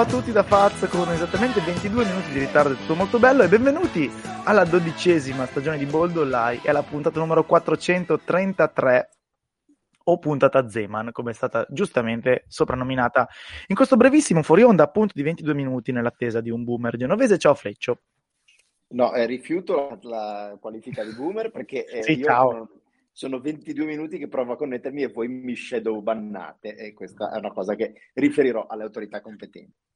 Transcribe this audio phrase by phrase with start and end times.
[0.00, 3.42] Ciao a tutti da Faz con esattamente 22 minuti di ritardo, è tutto molto bello
[3.42, 4.10] e benvenuti
[4.44, 9.10] alla dodicesima stagione di Bold Online e alla puntata numero 433
[10.04, 13.28] o puntata Zeman, come è stata giustamente soprannominata
[13.66, 17.36] in questo brevissimo fuori onda appunto di 22 minuti nell'attesa di un boomer genovese.
[17.36, 18.00] Ciao Fleccio.
[18.92, 22.50] No, eh, rifiuto la qualifica di boomer perché eh, Sì, io ciao.
[22.50, 22.70] sono,
[23.12, 27.36] sono 22 minuti che provo a connettermi e voi mi shadow bannate e questa è
[27.36, 29.88] una cosa che riferirò alle autorità competenti.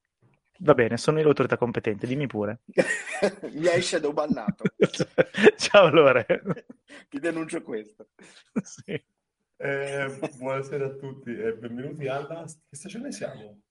[0.60, 2.60] Va bene, sono io l'autorità competente, dimmi pure.
[3.52, 4.62] mi hai shadow bannato,
[5.58, 6.26] Ciao Lore.
[7.10, 8.10] ti denuncio questo.
[8.62, 9.02] Sì.
[9.56, 12.44] Eh, buonasera a tutti e benvenuti alla...
[12.44, 13.62] Che stagione siamo?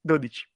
[0.00, 0.50] 12.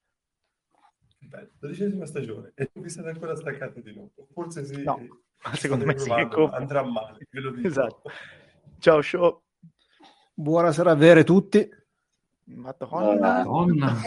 [1.19, 4.29] Beh, dodicesima stagione e vi siete ancora staccati di nuovo.
[4.33, 4.97] Forse sì, No,
[5.45, 7.69] ma secondo me state sì, andrà male, ve lo dico.
[7.69, 8.11] Esatto.
[8.79, 9.43] Ciao show.
[10.33, 11.69] Buonasera a vere tutti.
[12.47, 13.44] Madonna.
[13.44, 14.00] Madonna.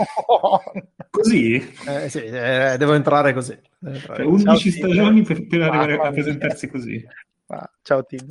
[1.09, 1.55] Così?
[1.87, 3.59] Eh, sì, eh, devo entrare così.
[3.77, 4.45] Devo entrare Cioè, così.
[4.47, 6.21] 11 Ciao, stagioni per, per arrivare Mamma a mia.
[6.23, 7.05] presentarsi così.
[7.47, 8.25] Ah, Ciao Tim.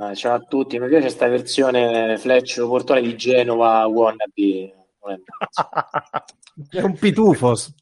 [0.00, 4.74] Eh, Ciao a tutti, mi piace questa versione Fletch Portone di Genova wannabe.
[6.70, 7.74] È un pitufos.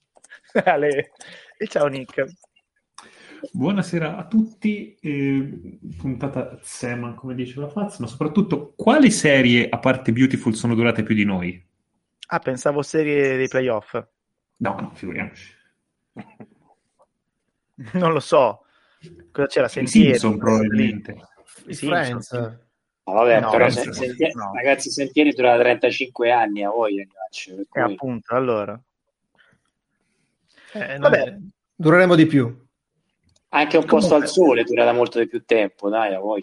[0.65, 1.11] Ale.
[1.59, 2.25] E ciao Nick.
[3.53, 9.79] Buonasera a tutti, eh, puntata Seman come dice la Faz, ma soprattutto quali serie a
[9.79, 11.65] parte Beautiful sono durate più di noi?
[12.29, 13.95] Ah, pensavo serie dei playoff.
[14.59, 15.55] No, no, figuriamoci.
[17.93, 18.65] Non lo so.
[19.31, 19.69] Cosa c'era?
[19.69, 20.09] Sentieri?
[20.19, 21.15] Simpson probabilmente.
[21.75, 22.31] Friends.
[22.33, 24.53] Ma vabbè, No, però se- senti- no.
[24.55, 27.51] ragazzi, Sentieri dura 35 anni a voi, ragazzi.
[27.53, 28.81] per E cui- appunto, allora.
[30.73, 31.31] Eh, Vabbè.
[31.33, 32.66] no, Dureremo di più.
[33.51, 36.43] Anche un posto Comunque- al sole dura da molto di più tempo, dai, a voi.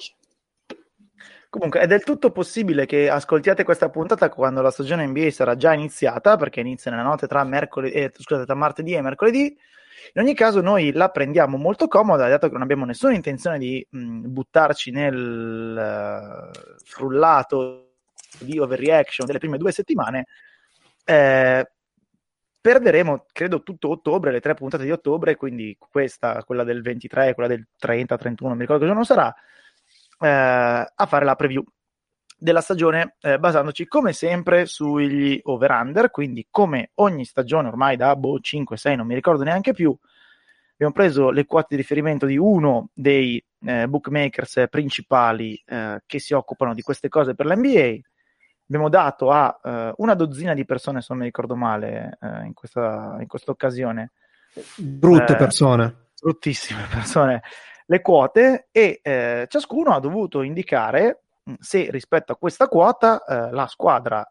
[1.50, 5.72] Comunque è del tutto possibile che ascoltiate questa puntata quando la stagione NBA sarà già
[5.74, 9.56] iniziata, perché inizia nella notte tra, mercoledì, eh, scusate, tra martedì e mercoledì.
[10.14, 13.86] In ogni caso noi la prendiamo molto comoda, dato che non abbiamo nessuna intenzione di
[13.88, 17.98] mh, buttarci nel eh, frullato
[18.40, 20.26] di overreaction delle prime due settimane.
[21.06, 21.72] Eh,
[22.64, 27.50] perderemo, credo, tutto ottobre, le tre puntate di ottobre, quindi questa, quella del 23, quella
[27.50, 29.36] del 30, 31, non mi ricordo che giorno sarà,
[30.22, 31.62] eh, a fare la preview
[32.38, 38.40] della stagione eh, basandoci come sempre sugli over-under, quindi come ogni stagione ormai da boh,
[38.40, 39.94] 5-6, non mi ricordo neanche più,
[40.72, 46.34] abbiamo preso le quote di riferimento di uno dei eh, bookmakers principali eh, che si
[46.34, 48.00] occupano di queste cose per l'NBA.
[48.74, 52.56] Abbiamo dato a eh, una dozzina di persone, se non mi ricordo male, eh, in,
[52.56, 54.14] questa, in questa occasione,
[54.76, 56.08] Brutte Eh, persone.
[56.20, 57.44] bruttissime persone,
[57.86, 63.52] le quote e eh, ciascuno ha dovuto indicare mh, se rispetto a questa quota eh,
[63.52, 64.28] la squadra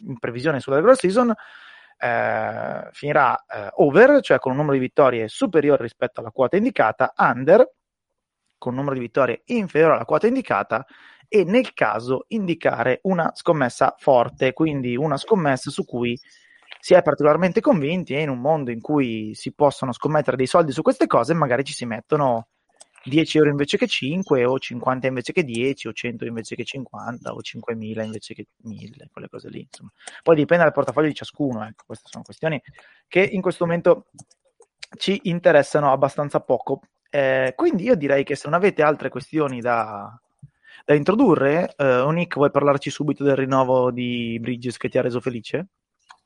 [0.00, 1.32] in previsione sulla regular season
[2.90, 3.44] finirà
[3.74, 7.64] over, cioè con un numero di vittorie superiore rispetto alla quota indicata, under
[8.58, 10.84] con numero di vittorie inferiore alla quota indicata
[11.28, 16.18] e nel caso indicare una scommessa forte, quindi una scommessa su cui
[16.80, 20.72] si è particolarmente convinti e in un mondo in cui si possono scommettere dei soldi
[20.72, 22.48] su queste cose, magari ci si mettono
[23.04, 27.32] 10 euro invece che 5 o 50 invece che 10 o 100 invece che 50
[27.32, 29.60] o 5.000 invece che 1.000, quelle cose lì.
[29.60, 29.90] Insomma.
[30.22, 32.60] Poi dipende dal portafoglio di ciascuno, ecco, queste sono questioni
[33.06, 34.06] che in questo momento
[34.96, 36.80] ci interessano abbastanza poco.
[37.10, 40.20] Eh, quindi io direi che se non avete altre questioni da,
[40.84, 45.20] da introdurre, eh, Nick, vuoi parlarci subito del rinnovo di Bridges che ti ha reso
[45.20, 45.68] felice?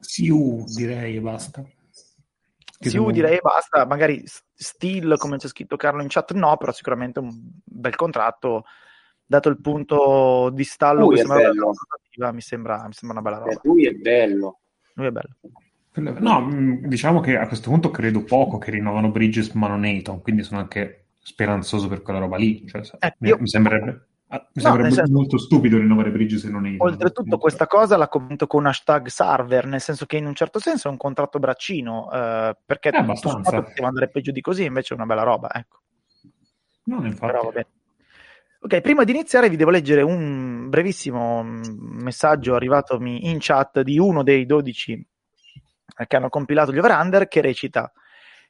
[0.00, 1.62] Siu, direi, e basta.
[1.62, 6.56] Che Sì, devo- direi basta, magari s- Steel, come c'è scritto Carlo in chat, no,
[6.56, 7.31] però sicuramente un
[7.64, 8.64] bel contratto,
[9.25, 13.44] dato il punto di stallo Lui che è sembra mi sembra, mi sembra una bella
[13.44, 13.61] Eh, roba.
[13.64, 14.61] lui è bello.
[14.94, 15.37] Lui è bello.
[15.94, 20.22] No, mh, diciamo che a questo punto credo poco che rinnovano Bridges ma non Ayton,
[20.22, 22.66] quindi sono anche speranzoso per quella roba lì.
[22.66, 26.44] Cioè, Eh, mi, io- mi sembrerebbe, ah, mi No, sembrerebbe senso- molto stupido rinnovare Bridges
[26.44, 26.86] e non Ayton.
[26.88, 30.88] Oltretutto questa cosa la commento con hashtag server, nel senso che in un certo senso
[30.88, 33.62] è un contratto braccino, eh, perché Eh, abbastanza.
[33.62, 35.80] poteva andare peggio di così, invece è una bella roba, ecco.
[36.84, 37.26] No, infatti.
[37.32, 37.66] Però va bene.
[38.64, 41.62] Ok, prima di iniziare vi devo leggere un brevissimo mm,
[42.02, 45.06] messaggio arrivatomi in chat di uno dei 12 eh,
[46.06, 47.93] che hanno compilato gli over-under che recita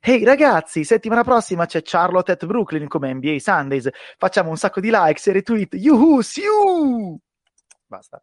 [0.05, 3.89] Ehi ragazzi, settimana prossima c'è Charlotte at Brooklyn come NBA Sundays.
[4.19, 5.75] Facciamo un sacco di likes e retweet.
[5.75, 7.17] Yuhu, siu!
[7.87, 8.21] Basta.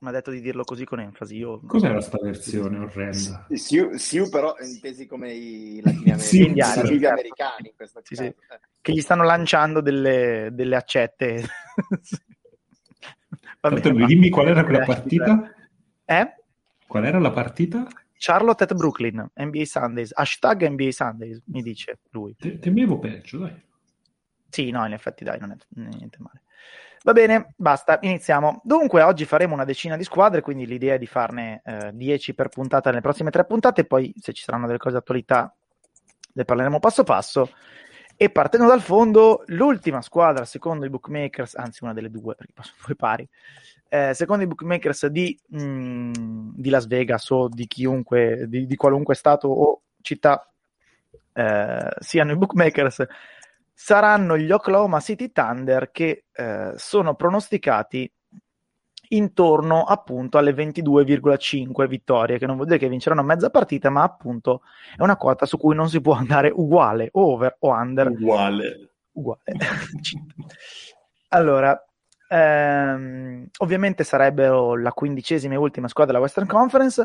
[0.00, 1.36] Mi ha detto di dirlo così con enfasi.
[1.36, 1.60] Io...
[1.64, 3.46] Cos'era sta versione orrenda?
[3.50, 7.14] Siu, Siu però intesi come i latinoamericani, Sì, indiani, i nativi certo.
[7.14, 8.28] americani in questo Sì, caso.
[8.28, 8.56] sì.
[8.82, 11.44] Che gli stanno lanciando delle, delle accette.
[13.60, 14.04] Va Tanto, va.
[14.04, 15.54] dimmi qual era quella Eh, partita?
[16.04, 16.36] Eh?
[16.92, 17.86] Qual era la partita?
[18.18, 22.36] Charlotte at Brooklyn, NBA Sundays, hashtag NBA Sundays, mi dice lui.
[22.36, 23.58] Te- temevo peggio, dai.
[24.50, 26.42] Sì, no, in effetti dai, non è niente male.
[27.02, 28.60] Va bene, basta, iniziamo.
[28.62, 32.48] Dunque, oggi faremo una decina di squadre, quindi l'idea è di farne eh, 10 per
[32.50, 35.56] puntata nelle prossime tre puntate, poi se ci saranno delle cose d'attualità
[36.34, 37.48] le parleremo passo passo.
[38.22, 42.76] E partendo dal fondo, l'ultima squadra, secondo i bookmakers, anzi una delle due, perché sono
[42.86, 43.28] due pari,
[43.88, 49.16] eh, secondo i bookmakers di, mh, di, Las Vegas o di chiunque, di, di qualunque
[49.16, 50.48] stato o città
[51.32, 53.04] eh, siano i bookmakers,
[53.74, 58.08] saranno gli Oklahoma City Thunder che eh, sono pronosticati
[59.12, 64.62] intorno appunto alle 22,5 vittorie, che non vuol dire che vinceranno mezza partita, ma appunto
[64.96, 68.08] è una quota su cui non si può andare uguale, over o under.
[68.08, 68.90] Uguale.
[69.12, 69.42] Uguale.
[71.28, 71.84] allora,
[72.28, 77.04] ehm, ovviamente sarebbero la quindicesima e ultima squadra della Western Conference.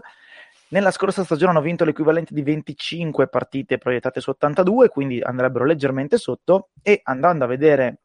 [0.70, 6.18] Nella scorsa stagione hanno vinto l'equivalente di 25 partite proiettate su 82, quindi andrebbero leggermente
[6.18, 6.70] sotto.
[6.82, 8.00] E andando a vedere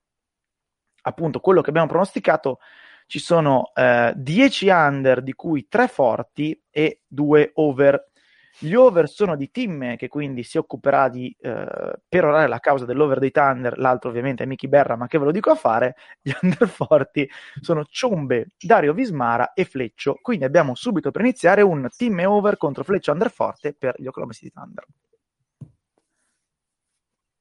[1.03, 2.59] appunto quello che abbiamo pronosticato,
[3.07, 8.11] ci sono eh, 10 under, di cui 3 forti e 2 over.
[8.59, 13.19] Gli over sono di Timme, che quindi si occuperà di eh, perorare la causa dell'over
[13.19, 15.97] dei Thunder, l'altro ovviamente è Miki Berra, ma che ve lo dico a fare?
[16.23, 17.29] Gli under forti
[17.61, 22.85] sono Ciombe, Dario Vismara e Fleccio, quindi abbiamo subito per iniziare un Timme over contro
[22.85, 24.85] Fleccio under forte per gli Oklahoma City Thunder.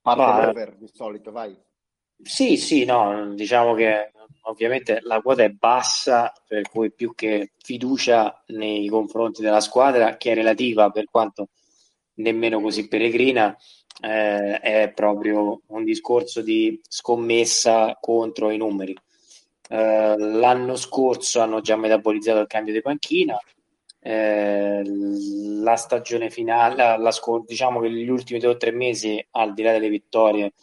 [0.02, 0.46] Parte Vai.
[0.46, 1.56] l'over di solito, vai.
[2.24, 4.12] Sì, sì, no, diciamo che
[4.44, 10.32] ovviamente la quota è bassa, per cui più che fiducia nei confronti della squadra, che
[10.32, 11.50] è relativa per quanto
[12.16, 13.56] nemmeno così peregrina,
[14.02, 18.96] eh, è proprio un discorso di scommessa contro i numeri.
[19.70, 23.38] Eh, l'anno scorso hanno già metabolizzato il cambio di panchina,
[24.00, 27.12] eh, la stagione finale, la, la
[27.46, 30.54] diciamo che gli ultimi due o tre mesi, al di là delle vittorie,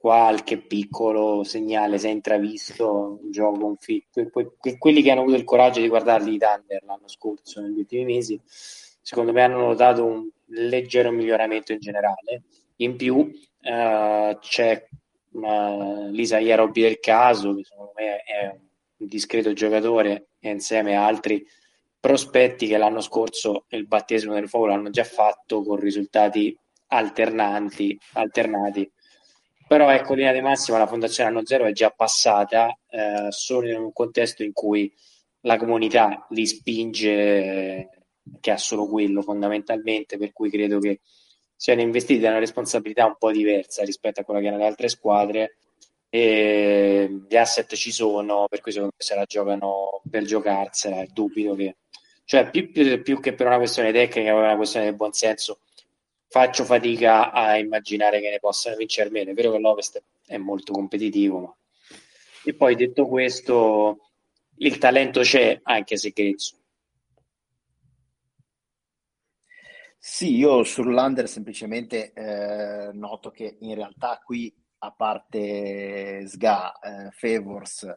[0.00, 4.30] qualche piccolo segnale si è intravisto, un gioco, un fit.
[4.30, 7.80] Que- que- quelli che hanno avuto il coraggio di guardarli i Thunder l'anno scorso, negli
[7.80, 12.44] ultimi mesi, secondo me hanno notato un leggero miglioramento in generale.
[12.76, 13.30] In più
[13.60, 14.86] eh, c'è
[15.32, 21.04] uh, l'Isaia Robbi del caso, che secondo me è un discreto giocatore, e insieme a
[21.04, 21.46] altri
[22.00, 26.56] prospetti che l'anno scorso il battesimo del fuoco l'hanno già fatto con risultati
[26.86, 28.90] alternanti, alternati
[29.70, 33.76] però ecco, linea di massima la fondazione anno zero è già passata, eh, solo in
[33.76, 34.92] un contesto in cui
[35.42, 37.88] la comunità li spinge,
[38.40, 40.98] che ha solo quello fondamentalmente, per cui credo che
[41.54, 44.88] siano investiti da una responsabilità un po' diversa rispetto a quella che hanno le altre
[44.88, 45.58] squadre.
[46.08, 51.54] E gli asset ci sono, per cui secondo me se la giocano per giocarsela, dubito
[51.54, 51.76] che,
[52.24, 55.60] cioè più, più, più che per una questione tecnica, per una questione di buonsenso
[56.30, 59.32] faccio fatica a immaginare che ne possano vincere meno.
[59.32, 61.56] È vero che l'Ovest è molto competitivo, ma...
[62.44, 64.12] e poi detto questo,
[64.58, 66.56] il talento c'è, anche se grezzo.
[69.98, 77.92] Sì, io sull'under semplicemente eh, noto che in realtà qui, a parte Sga, eh, Favors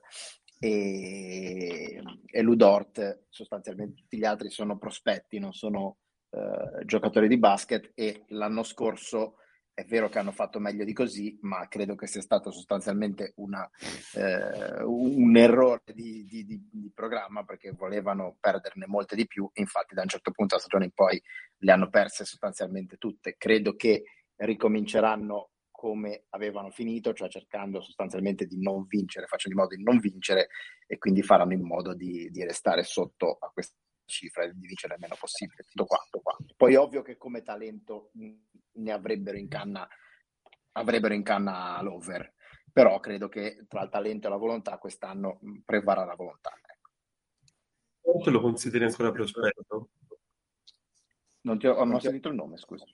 [0.59, 5.99] e, e Ludort, sostanzialmente tutti gli altri sono prospetti, non sono
[6.33, 9.35] eh, giocatori di basket e l'anno scorso
[9.75, 13.67] è vero che hanno fatto meglio di così, ma credo che sia stato sostanzialmente una,
[14.15, 19.49] eh, un errore di, di, di, di, programma perché volevano perderne molte di più.
[19.53, 21.21] Infatti, da un certo punto della stagione in poi
[21.57, 23.35] le hanno perse sostanzialmente tutte.
[23.35, 24.03] Credo che
[24.35, 29.99] ricominceranno come avevano finito, cioè cercando sostanzialmente di non vincere, facendo in modo di non
[29.99, 30.49] vincere
[30.85, 34.99] e quindi faranno in modo di, di restare sotto a questa cifra di vincere il
[35.01, 35.63] meno possibile.
[35.69, 36.37] Tutto qua, tutto qua.
[36.55, 39.87] Poi ovvio che come talento ne avrebbero in canna,
[40.73, 42.33] avrebbero in canna l'over,
[42.71, 46.51] però credo che tra il talento e la volontà quest'anno prevarrà la volontà.
[46.51, 46.89] Ecco.
[48.01, 49.89] Quanto lo consideri ancora prospetto?
[51.41, 52.85] Non, ti ho, non ho sentito il nome, scusa.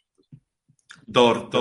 [1.06, 1.54] Dort.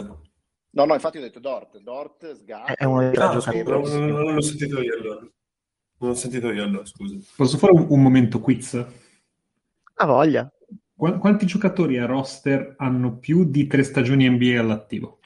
[0.71, 1.78] No, no, infatti ho detto Dort.
[1.78, 2.64] Dort, Sga.
[2.64, 3.85] È uno dei Ah, giocatori.
[3.85, 5.21] scusa, non, non l'ho sentito io allora.
[5.21, 7.17] Non l'ho sentito io allora, scusa.
[7.37, 8.87] Posso fare un, un momento quiz?
[10.00, 10.50] Ha voglia.
[10.95, 15.19] Qu- quanti giocatori a roster hanno più di tre stagioni NBA all'attivo?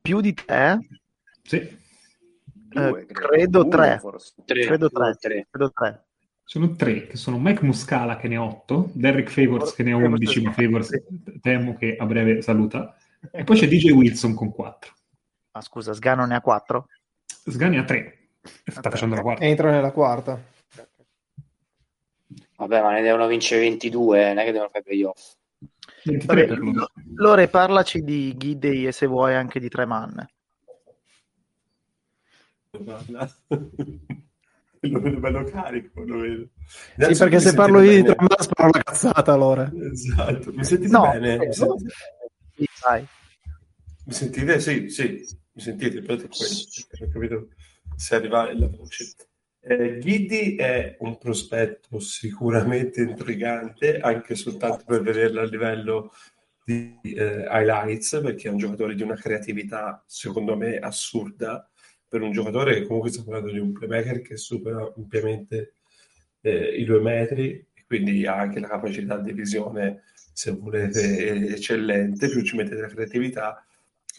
[0.00, 0.78] Più di te?
[1.42, 1.78] Sì,
[2.70, 4.00] Due, Eh, credo tre.
[4.44, 5.16] Tre, Credo due, tre.
[5.18, 5.46] tre.
[5.50, 6.04] Credo tre.
[6.44, 9.96] sono tre, che sono Mike Muscala che ne ha 8, Derrick Favors che ne ha
[9.96, 10.62] 11, ma sì.
[10.62, 10.90] Favors
[11.40, 12.94] temo che a breve saluta,
[13.32, 14.92] e poi c'è DJ Wilson con 4.
[15.52, 16.86] Ma scusa, Sgano ne ha quattro?
[17.26, 18.28] Sgani ha 3,
[18.66, 19.44] sta facendo la quarta.
[19.44, 20.40] Entra nella quarta.
[22.60, 25.32] Vabbè, ma ne devono vincere 22, non è che devono fare playoff.
[26.04, 26.60] 23 Vabbè,
[27.14, 30.28] Lore, parlaci di Ghidei e se vuoi anche di Treman.
[34.80, 36.48] Lo vedo bello carico, lo vedo.
[36.66, 38.14] Sì, perché mi se parlo io di bene?
[38.14, 39.72] Tremans parlo una cazzata allora.
[39.90, 41.38] Esatto, mi sentite No, bene?
[41.38, 41.90] Mi eh, sentite?
[42.54, 42.66] sì.
[44.04, 44.60] Mi sentite?
[44.60, 47.48] Sì, sì, mi sentite, ho capito
[47.96, 49.14] se arriva la voce.
[49.62, 56.12] Eh, Ghidi è un prospetto sicuramente intrigante, anche soltanto per vederlo a livello
[56.64, 61.68] di eh, highlights, perché è un giocatore di una creatività, secondo me, assurda,
[62.08, 65.74] per un giocatore che comunque sta parlando di un playmaker che supera ampiamente
[66.40, 72.30] eh, i due metri, e quindi ha anche la capacità di visione, se volete, eccellente,
[72.30, 73.62] più ci mette della creatività.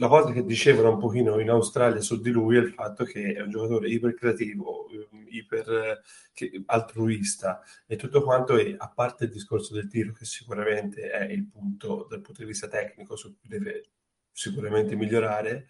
[0.01, 3.33] La cosa che dicevano un pochino in Australia su di lui è il fatto che
[3.33, 4.87] è un giocatore iper creativo,
[5.29, 6.01] iper eh,
[6.33, 7.61] che- altruista.
[7.85, 12.07] E tutto quanto, e a parte il discorso del tiro, che sicuramente è il punto
[12.09, 13.89] dal punto di vista tecnico su cui deve
[14.31, 15.67] sicuramente migliorare,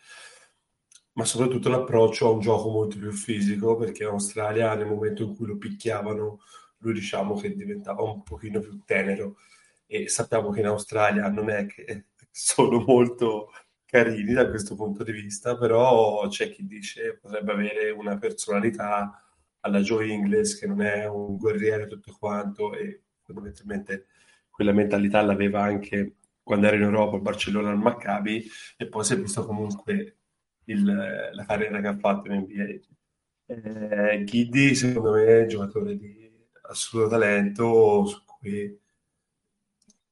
[1.13, 5.35] ma soprattutto l'approccio a un gioco molto più fisico, perché in Australia nel momento in
[5.35, 6.39] cui lo picchiavano,
[6.77, 9.35] lui diciamo che diventava un pochino più tenero.
[9.85, 13.50] E sappiamo che in Australia non è che sono molto
[13.91, 19.24] carini da questo punto di vista, però c'è chi dice potrebbe avere una personalità
[19.62, 24.07] alla Joe Ingles che non è un guerriero tutto quanto e fondamentalmente
[24.50, 28.43] quella mentalità l'aveva anche quando era in Europa, al Barcellona, al Maccabi
[28.77, 30.17] e poi si è visto comunque
[30.65, 32.95] il- la carriera che ha fatto in NBA.
[33.53, 36.29] Eh, Giddy secondo me è un giocatore di
[36.63, 38.79] assoluto talento su cui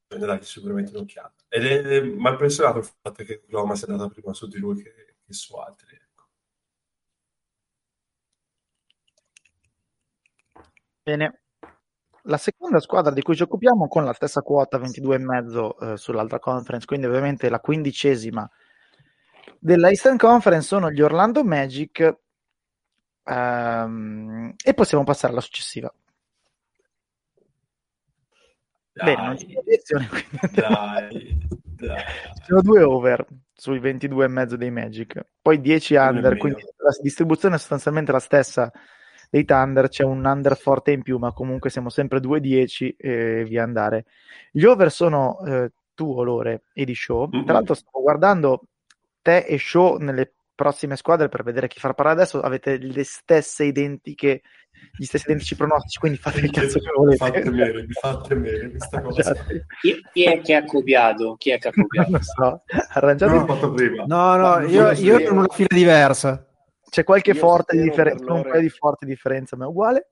[0.08, 1.39] bisogna dargli sicuramente un'occhiata.
[1.52, 5.16] Ed è, ha impressionato il fatto che Roma sia andata prima su di lui che,
[5.26, 5.96] che su altri.
[5.96, 6.28] ecco.
[11.04, 11.42] Bene.
[12.24, 16.86] La seconda squadra di cui ci occupiamo con la stessa quota 22,5 eh, sull'altra conference,
[16.86, 18.48] quindi ovviamente la quindicesima
[19.58, 22.18] della Eastern Conference sono gli Orlando Magic
[23.24, 25.92] ehm, e possiamo passare alla successiva.
[29.04, 31.38] Bene, non c'è obiezione, quindi dai,
[31.76, 32.04] dai.
[32.46, 37.56] Sono due over sui 22,5 dei Magic, poi 10 Uno e under, quindi la distribuzione
[37.56, 38.72] è sostanzialmente la stessa
[39.30, 43.64] dei Thunder, c'è un under forte in più, ma comunque siamo sempre 2-10 e via
[43.64, 44.06] andare.
[44.52, 47.28] Gli over sono eh, tuo, Lore, e di Show.
[47.32, 47.44] Mhm.
[47.44, 48.64] Tra l'altro stavo guardando
[49.22, 53.66] te e Show nelle prossime squadre per vedere chi far parlare adesso, avete le stesse
[53.66, 54.42] identiche
[54.98, 57.18] gli stessi identici pronostici, quindi fate il cazzo che volete.
[57.18, 59.34] Fate bene, fate bene questa cosa.
[59.82, 61.36] Chi, chi è che ha copiato?
[61.38, 62.12] Chi è che ha Non copiato?
[62.12, 64.04] lo so, Non arrangiate fatto prima.
[64.06, 66.46] No, no, io, io ero in una fila diversa.
[66.90, 70.10] C'è qualche Io forte differenza, un paio di forti differenze, ma è uguale.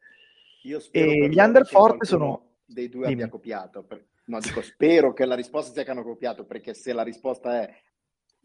[0.63, 3.21] Io spero E gli under forte sono- dei due Dimmi.
[3.21, 3.83] abbia copiato.
[3.83, 7.62] Per- No, dico spero che la risposta sia che hanno copiato, perché se la risposta
[7.62, 7.74] è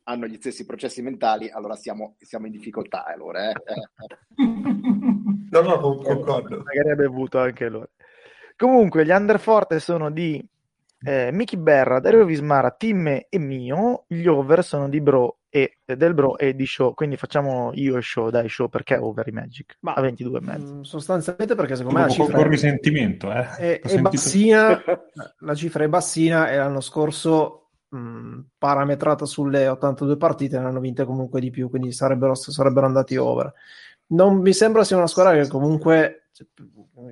[0.05, 3.05] hanno gli stessi processi mentali, allora siamo, siamo in difficoltà.
[3.05, 3.55] Allora, eh.
[4.37, 6.63] No, no, con- concordo.
[6.65, 7.91] Magari ha bevuto anche loro.
[8.57, 10.45] Comunque, gli under forte sono di
[11.05, 14.05] eh, Miki Berra, Dario Vismara, Timme e mio.
[14.07, 16.95] Gli over sono di Bro e eh, del Bro e di Show.
[16.95, 20.43] Quindi facciamo io e Show, dai Show, perché over i Magic Ma- a 22 e
[20.43, 20.75] mezzo.
[20.75, 23.49] Mm, Sostanzialmente perché secondo me la cifra con risentimento, eh.
[23.57, 24.83] è- è bassina,
[25.41, 27.62] la cifra è bassina e l'anno scorso
[27.93, 33.17] mh, parametrata sulle 82 partite ne hanno vinte comunque di più, quindi sarebbero, sarebbero andati
[33.17, 33.53] over.
[34.07, 36.47] Non mi sembra sia una squadra che comunque cioè,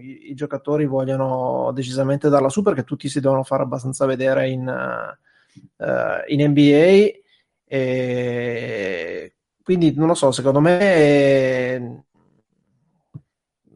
[0.00, 4.68] i, i giocatori vogliono decisamente darla su perché tutti si devono fare abbastanza vedere in,
[4.68, 7.18] eh, in NBA
[7.64, 12.02] e quindi non lo so, secondo me eh,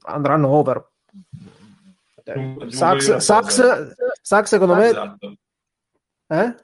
[0.03, 0.91] andranno over.
[2.69, 3.95] Sax, Sax.
[4.23, 5.37] Sax, secondo me Esatto.
[6.29, 6.55] eh?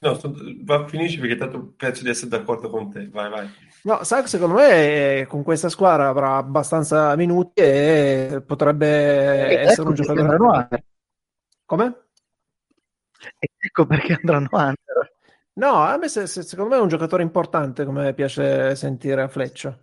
[0.00, 0.18] No,
[0.64, 3.08] va, finisci perché tanto penso di essere d'accordo con te.
[3.10, 3.48] Vai, vai.
[3.82, 9.82] No, Sax secondo me eh, con questa squadra avrà abbastanza minuti e potrebbe E essere
[9.82, 10.20] ecco un giocatore.
[10.22, 10.84] andranno under.
[11.66, 11.96] Come?
[13.38, 15.14] E ecco perché andranno under.
[15.54, 19.28] No, a me se- se- secondo me è un giocatore importante, come piace sentire a
[19.28, 19.78] Fleccia.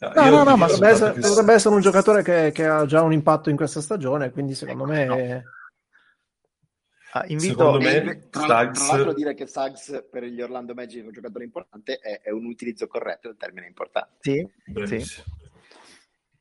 [0.00, 3.02] No, No, no, no, ma Potrebbe essere, potrebbe essere un giocatore che, che ha già
[3.02, 5.14] un impatto in questa stagione, quindi secondo me no.
[7.14, 11.02] Ah, invito Secondo me- tra, Suggs- tra l'altro dire che Suggs per gli Orlando Magic
[11.02, 14.52] è un giocatore importante è, è un utilizzo corretto del termine importante.
[14.84, 15.06] sì.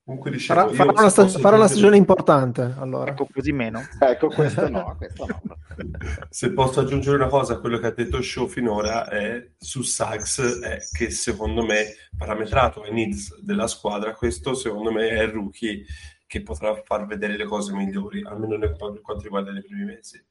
[0.04, 2.74] Comunque dicevo, farà, farà una, sta- farà una stagione importante.
[2.78, 3.12] Allora.
[3.12, 3.82] ecco così meno.
[4.00, 5.42] Ecco, questo no, questo no.
[6.30, 10.60] Se posso aggiungere una cosa a quello che ha detto Show finora è, su Suggs
[10.62, 15.86] è che secondo me parametrato ai needs della squadra questo secondo me è il rookie
[16.26, 20.24] che potrà far vedere le cose migliori, almeno per quanto riguarda i primi mesi.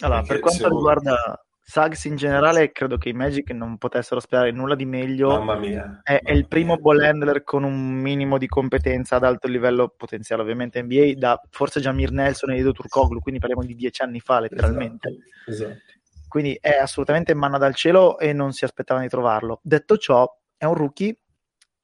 [0.00, 4.52] Allora, Perché per quanto riguarda Suggs in generale, credo che i Magic non potessero sperare
[4.52, 5.30] nulla di meglio.
[5.30, 6.00] Mamma mia.
[6.00, 10.42] È, è il primo ball handler con un minimo di competenza ad alto livello potenziale,
[10.42, 14.38] ovviamente NBA, da forse Jamir Nelson e Edo Turkoglu, quindi parliamo di dieci anni fa
[14.38, 15.08] letteralmente.
[15.44, 15.92] Esatto, esatto.
[16.28, 19.58] Quindi è assolutamente manna dal cielo e non si aspettavano di trovarlo.
[19.62, 20.24] Detto ciò,
[20.56, 21.18] è un rookie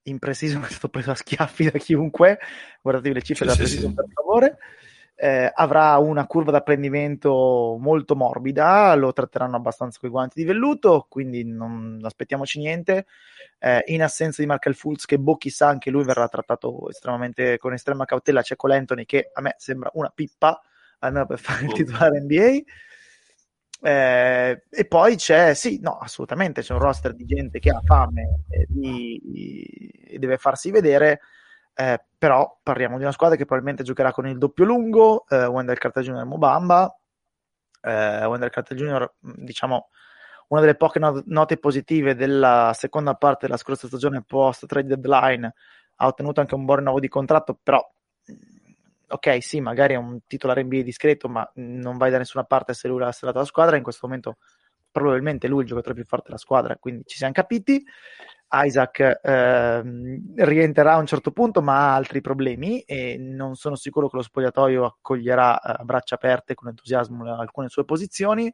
[0.05, 2.39] in precision è stato preso a schiaffi da chiunque.
[2.81, 3.97] Guardatevi le cifre sì, sì, precision, sì.
[3.97, 4.59] per favore
[5.23, 11.07] eh, avrà una curva d'apprendimento molto morbida, lo tratteranno abbastanza con i guanti di velluto,
[11.09, 13.07] quindi non aspettiamoci niente.
[13.61, 17.73] Eh, in assenza di Markel Fultz, che boh chissà anche lui verrà trattato estremamente con
[17.73, 20.61] estrema cautela, c'è Colentoni che a me sembra una pippa,
[20.99, 21.73] almeno per fare il oh.
[21.73, 22.61] titolare NBA.
[23.81, 28.41] Eh, e poi c'è, sì, no, assolutamente, c'è un roster di gente che ha fame
[28.49, 31.21] e, di, e deve farsi vedere
[31.75, 35.77] eh, però parliamo di una squadra che probabilmente giocherà con il doppio lungo, eh, Wendell
[35.77, 36.25] Carter Jr.
[36.25, 36.97] Mobamba.
[37.81, 39.89] Eh, Wendell Carter Jr., diciamo,
[40.49, 45.53] una delle poche not- note positive della seconda parte della scorsa stagione post trade deadline,
[45.97, 47.85] ha ottenuto anche un buon rinnovo di contratto, però
[49.09, 52.89] ok, sì, magari è un titolare NBA discreto, ma non vai da nessuna parte se
[52.89, 53.77] lui l'ha serrato la squadra.
[53.77, 54.39] In questo momento,
[54.91, 57.85] probabilmente lui è il giocatore più forte della squadra, quindi ci siamo capiti.
[58.53, 59.83] Isaac eh,
[60.37, 64.23] rientrerà a un certo punto, ma ha altri problemi e non sono sicuro che lo
[64.23, 68.53] spogliatoio accoglierà eh, a braccia aperte con entusiasmo alcune sue posizioni.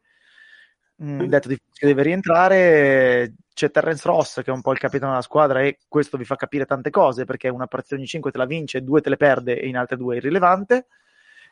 [1.03, 5.11] Mm, detto di che deve rientrare, c'è Terence Ross che è un po' il capitano
[5.12, 8.38] della squadra e questo vi fa capire tante cose perché una partita ogni 5 te
[8.38, 10.87] la vince, due te le perde e in altre due è irrilevante.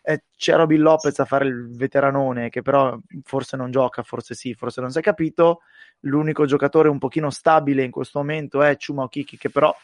[0.09, 4.55] Eh, c'è Robin Lopez a fare il veteranone che però forse non gioca, forse sì,
[4.55, 5.63] forse non si è capito.
[6.03, 9.75] L'unico giocatore un pochino stabile in questo momento è Chuma Okiki, che però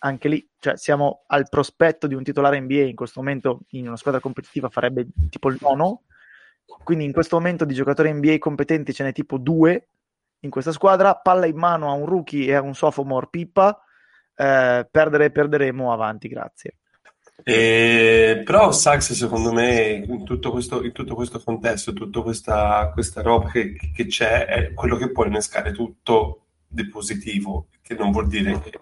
[0.00, 3.96] anche lì cioè, siamo al prospetto di un titolare NBA in questo momento in una
[3.96, 6.02] squadra competitiva farebbe tipo il nono.
[6.82, 9.86] Quindi in questo momento di giocatori NBA competenti ce n'è tipo due
[10.40, 11.14] in questa squadra.
[11.14, 13.80] Palla in mano a un rookie e a un sophomore pippa.
[14.34, 16.78] Eh, perdere perderemo avanti grazie
[17.42, 23.22] e, però Sax secondo me in tutto questo, in tutto questo contesto, tutta questa, questa
[23.22, 28.28] roba che, che, c'è è quello che può innescare tutto di positivo, che non vuol
[28.28, 28.72] dire che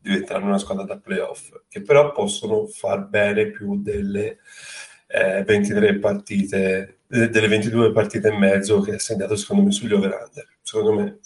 [0.00, 4.38] diventeranno una squadra da playoff, che però possono far bene più delle
[5.08, 10.56] eh, 23 partite, delle 22 partite e mezzo che ha segnato secondo me sugli over-under.
[10.62, 11.18] Secondo me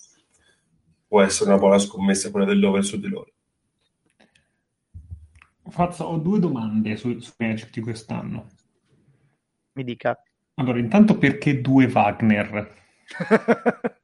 [1.07, 3.33] può essere una buona scommessa quella dell'over su di loro.
[5.71, 8.47] Fazza, ho due domande su, su Magic di quest'anno.
[9.73, 10.21] Mi dica.
[10.55, 12.75] Allora, intanto perché due Wagner?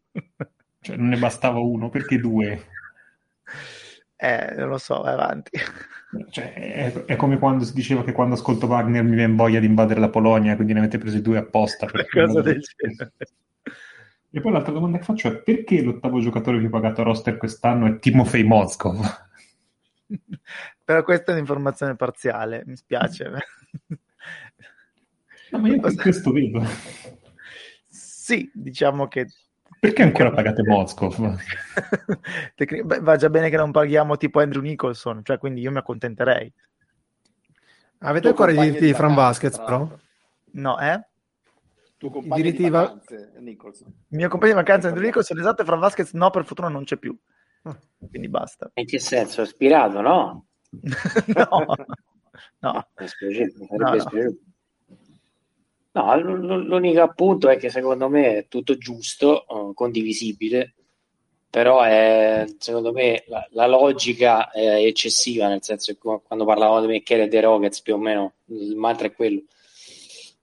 [0.80, 2.66] cioè, non ne bastava uno, perché due?
[4.16, 5.50] Eh, non lo so, vai avanti.
[6.30, 9.66] Cioè, è, è, come quando si diceva che quando ascolto Wagner mi viene voglia di
[9.66, 11.86] invadere la Polonia, quindi ne avete presi due apposta.
[12.10, 13.12] Cosa del genere.
[14.30, 17.86] E poi l'altra domanda che faccio è perché l'ottavo giocatore più pagato a roster quest'anno
[17.86, 19.28] è Timofei Mozgov?
[20.86, 23.32] Però questa è un'informazione parziale, mi spiace.
[25.48, 26.60] No, ma io questo vedo.
[27.86, 29.28] Sì, diciamo che...
[29.78, 30.62] Perché ancora pagate?
[32.82, 36.52] Beh, va già bene che non paghiamo tipo Andrew Nicholson, cioè quindi io mi accontenterei.
[37.98, 39.88] Avete ancora i diritti di Fran Vasquez, però?
[40.54, 41.06] No, eh?
[41.96, 43.86] Tuo compagno I diritti di vacanze, Nicholson.
[44.08, 46.82] Il mio compagno di vacanze, Andrew Nicholson, esatto, e Fran Vasquez no, per fortuna non
[46.82, 47.16] c'è più.
[48.10, 48.68] Quindi basta.
[48.74, 49.42] In che senso?
[49.42, 50.10] Ispirato, no?
[50.10, 50.46] no,
[51.34, 51.66] no.
[52.60, 52.86] no, no.
[55.92, 56.20] no
[56.60, 60.74] l'unico appunto è che secondo me è tutto giusto, uh, condivisibile,
[61.48, 66.88] però è, secondo me la, la, logica è eccessiva, nel senso che quando parlavamo di
[66.88, 69.42] Mecchiere e dei Rockets più o meno il mantra è quello.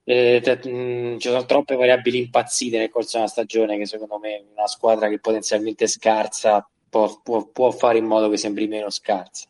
[0.02, 4.44] Eh, t- mh, ci sono troppe variabili impazzite nel corso della stagione che secondo me
[4.52, 9.48] una squadra che potenzialmente scarsa può, può, può fare in modo che sembri meno scarsa.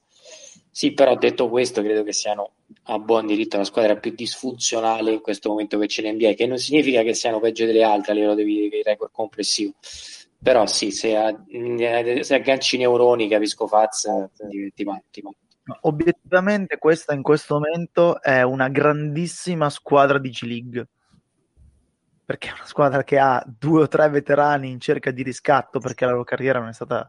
[0.76, 2.54] Sì, però detto questo, credo che siano
[2.86, 6.48] a buon diritto la squadra più disfunzionale in questo momento che c'è in NBA, che
[6.48, 9.74] non significa che siano peggio delle altre a livello di, record complessivo.
[10.42, 11.16] Però sì, se,
[12.22, 14.08] se agganci i neuroni, capisco Faz,
[14.48, 15.22] diventi matti.
[15.82, 20.88] Obiettivamente questa in questo momento è una grandissima squadra di G-League
[22.24, 26.04] perché è una squadra che ha due o tre veterani in cerca di riscatto perché
[26.04, 27.08] la loro carriera non è stata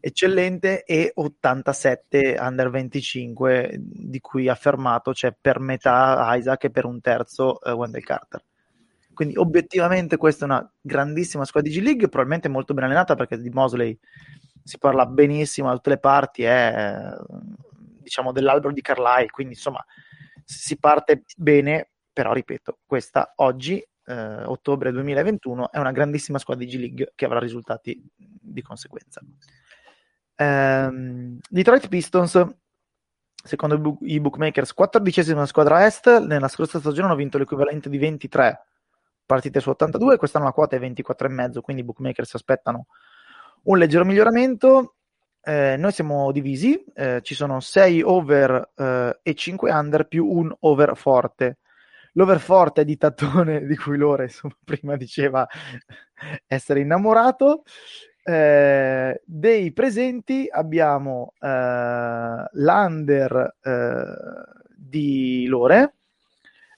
[0.00, 7.00] eccellente e 87 under 25 di cui affermato c'è per metà Isaac e per un
[7.00, 8.44] terzo uh, Wendell Carter
[9.12, 13.50] quindi obiettivamente questa è una grandissima squadra di G-League probabilmente molto ben allenata perché di
[13.50, 13.98] Mosley
[14.62, 17.14] si parla benissimo da tutte le parti è
[18.02, 19.84] diciamo dell'albero di Carlisle quindi insomma
[20.46, 26.70] si parte bene, però ripeto, questa oggi, eh, ottobre 2021, è una grandissima squadra di
[26.70, 29.20] G-League che avrà risultati di conseguenza.
[30.36, 32.46] Ehm, Detroit Pistons,
[33.42, 38.60] secondo i bookmakers, 14esima squadra est, nella scorsa stagione hanno vinto l'equivalente di 23
[39.26, 42.86] partite su 82, quest'anno la quota è 24,5, quindi i bookmakers aspettano
[43.64, 44.94] un leggero miglioramento.
[45.42, 50.54] Eh, noi siamo divisi, eh, ci sono 6 over eh, e 5 under più un
[50.60, 51.58] over forte.
[52.12, 54.30] L'over forte è di Tattone, di cui Lore
[54.64, 55.46] prima diceva
[56.46, 57.64] essere innamorato.
[58.28, 64.04] Eh, dei presenti abbiamo eh, l'under eh,
[64.74, 65.94] di Lore,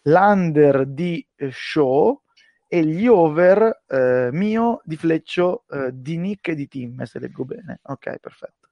[0.02, 2.20] l'under di Show
[2.66, 7.46] e gli over eh, mio di Fleccio eh, di Nick e di Tim, se leggo
[7.46, 7.80] bene.
[7.84, 8.68] Ok, perfetto.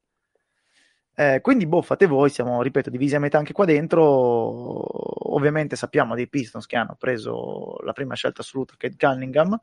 [1.40, 4.02] Quindi, boh, fate voi, siamo, ripeto, divisi a metà anche qua dentro.
[5.34, 9.58] Ovviamente sappiamo dei Pistons che hanno preso la prima scelta assoluta, Kate Cunningham.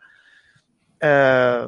[0.97, 1.67] Eh,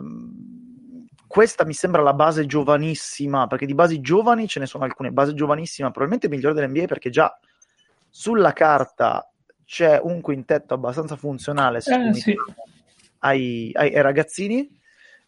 [1.36, 5.12] questa mi sembra la base giovanissima, perché di basi giovani ce ne sono alcune.
[5.12, 7.38] Base giovanissima, probabilmente migliore dell'NBA, perché già
[8.10, 9.30] sulla carta
[9.66, 12.34] c'è un quintetto abbastanza funzionale eh, sì.
[13.20, 14.80] ai, ai, ai, ragazzini.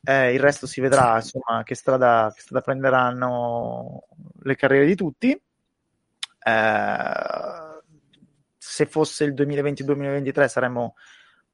[0.02, 4.04] Eh, il resto si vedrà insomma che strada, che strada prenderanno
[4.44, 5.32] le carriere di tutti.
[5.32, 7.12] Eh,
[8.58, 10.96] se fosse il 2020-2023 saremmo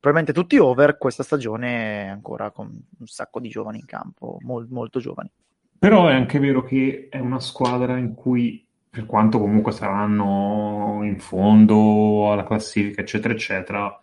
[0.04, 0.98] probabilmente tutti over.
[0.98, 5.32] Questa stagione ancora con un sacco di giovani in campo, mol, molto giovani.
[5.80, 11.20] Però è anche vero che è una squadra in cui per quanto comunque saranno in
[11.20, 14.02] fondo alla classifica, eccetera, eccetera,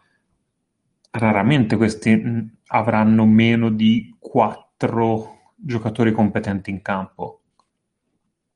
[1.11, 7.43] raramente questi avranno meno di quattro giocatori competenti in campo.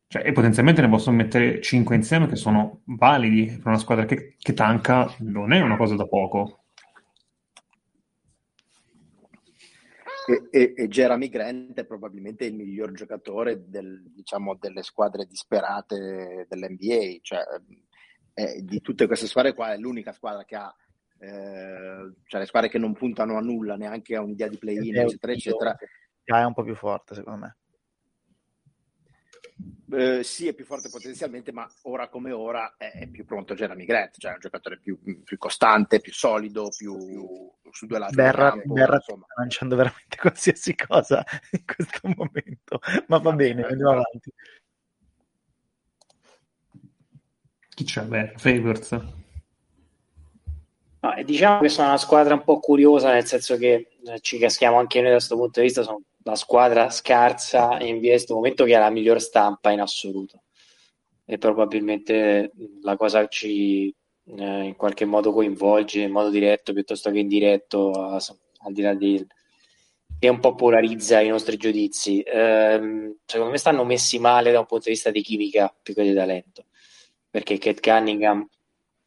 [0.06, 4.36] Cioè, e potenzialmente ne possono mettere cinque insieme che sono validi per una squadra che,
[4.38, 6.63] che tanca, non è una cosa da poco.
[10.26, 16.46] E, e, e, Jeremy Grant è probabilmente il miglior giocatore del, diciamo, delle squadre disperate
[16.48, 17.42] dell'NBA, cioè
[18.32, 20.74] è, di tutte queste squadre qua è l'unica squadra che ha,
[21.18, 25.32] eh, cioè le squadre che non puntano a nulla, neanche a un'idea di play-in, eccetera,
[25.32, 25.76] eccetera.
[26.24, 27.56] È un po' più forte secondo me.
[29.92, 33.84] Eh, sì, è più forte potenzialmente, ma ora come ora è, è più pronto Jeremy
[33.84, 38.14] Grant, cioè è un giocatore più, più costante, più solido, più, più su due lati.
[38.14, 43.90] Berra, campo, Berra sta lanciando veramente qualsiasi cosa in questo momento, ma va bene, andiamo
[43.90, 44.32] avanti.
[47.68, 48.02] Chi c'è?
[48.02, 48.90] Beh, Favors.
[51.00, 54.78] No, diciamo che sono una squadra un po' curiosa, nel senso che eh, ci caschiamo
[54.78, 58.64] anche noi da questo punto di vista, sono la squadra scarsa in via questo momento
[58.64, 60.42] che ha la miglior stampa in assoluto.
[61.24, 63.88] E probabilmente la cosa ci
[64.26, 68.94] eh, in qualche modo coinvolge in modo diretto piuttosto che indiretto a, al di là
[68.94, 69.26] di
[70.18, 72.20] che un po' polarizza i nostri giudizi.
[72.20, 76.02] Eh, secondo me stanno messi male da un punto di vista di chimica più che
[76.02, 76.66] di talento
[77.34, 78.48] perché Kate Cunningham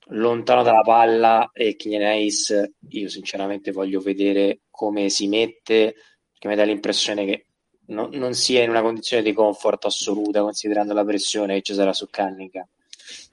[0.07, 5.95] lontano dalla palla e Kylian Hayes io sinceramente voglio vedere come si mette
[6.37, 7.45] che mi dà l'impressione che
[7.87, 11.93] no, non sia in una condizione di comfort assoluta considerando la pressione che ci sarà
[11.93, 12.67] su Cannica.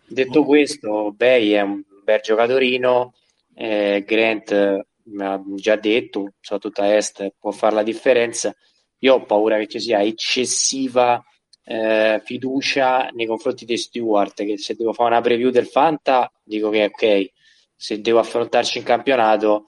[0.07, 3.15] Detto questo, Bay è un bel giocatorino,
[3.55, 8.55] eh, Grant mi ha già detto, soprattutto a est può fare la differenza.
[8.99, 11.23] Io ho paura che ci sia eccessiva
[11.65, 16.71] eh, fiducia nei confronti di Stewart, che se devo fare una preview del Fanta dico
[16.71, 17.33] che ok,
[17.75, 19.67] se devo affrontarci in campionato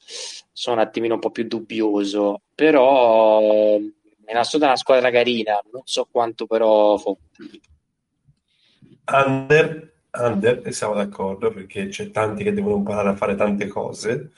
[0.59, 6.09] sono un attimino un po' più dubbioso, però è una, una squadra carina, non so
[6.11, 6.99] quanto però
[9.05, 14.31] Under, under, e siamo d'accordo perché c'è tanti che devono imparare a fare tante cose,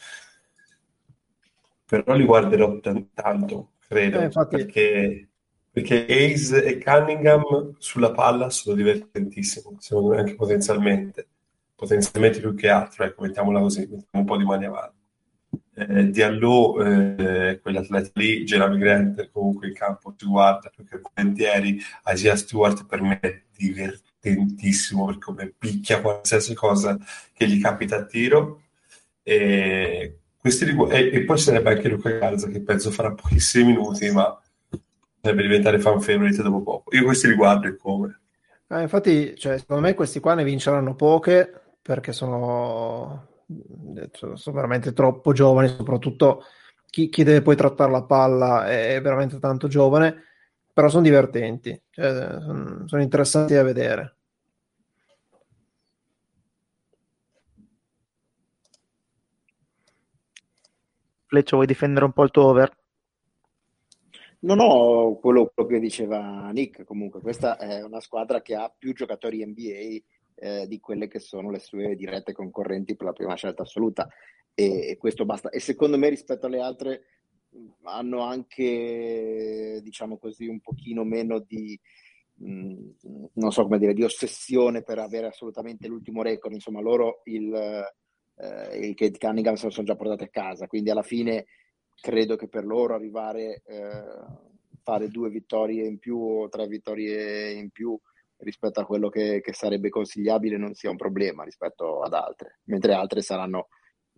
[1.85, 4.57] però li guarderò t- tanto, credo, eh, infatti...
[4.57, 5.29] perché,
[5.71, 11.29] perché Ace e Cunningham sulla palla sono divertentissimi, secondo me anche potenzialmente,
[11.77, 14.98] potenzialmente più che altro, ecco, mettiamola così, mettiamo un po' di mani avanti
[15.79, 22.35] eh, Diallo, eh, quell'atleta lì, Jeremy Grant, comunque in campo guarda più che volentieri, Asia
[22.37, 26.99] Stewart per me è divertentissimo per come picchia qualsiasi cosa
[27.33, 28.63] che gli capita a tiro.
[29.23, 34.37] E, rigu- e, e poi sarebbe anche Luca Garza che penso farà pochissimi minuti, ma
[35.21, 36.95] deve diventare fan favorite dopo poco.
[36.97, 38.21] Io questi li guardo e come.
[38.69, 44.57] Eh, infatti, cioè, secondo me questi qua ne vinceranno poche perché sono Mm, eh, sono
[44.57, 46.45] veramente troppo giovani, soprattutto
[46.87, 50.25] chi, chi deve poi trattare la palla è veramente tanto giovane,
[50.73, 52.39] però sono divertenti, cioè,
[52.87, 54.17] sono interessanti da vedere.
[61.27, 62.75] Fleccio, vuoi difendere un po' il tuo over?
[64.41, 68.95] No, no, quello, quello che diceva Nick, comunque questa è una squadra che ha più
[68.95, 70.01] giocatori NBA
[70.41, 74.09] eh, di quelle che sono le sue dirette concorrenti per la prima scelta assoluta
[74.55, 75.51] e, e questo basta.
[75.51, 77.03] E secondo me rispetto alle altre
[77.85, 81.79] hanno anche, diciamo così, un pochino meno di,
[82.35, 82.91] mh,
[83.35, 86.55] non so come dire, di ossessione per avere assolutamente l'ultimo record.
[86.55, 90.91] Insomma, loro il, eh, il Kate Cunningham se lo sono già portati a casa, quindi
[90.91, 91.47] alla fine
[92.01, 94.47] credo che per loro arrivare eh,
[94.83, 97.99] fare due vittorie in più o tre vittorie in più
[98.39, 102.93] rispetto a quello che, che, sarebbe consigliabile non sia un problema rispetto ad altre, mentre
[102.93, 103.69] altre saranno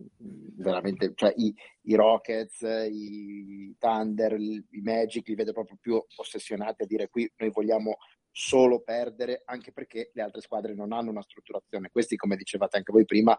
[0.01, 6.83] mm, veramente, cioè i, i Rockets, i Thunder, i Magic li vedo proprio più ossessionati
[6.83, 7.97] a dire qui noi vogliamo
[8.33, 11.91] solo perdere, anche perché le altre squadre non hanno una strutturazione.
[11.91, 13.37] Questi, come dicevate anche voi prima,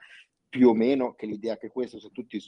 [0.49, 2.39] più o meno che l'idea che questo, se tutti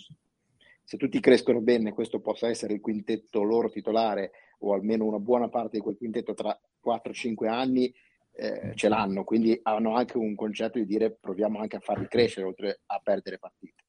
[0.85, 5.47] se tutti crescono bene, questo possa essere il quintetto loro titolare o almeno una buona
[5.47, 7.93] parte di quel quintetto tra 4-5 anni,
[8.33, 9.23] eh, ce l'hanno.
[9.23, 13.39] Quindi hanno anche un concetto di dire proviamo anche a farli crescere oltre a perdere
[13.39, 13.83] partite.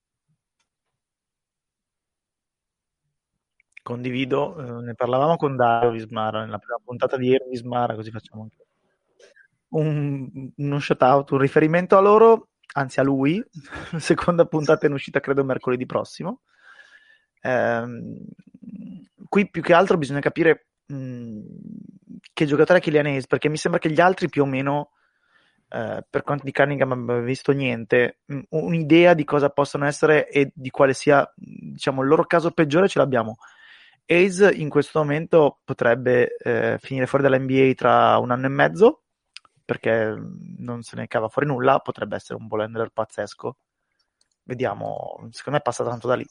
[3.83, 8.43] Condivido, eh, ne parlavamo con Dario Vismara nella prima puntata di ieri Vismara, così facciamo
[8.43, 8.57] anche
[9.69, 13.45] un, uno shout out, un riferimento a loro, anzi a lui,
[13.99, 16.41] seconda puntata in uscita credo mercoledì prossimo
[17.47, 18.25] Ehm,
[19.29, 23.91] qui più che altro bisogna capire che giocatore è Kylian Hayes, perché mi sembra che
[23.91, 24.91] gli altri più o meno,
[25.69, 30.51] eh, per quanto di Cunningham abbiamo visto niente, mh, un'idea di cosa possono essere e
[30.55, 33.37] di quale sia diciamo, il loro caso peggiore ce l'abbiamo.
[34.07, 39.03] Hayes in questo momento potrebbe eh, finire fuori dall'NBA tra un anno e mezzo
[39.65, 40.15] perché
[40.59, 43.57] non se ne cava fuori nulla, potrebbe essere un ball handler pazzesco.
[44.43, 46.27] Vediamo, secondo me passa tanto da lì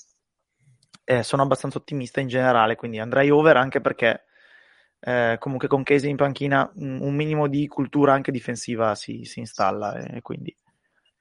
[1.05, 4.25] eh, sono abbastanza ottimista in generale, quindi andrei over anche perché
[5.05, 9.39] eh, comunque con Casey in panchina un, un, minimo di cultura anche difensiva si, si
[9.39, 10.55] installa e quindi...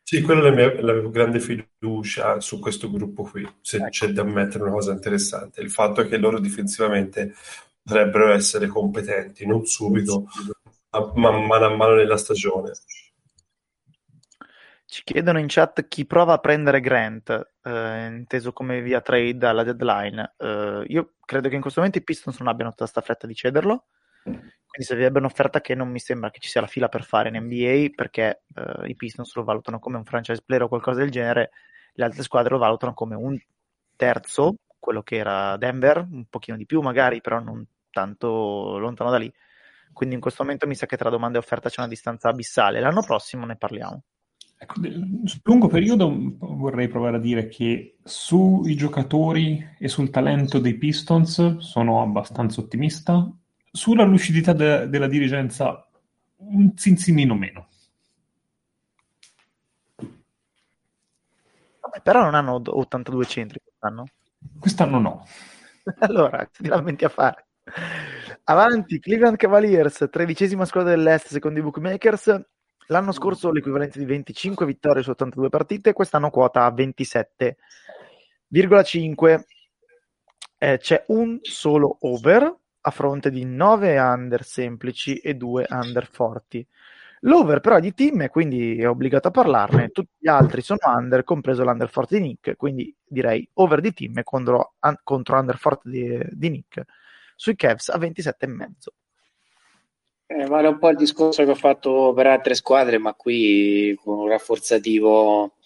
[0.04, 3.88] Sì, quello è la mia, grande fiducia su questo gruppo qui, se ecco.
[3.88, 7.34] c'è da ammettere una cosa interessante, il fatto è che loro difensivamente
[7.82, 10.26] dovrebbero essere competenti, non subito,
[11.14, 12.72] ma mano a mano nella stagione.
[14.92, 19.62] Ci chiedono in chat chi prova a prendere Grant, eh, inteso come via trade alla
[19.62, 20.34] deadline.
[20.36, 23.34] Eh, io credo che in questo momento i Pistons non abbiano tutta questa fretta di
[23.34, 23.86] cederlo.
[24.22, 27.42] Quindi servirebbe un'offerta che non mi sembra che ci sia la fila per fare in
[27.42, 31.52] NBA perché eh, i Pistons lo valutano come un franchise player o qualcosa del genere,
[31.94, 33.40] le altre squadre lo valutano come un
[33.96, 39.16] terzo, quello che era Denver, un pochino di più magari, però non tanto lontano da
[39.16, 39.32] lì.
[39.90, 42.78] Quindi in questo momento mi sa che tra domanda e offerta c'è una distanza abissale.
[42.78, 44.02] L'anno prossimo ne parliamo.
[44.62, 44.80] Ecco,
[45.24, 51.56] sul lungo periodo vorrei provare a dire che sui giocatori e sul talento dei Pistons
[51.58, 53.28] sono abbastanza ottimista.
[53.72, 55.84] Sulla lucidità de- della dirigenza
[56.36, 57.66] un zinzimino meno.
[61.80, 64.04] Vabbè, però non hanno 82 centri quest'anno.
[64.60, 65.26] Quest'anno no.
[65.98, 67.48] allora, ti lamenti a fare.
[68.44, 72.51] Avanti, Cleveland Cavaliers, tredicesima squadra dell'Est secondo i bookmakers,
[72.88, 79.44] L'anno scorso l'equivalente di 25 vittorie su 82 partite, quest'anno quota a 27,5.
[80.58, 86.66] Eh, c'è un solo over a fronte di 9 under semplici e 2 under forti.
[87.24, 89.90] L'over però è di team e quindi è obbligato a parlarne.
[89.90, 94.22] Tutti gli altri sono under, compreso l'under forte di Nick, quindi direi over di team
[94.24, 96.84] contro, un, contro under forte di, di Nick
[97.36, 98.66] sui Cavs a 27,5.
[100.34, 104.18] Eh, vale un po' il discorso che ho fatto per altre squadre, ma qui con
[104.18, 105.56] un rafforzativo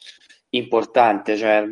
[0.50, 1.64] importante, cioè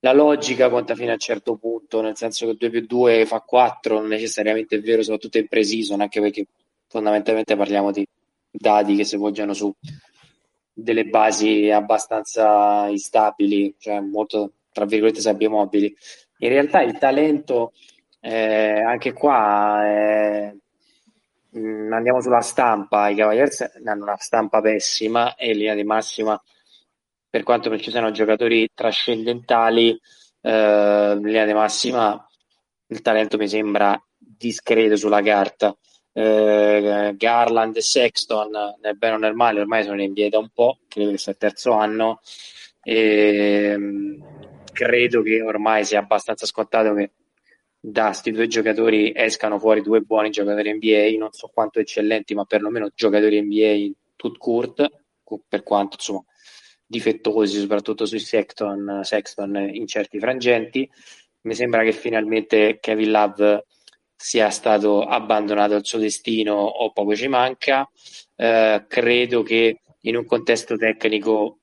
[0.00, 3.40] la logica conta fino a un certo punto, nel senso che 2 più 2 fa
[3.40, 6.46] 4, non necessariamente è vero, soprattutto in pre-season, anche perché
[6.86, 8.06] fondamentalmente parliamo di
[8.50, 9.74] dati che si poggiano su
[10.72, 15.92] delle basi abbastanza instabili, cioè molto, tra virgolette, sabbie mobili.
[16.38, 17.72] In realtà il talento,
[18.20, 20.54] eh, anche qua, è
[21.58, 25.84] mh, mm, andiamo sulla stampa, i Cavaliers hanno una stampa pessima e in linea di
[25.84, 26.40] massima,
[27.28, 29.98] per quanto ci siano giocatori trascendentali,
[30.40, 32.28] eh, in linea di massima
[32.90, 35.76] il talento mi sembra discreto sulla carta.
[36.12, 40.48] Eh, Garland e Sexton, nel bene o nel male, ormai sono in via da un
[40.52, 42.20] po', credo che sia il terzo anno,
[42.82, 44.22] e mm,
[44.72, 47.10] credo che ormai sia abbastanza scontato che
[47.80, 52.44] da questi due giocatori escano fuori due buoni giocatori NBA, non so quanto eccellenti, ma
[52.44, 54.90] perlomeno giocatori NBA tut court,
[55.46, 56.24] per quanto insomma
[56.86, 60.90] difettosi, soprattutto sui Sexton, Sexton in certi frangenti.
[61.42, 63.64] mi sembra che finalmente Kevin Love
[64.16, 67.88] sia stato abbandonato al suo destino o poco ci manca.
[68.34, 71.58] Eh, credo che in un contesto tecnico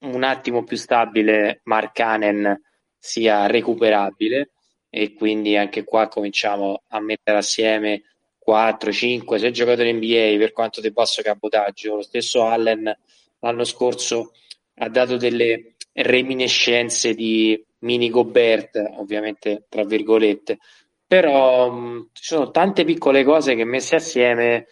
[0.00, 2.60] un attimo più stabile Mark Hannon
[2.98, 4.50] sia recuperabile
[4.90, 8.02] e quindi anche qua cominciamo a mettere assieme
[8.38, 11.96] 4, 5, 6 giocatori NBA per quanto ti posso cabotaggio.
[11.96, 12.96] Lo stesso Allen
[13.40, 14.32] l'anno scorso
[14.76, 20.58] ha dato delle reminiscenze di mini Gobert, ovviamente tra virgolette,
[21.06, 24.66] però mh, ci sono tante piccole cose che messe assieme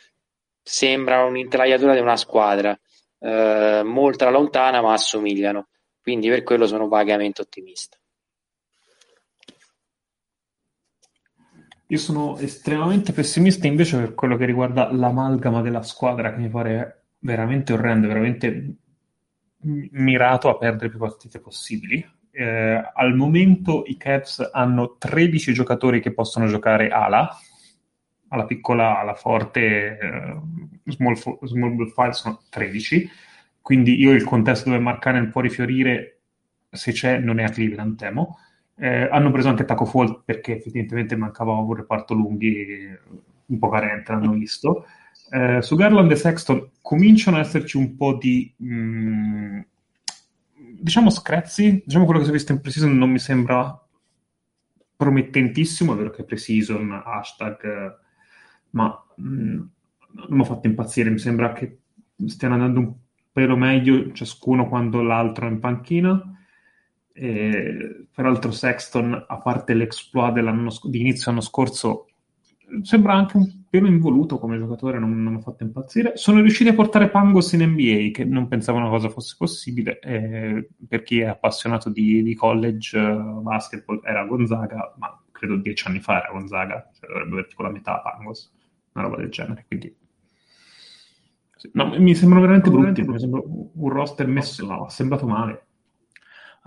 [0.63, 2.79] sembrano un'intelaiatura di una squadra,
[3.21, 5.69] eh, molto lontana ma assomigliano,
[6.01, 7.97] quindi per quello sono vagamente ottimista.
[11.89, 17.05] Io sono estremamente pessimista invece per quello che riguarda l'amalgama della squadra che mi pare
[17.21, 18.77] veramente orrendo, veramente
[19.61, 22.05] mirato a perdere più partite possibili.
[22.33, 27.31] Eh, al momento i Cavs hanno 13 giocatori che possono giocare ala,
[28.29, 30.41] alla piccola, alla forte, eh,
[30.87, 33.09] small, small ball five sono 13,
[33.63, 36.21] quindi io il contesto dove Mark può rifiorire,
[36.69, 38.39] se c'è, non è a Cleveland, temo.
[38.79, 42.87] Eh, hanno preso anche Taco Fall perché effettivamente mancava un reparto lunghi
[43.47, 44.87] un po' carente, l'hanno visto.
[45.31, 49.61] Eh, su Garland e Sexton cominciano ad esserci un po' di mh, mm,
[50.81, 51.83] diciamo screzzi.
[51.85, 53.81] Diciamo quello che si è visto in Precision non mi sembra
[54.97, 57.99] promettentissimo, è vero che Precision, hashtag,
[58.71, 59.61] ma mh, mm,
[60.13, 61.11] non mi ha fatto impazzire.
[61.11, 61.79] Mi sembra che
[62.27, 62.95] stiano andando un
[63.33, 66.36] pelo meglio ciascuno quando l'altro è in panchina.
[67.19, 70.35] E, peraltro Sexton, a parte l'exploit
[70.89, 72.07] di inizio anno scorso,
[72.83, 76.17] sembra anche un pelo involuto come giocatore, non, non mi ha fatto impazzire.
[76.17, 79.99] Sono riusciti a portare Pangos in NBA, che non pensavo una cosa fosse possibile.
[80.01, 85.89] Eh, per chi è appassionato di, di college uh, basketball, era Gonzaga, ma credo dieci
[85.89, 88.53] anni fa era Gonzaga, cioè dovrebbe avere tipo la metà Pangos,
[88.93, 89.65] una roba del genere.
[89.67, 89.95] Quindi
[91.73, 95.66] No, mi sembrano veramente brutti, mi sembra un roster messo, no, ha sembrato male.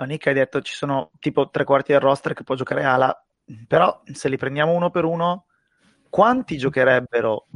[0.05, 3.25] Nick hai detto ci sono tipo tre quarti del roster che può giocare ala,
[3.67, 5.45] però se li prendiamo uno per uno,
[6.09, 7.47] quanti giocherebbero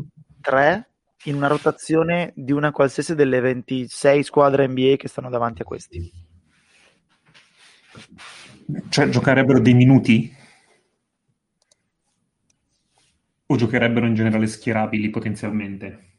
[0.42, 0.90] tre
[1.26, 6.12] in una rotazione di una qualsiasi delle 26 squadre NBA che stanno davanti a questi?
[8.90, 10.36] Cioè giocherebbero dei minuti?
[13.46, 16.13] O giocherebbero in generale schierabili potenzialmente?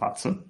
[0.00, 0.46] Pazzo.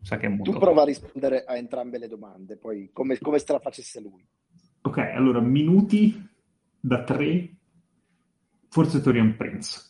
[0.00, 0.50] Sa che è muto.
[0.50, 4.26] Tu prova a rispondere a entrambe le domande, poi come, come se la facesse lui.
[4.80, 6.26] Ok, allora minuti
[6.80, 7.54] da tre,
[8.68, 9.80] forse Torian Prince.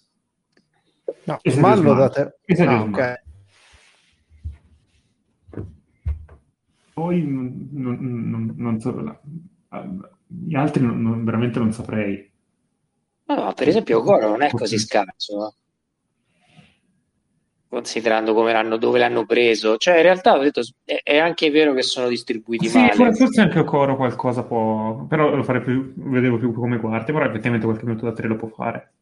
[1.25, 2.35] No, Smallo da te.
[2.65, 3.23] Ah, ok.
[6.93, 9.21] Poi non, non, non, non so,
[10.27, 12.31] gli altri veramente non saprei.
[13.27, 15.55] No, per esempio Goro non è così scarso.
[17.73, 19.79] Considerando come l'hanno, dove l'hanno preso.
[19.79, 22.93] Cioè, in realtà detto, è, è anche vero che sono distribuiti sì, male.
[22.93, 25.07] Forse anche Coro qualcosa può...
[25.09, 28.37] Però lo farei più, vedevo più come quarti, però effettivamente qualche minuto da tre lo
[28.37, 28.93] può fare.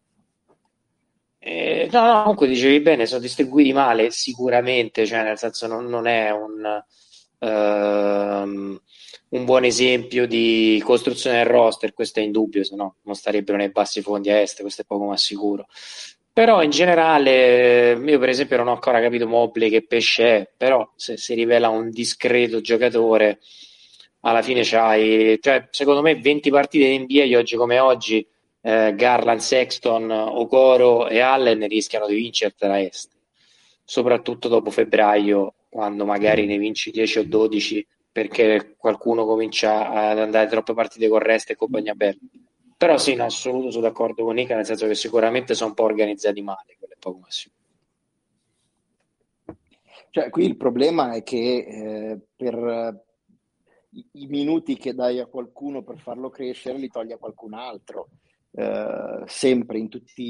[1.40, 6.06] Eh, no, no, comunque dicevi bene, sono distribuiti male, sicuramente, cioè nel senso non, non
[6.06, 6.84] è un,
[7.38, 7.48] uh,
[9.30, 13.70] un buon esempio di costruzione del roster, questo è indubbio, se no non starebbero nei
[13.70, 15.66] bassi fondi a est, questo è poco ma sicuro.
[16.40, 20.90] Però in generale, io per esempio non ho ancora capito Mobley che pesce è, però
[20.96, 23.40] se si rivela un discreto giocatore,
[24.20, 28.26] alla fine c'hai, cioè, secondo me 20 partite in NBA oggi come oggi,
[28.62, 33.10] eh, Garland, Sexton, Okoro e Allen rischiano di vincertela est,
[33.84, 40.48] soprattutto dopo febbraio, quando magari ne vinci 10 o 12 perché qualcuno comincia ad andare
[40.48, 42.16] troppe partite con rest e compagnia bella.
[42.80, 45.82] Però sì, in assoluto sono d'accordo con Nica, nel senso che sicuramente sono un po'
[45.82, 47.54] organizzati male, quello è poco massimo.
[50.08, 53.04] Cioè, qui il problema è che eh, per eh,
[54.12, 58.08] i minuti che dai a qualcuno per farlo crescere li togli a qualcun altro,
[58.52, 60.22] eh, sempre in tutti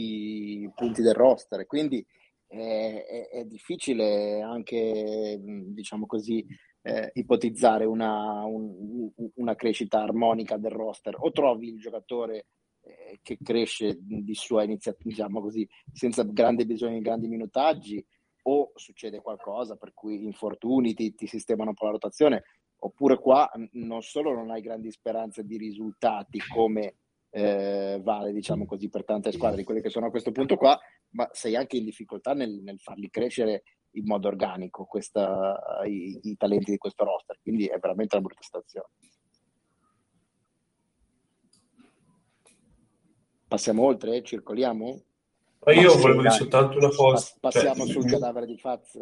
[0.62, 1.64] i punti del roster.
[1.66, 2.04] Quindi
[2.48, 6.44] è, è, è difficile anche, diciamo così,
[6.82, 11.14] eh, ipotizzare una, un, una, crescita armonica del roster.
[11.18, 12.46] O trovi il giocatore
[12.80, 18.04] eh, che cresce di sua iniziativa, diciamo così, senza grande bisogno di grandi minutaggi
[18.42, 22.44] o succede qualcosa per cui infortuni ti, ti sistemano un po' la rotazione.
[22.82, 26.94] Oppure qua non solo non hai grandi speranze di risultati come
[27.28, 30.76] eh, vale diciamo così per tante squadre di quelle che sono a questo punto qua
[31.10, 33.62] ma sei anche in difficoltà nel, nel farli crescere
[33.92, 38.42] in modo organico questa, i, i talenti di questo roster, quindi è veramente una brutta
[38.42, 38.88] stazione.
[43.48, 44.22] Passiamo oltre?
[44.22, 45.02] Circoliamo?
[45.64, 47.14] Ma io sì, volevo dire soltanto una cosa.
[47.14, 48.98] Pass- passiamo cioè, sul cadavere di Faz.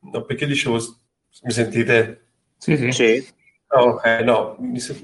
[0.00, 0.78] No, perché dicevo,
[1.42, 2.26] mi sentite?
[2.56, 2.92] Sì, sì.
[2.92, 3.26] Sì.
[3.74, 4.56] No, ok, no,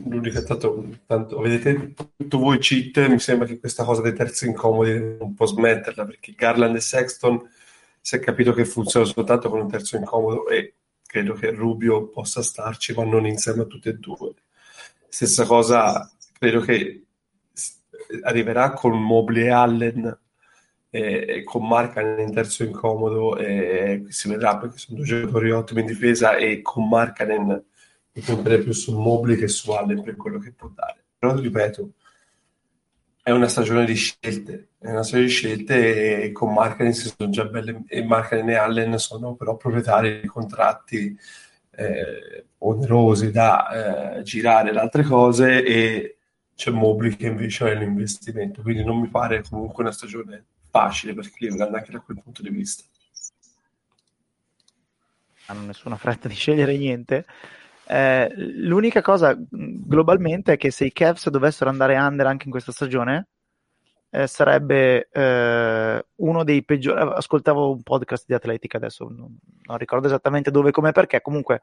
[0.04, 4.90] l'unica tanto, tanto, vedete tutto voi cheat, mi sembra che questa cosa dei terzi incomodi
[4.90, 7.48] un po' smetterla, perché Garland e Sexton
[8.08, 12.42] si è capito che funziona soltanto con un terzo incomodo e credo che Rubio possa
[12.42, 14.32] starci, ma non insieme a tutti e due.
[15.06, 17.04] Stessa cosa, credo che
[18.22, 20.18] arriverà con Mobley e Allen
[20.88, 25.86] e, con Markkanen in terzo incomodo e si vedrà perché sono due giocatori ottimi in
[25.88, 27.62] difesa e con Markkanen
[28.12, 28.22] mi
[28.62, 31.04] più su Mobley che su Allen per quello che può dare.
[31.18, 31.92] Però ripeto,
[33.28, 37.44] è una stagione di scelte, è una stagione di scelte e con Markkanen sono già
[37.44, 41.14] belle e Markkanen e Allen sono però proprietari di contratti
[41.72, 46.16] eh, onerosi da eh, girare da altre cose e
[46.56, 51.12] c'è Mobley che invece è un investimento, quindi non mi pare comunque una stagione facile
[51.12, 52.82] per Cleveland anche da quel punto di vista.
[55.48, 57.26] hanno nessuna fretta di scegliere niente.
[57.90, 62.70] Eh, l'unica cosa globalmente è che se i Cavs dovessero andare under anche in questa
[62.70, 63.28] stagione,
[64.10, 67.00] eh, sarebbe eh, uno dei peggiori.
[67.00, 71.22] Ascoltavo un podcast di atletica adesso, non, non ricordo esattamente dove come perché.
[71.22, 71.62] Comunque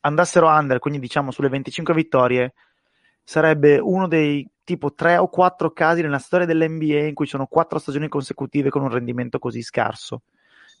[0.00, 2.52] andassero under, quindi diciamo sulle 25 vittorie,
[3.24, 7.78] sarebbe uno dei tipo 3 o 4 casi nella storia dell'NBA in cui sono 4
[7.78, 10.22] stagioni consecutive con un rendimento così scarso.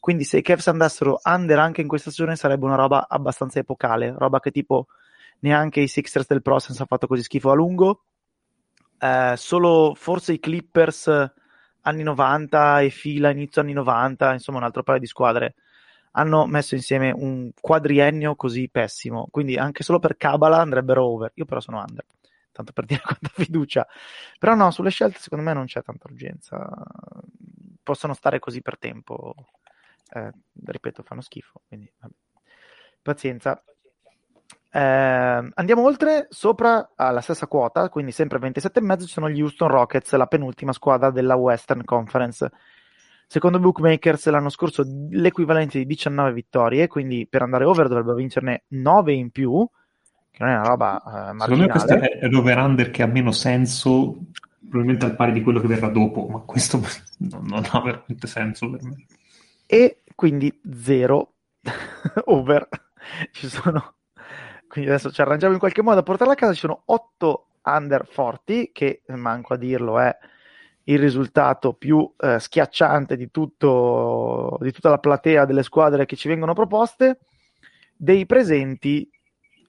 [0.00, 4.14] Quindi se i Cavs andassero under anche in questa stagione sarebbe una roba abbastanza epocale,
[4.16, 4.86] roba che tipo
[5.40, 8.04] neanche i Sixers del Pro senza ha fatto così schifo a lungo.
[8.98, 11.32] Eh, solo forse i Clippers
[11.82, 15.54] anni 90 e fila inizio anni 90, insomma un altro paio di squadre
[16.18, 21.30] hanno messo insieme un quadriennio così pessimo, quindi anche solo per Kabbalah andrebbero over.
[21.34, 22.04] Io però sono under,
[22.52, 23.86] tanto per dire quanta fiducia.
[24.38, 26.66] Però no, sulle scelte secondo me non c'è tanta urgenza.
[27.82, 29.34] Possono stare così per tempo.
[30.10, 30.30] Eh,
[30.64, 32.14] ripeto, fanno schifo, quindi vabbè.
[33.02, 33.62] pazienza.
[34.70, 40.14] Eh, andiamo oltre, sopra alla stessa quota, quindi sempre 27,5 ci sono gli Houston Rockets,
[40.14, 42.50] la penultima squadra della Western Conference.
[43.28, 49.12] Secondo Bookmakers l'anno scorso l'equivalente di 19 vittorie, quindi per andare over dovrebbero vincerne 9
[49.14, 49.68] in più,
[50.30, 52.18] che non è una roba eh, Secondo me questo marginale.
[52.18, 54.18] è l'over-under che ha meno senso,
[54.60, 56.78] probabilmente al pari di quello che verrà dopo, ma questo
[57.18, 59.06] non, non ha veramente senso per me.
[59.66, 61.32] E quindi 0
[62.26, 62.68] over.
[63.32, 63.96] Ci sono
[64.76, 66.52] quindi adesso ci arrangiamo in qualche modo a portarla a casa.
[66.52, 70.14] Ci sono 8 under forti, che manco a dirlo è
[70.84, 76.28] il risultato più eh, schiacciante di, tutto, di tutta la platea delle squadre che ci
[76.28, 77.20] vengono proposte.
[77.96, 79.08] Dei presenti,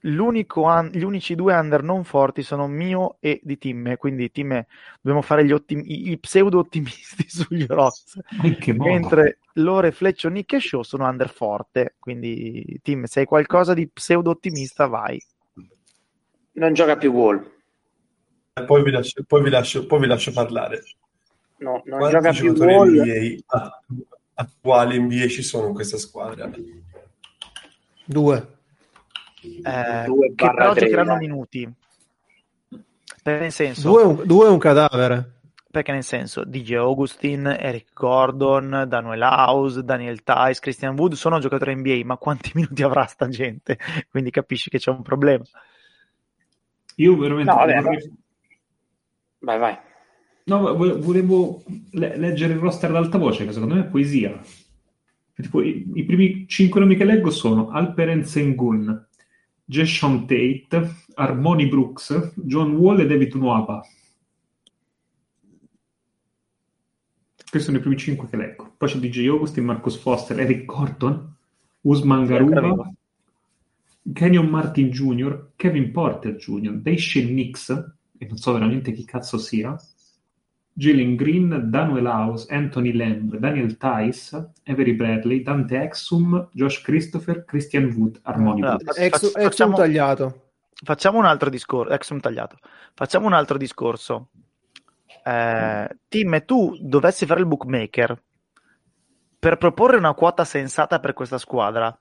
[0.09, 4.67] gli unici due under non forti sono mio e di Timme, quindi Timme
[5.01, 7.91] dobbiamo fare gli, ottim- i, pseudo ottimisti sugli modo?
[8.77, 13.87] mentre Lore, Fleccio, Nick e Show sono under forte, quindi Tim, se hai qualcosa di
[13.87, 15.21] pseudo ottimista vai.
[16.53, 17.51] Non gioca più Wall.
[18.53, 20.83] E Poi vi lascio, poi vi lascio, poi vi lascio parlare.
[21.57, 22.89] No, non Quanti gioca più giocatori Wall.
[22.91, 26.49] NBA attu- attuali NBA ci sono in questa squadra?
[28.05, 28.56] Due.
[29.63, 31.19] Eh, Due che però giocheranno dai.
[31.19, 31.71] minuti.
[33.23, 35.33] Per nel senso, Due due è un cadavere.
[35.69, 41.75] perché nel senso DJ Augustin, Eric Gordon, Daniel House, Daniel Tice, Christian Wood sono giocatori
[41.75, 43.77] NBA, ma quanti minuti avrà sta gente?
[44.09, 45.43] Quindi capisci che c'è un problema.
[46.95, 48.13] Io veramente No, vabbè, vorrei-
[49.39, 49.77] Vai, vai.
[50.45, 54.39] No, vo- volevo le- leggere il roster ad alta voce, che secondo me è poesia.
[55.35, 59.06] Tipo, i, i primi cinque nomi che leggo sono Alperen Sengun,
[59.69, 63.85] Jason Tate, Harmony Brooks, John Wall e David Nuapa.
[67.49, 68.73] Questi sono i primi cinque che leggo.
[68.77, 71.35] Poi c'è DJ Augustin, Marcus Foster, Eric Gordon,
[71.81, 72.93] Usman Garuba.
[74.13, 77.69] Kenyon Martin Jr., Kevin Porter Jr., Daishen Nix,
[78.17, 79.77] e non so veramente chi cazzo sia,
[80.79, 87.85] Jalen Green, Daniel House, Anthony Lamb, Daniel Tice, Avery Bradley, Dante Exum, Josh Christopher, Christian
[87.95, 88.95] Wood, Harmony Allora, Brooks.
[88.95, 90.41] fa- Ex, facciamo- ex un tagliato.
[90.83, 92.57] Facciamo un altro discorso, ex un tagliato.
[92.93, 94.29] Facciamo un altro discorso.
[95.23, 98.21] Eh, Tim, tu dovessi fare il bookmaker
[99.39, 101.97] per proporre una quota sensata per questa squadra,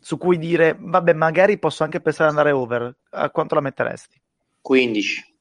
[0.00, 4.18] su cui dire, vabbè, magari posso anche pensare ad andare over, a quanto la metteresti?
[4.62, 5.34] 15.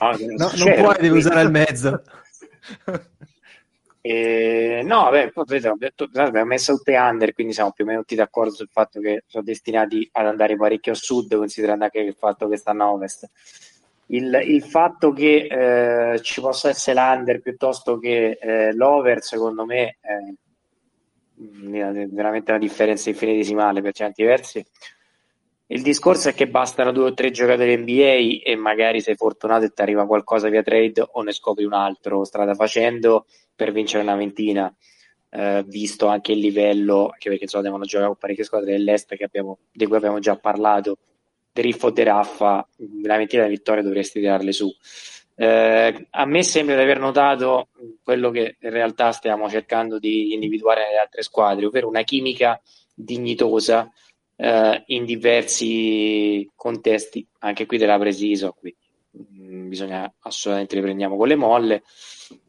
[0.00, 2.02] No, No, non puoi, devi usare il mezzo.
[4.00, 8.16] E, no, vabbè, vedo, detto, abbiamo messo tutte under, quindi siamo più o meno tutti
[8.16, 12.48] d'accordo sul fatto che sono destinati ad andare parecchio a sud, considerando anche il fatto
[12.48, 13.30] che stanno a ovest.
[14.06, 15.46] Il, il fatto che
[16.14, 20.18] eh, ci possa essere l'under piuttosto che eh, l'over, secondo me, è
[22.08, 24.64] veramente una differenza infinitesimale per certi versi.
[25.72, 29.70] Il discorso è che bastano due o tre giocatori NBA e magari sei fortunato e
[29.70, 33.24] ti arriva qualcosa via trade o ne scopri un altro strada facendo
[33.56, 34.70] per vincere una ventina,
[35.30, 39.60] eh, visto anche il livello, anche perché insomma devono giocare con parecchie squadre dell'est abbiamo,
[39.72, 40.98] di cui abbiamo già parlato,
[41.50, 42.68] De Riffo o De Raffa,
[43.02, 44.70] una ventina di vittorie dovresti tirarle su.
[45.36, 47.68] Eh, a me sembra di aver notato
[48.04, 52.60] quello che in realtà stiamo cercando di individuare nelle altre squadre, ovvero una chimica
[52.94, 53.90] dignitosa
[54.36, 58.78] eh, in diversi contesti, anche qui della preciso, quindi
[59.10, 61.82] mh, mm, bisogna assolutamente le prendiamo con le molle.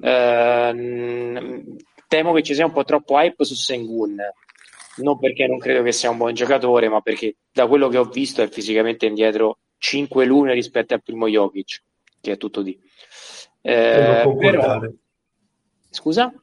[0.02, 1.64] Eh,
[2.08, 4.18] temo che ci sia un po' troppo hype su Sengun,
[4.98, 8.06] non perché non credo che sia un buon giocatore, ma perché da quello che ho
[8.06, 11.84] visto è fisicamente indietro 5 lune rispetto al primo Jokic,
[12.22, 12.80] che è tutto di.
[13.62, 14.80] Eh, però...
[15.90, 16.34] Scusa?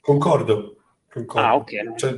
[0.00, 0.76] Concordo.
[1.10, 1.46] concordo.
[1.46, 1.72] Ah, ok.
[1.72, 1.96] No.
[1.96, 2.16] Cioè,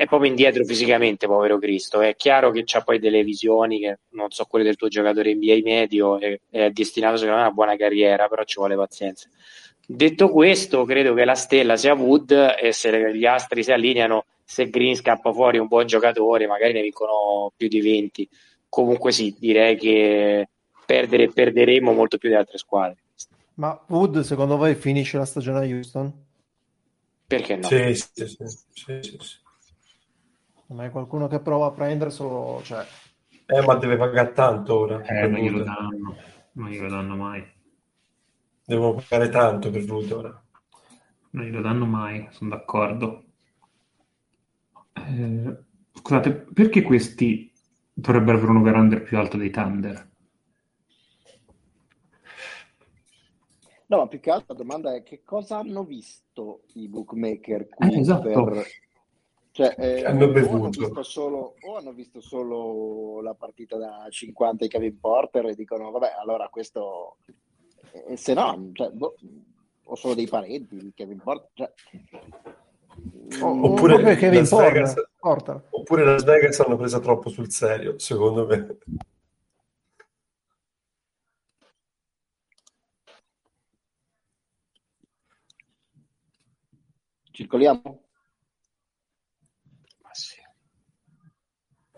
[0.00, 2.00] è proprio indietro fisicamente, povero Cristo.
[2.00, 5.60] È chiaro che c'ha poi delle visioni che non so quelle del tuo giocatore NBA
[5.62, 9.28] medio e è destinato secondo me a una buona carriera, però ci vuole pazienza.
[9.86, 14.70] Detto questo, credo che la stella sia Wood e se gli astri si allineano, se
[14.70, 18.26] Green scappa fuori un buon giocatore, magari ne vincono più di 20.
[18.70, 20.48] Comunque sì, direi che
[20.86, 22.96] perdere perderemo molto più di altre squadre.
[23.56, 26.10] Ma Wood secondo voi finisce la stagione a Houston?
[27.26, 27.68] Perché no?
[27.68, 28.26] Sì, sì, sì.
[28.26, 29.48] sì, sì, sì.
[30.70, 32.84] Ma è qualcuno che prova a prenderselo, cioè...
[33.46, 35.02] Eh, ma deve pagare tanto ora.
[35.02, 36.16] Eh, non glielo danno.
[36.52, 37.44] Non glielo danno mai.
[38.64, 40.44] Devono pagare tanto per Rude ora.
[41.30, 43.24] Non glielo danno mai, sono d'accordo.
[44.92, 45.56] Eh,
[45.92, 47.52] scusate, perché questi
[47.92, 50.08] dovrebbero avere un over-under più alto dei Thunder?
[53.86, 57.92] No, ma più che altro la domanda è che cosa hanno visto i bookmaker qui
[57.92, 58.44] eh, esatto.
[58.44, 58.64] per
[59.52, 60.54] cioè, eh, hanno bevuto.
[60.56, 65.54] Hanno visto solo, o hanno visto solo la partita da 50 di Kevin Porter e
[65.54, 67.16] dicono, vabbè, allora questo...
[68.06, 69.16] Eh, se no, cioè, boh,
[69.84, 71.48] o sono dei parenti di Kevin Porter.
[71.52, 71.72] Cioè...
[73.42, 75.66] oppure, Kevin Las Vegas, Porter.
[75.70, 78.78] oppure Las Vegas hanno preso troppo sul serio, secondo me.
[87.32, 88.09] Circoliamo?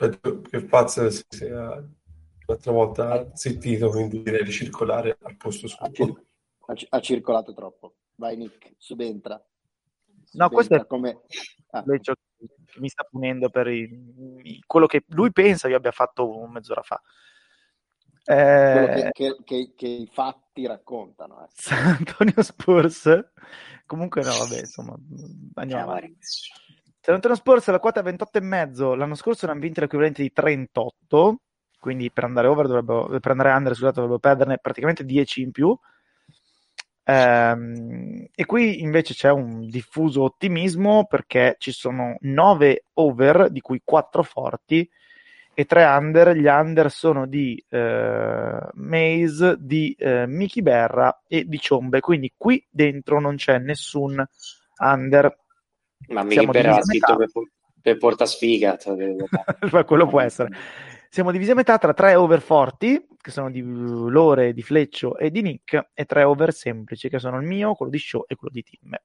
[0.09, 1.83] Che pazzo si sia
[2.47, 5.85] l'altra volta zittito, quindi direi di circolare al posto suo.
[5.85, 7.97] Ha, ha, circolato troppo.
[8.17, 9.43] Vai Nick, subentra.
[10.25, 11.21] subentra no, questo è come...
[11.75, 11.83] Ah.
[11.87, 17.01] mi sta punendo per i, quello che lui pensa che abbia fatto mezz'ora fa.
[18.25, 19.11] Eh...
[19.11, 21.45] Che, che, che, che, i fatti raccontano.
[21.45, 21.49] Eh.
[21.53, 23.33] San Antonio Spurs.
[23.87, 24.97] Comunque no, vabbè, insomma,
[25.55, 26.19] andiamo avanti.
[27.05, 31.41] Antonio Spurs la quota è 28,5, l'anno scorso erano vinti l'equivalente di 38,
[31.81, 35.77] quindi per andare over dovrebbero, per andare under scusate, dovrebbero perderne praticamente 10 in più.
[37.05, 43.81] Ehm, e qui invece c'è un diffuso ottimismo perché ci sono 9 over, di cui
[43.85, 44.89] 4 forti,
[45.55, 46.37] e 3 under.
[46.37, 52.65] Gli under sono di eh, Maze, di eh, Miki Berra e di Ciombe, quindi qui
[52.71, 54.25] dentro non c'è nessun
[54.79, 55.42] under
[56.09, 57.31] ma mi libera scritto per,
[57.81, 58.77] per porta sfiga.
[59.87, 60.51] Quello può essere.
[61.09, 65.31] Siamo divisi a metà tra tre over forti, che sono di Lore, di Fleccio e
[65.31, 68.55] di Nick, e tre over semplici, che sono il mio, quello di Show e quello
[68.55, 68.97] di Tim.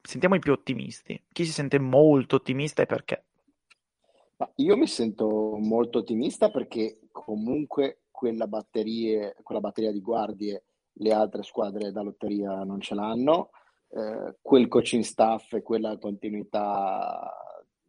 [0.00, 1.20] Sentiamo i più ottimisti.
[1.32, 3.24] Chi si sente molto ottimista e perché?
[4.36, 10.62] Ma io mi sento molto ottimista perché comunque quella, batterie, quella batteria di guardie
[10.98, 13.50] le altre squadre da lotteria non ce l'hanno,
[13.90, 17.32] eh, quel coaching staff e quella continuità,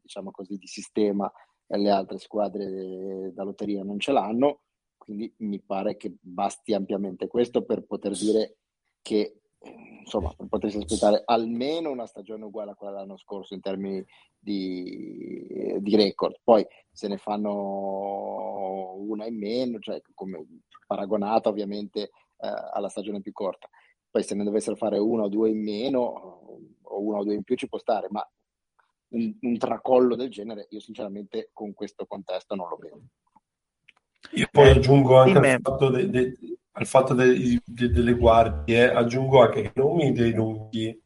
[0.01, 1.31] diciamo così, di sistema
[1.69, 4.61] le altre squadre da lotteria non ce l'hanno,
[4.97, 8.57] quindi mi pare che basti ampiamente questo per poter dire
[9.01, 14.03] che insomma potresti aspettare almeno una stagione uguale a quella dell'anno scorso in termini
[14.39, 16.39] di, di record.
[16.43, 20.45] Poi se ne fanno una in meno, cioè come
[20.85, 23.69] paragonata ovviamente eh, alla stagione più corta.
[24.09, 25.99] Poi se ne dovessero fare una o due in meno
[26.81, 28.27] o una o due in più ci può stare, ma
[29.09, 33.01] un, un tracollo del genere io sinceramente con questo contesto non lo vedo.
[34.31, 36.37] Io poi Eh, aggiungo anche al fatto, de- de-
[36.73, 41.01] al fatto de- delle guardie, aggiungo anche che i nomi dei lunghi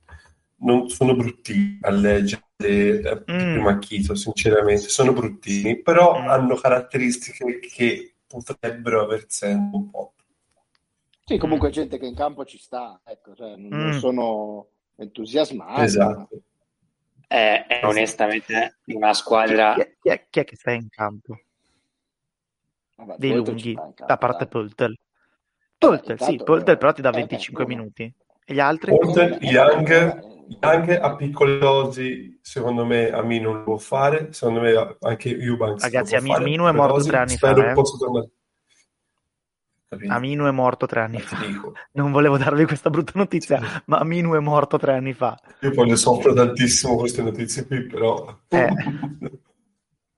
[0.64, 3.54] non sono bruttini a leggere eh, Mm.
[3.54, 6.28] primo acchito, sinceramente, sono bruttini, però Mm.
[6.30, 10.14] hanno caratteristiche che potrebbero aver senso un po'.
[11.32, 13.92] Sì, comunque gente che in campo ci sta, ecco, cioè, non Mm.
[13.92, 14.68] sono
[14.98, 15.82] entusiasmati.
[15.82, 16.42] Esatto.
[17.26, 21.40] È, è onestamente una squadra Chi è, chi è- chi è che sta in campo?
[22.98, 24.48] Vabbè, Dei lunghi, campo, da parte dai.
[24.50, 25.00] Poltel.
[25.78, 28.14] Poltel, sì, intanto, Poltel eh, però ti dà eh, 25 eh, minuti.
[28.44, 28.92] E gli altri?
[28.92, 34.34] Eh, Young, eh, Young a piccole dosi, secondo me a me non lo può fare,
[34.34, 37.62] secondo me anche Eubanks Ragazzi, lo può Ami- fare, Aminu è morto tre anni spero
[37.62, 37.74] fa, eh.
[37.74, 38.30] possa tornare.
[39.92, 40.14] Capito?
[40.14, 41.46] Aminu è morto tre anni fa.
[41.46, 41.74] dico.
[41.94, 43.82] Non volevo darvi questa brutta notizia, Sì.
[43.88, 45.38] ma Aminu è morto tre anni fa.
[45.60, 48.34] Io poi le soffro tantissimo queste notizie qui, però...
[48.48, 48.70] Eh.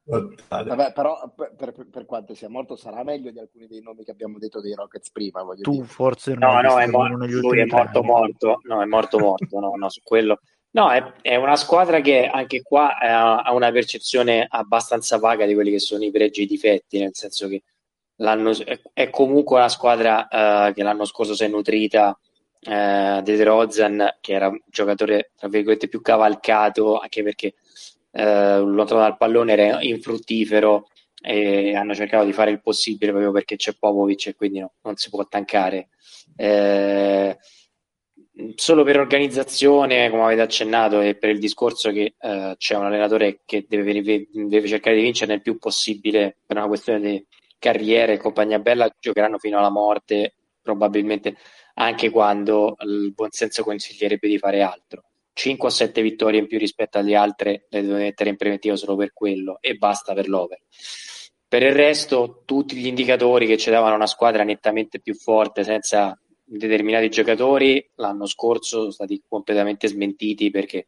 [0.05, 4.11] Vabbè, però per, per- per quanto sia morto sarà meglio di alcuni dei nomi che
[4.11, 5.85] abbiamo detto dei Rockets prima, Tu dire.
[5.85, 8.07] forse non No, no, è negli lui è morto anni.
[8.07, 10.39] morto, no, è morto morto, no, no, su quello.
[10.71, 15.53] No, è, è una squadra che anche qua eh, ha una percezione abbastanza vaga di
[15.53, 17.63] quelli che sono i pregi e i difetti, nel senso che
[18.15, 22.17] è, comunque una squadra eh, che l'anno scorso si è nutrita
[22.59, 27.55] eh, di DeRozan, che era un giocatore, tra virgolette, più cavalcato, anche perché
[28.11, 30.87] eh, lontano dal pallone era infruttifero
[31.21, 34.95] e hanno cercato di fare il possibile proprio perché c'è Popovic e quindi no, non
[34.95, 35.89] si può tankare.
[36.35, 37.37] Eh,
[38.55, 43.41] solo per organizzazione, come avete accennato, e per il discorso che eh, c'è un allenatore
[43.45, 44.01] che deve,
[44.31, 47.25] deve, cercare di vincere il più possibile per una questione di
[47.63, 51.37] carriera e compagnia bella, giocheranno fino alla morte, probabilmente
[51.75, 55.05] anche quando il buonsenso consiglierebbe di fare altro.
[55.31, 58.97] 5 o 7 vittorie in più rispetto alle altre le devo mettere in preventivo solo
[58.97, 60.59] per quello e basta per l'over.
[61.47, 66.19] Per il resto, tutti gli indicatori che ci davano una squadra nettamente più forte senza
[66.43, 70.87] determinati giocatori l'anno scorso sono stati completamente smentiti perché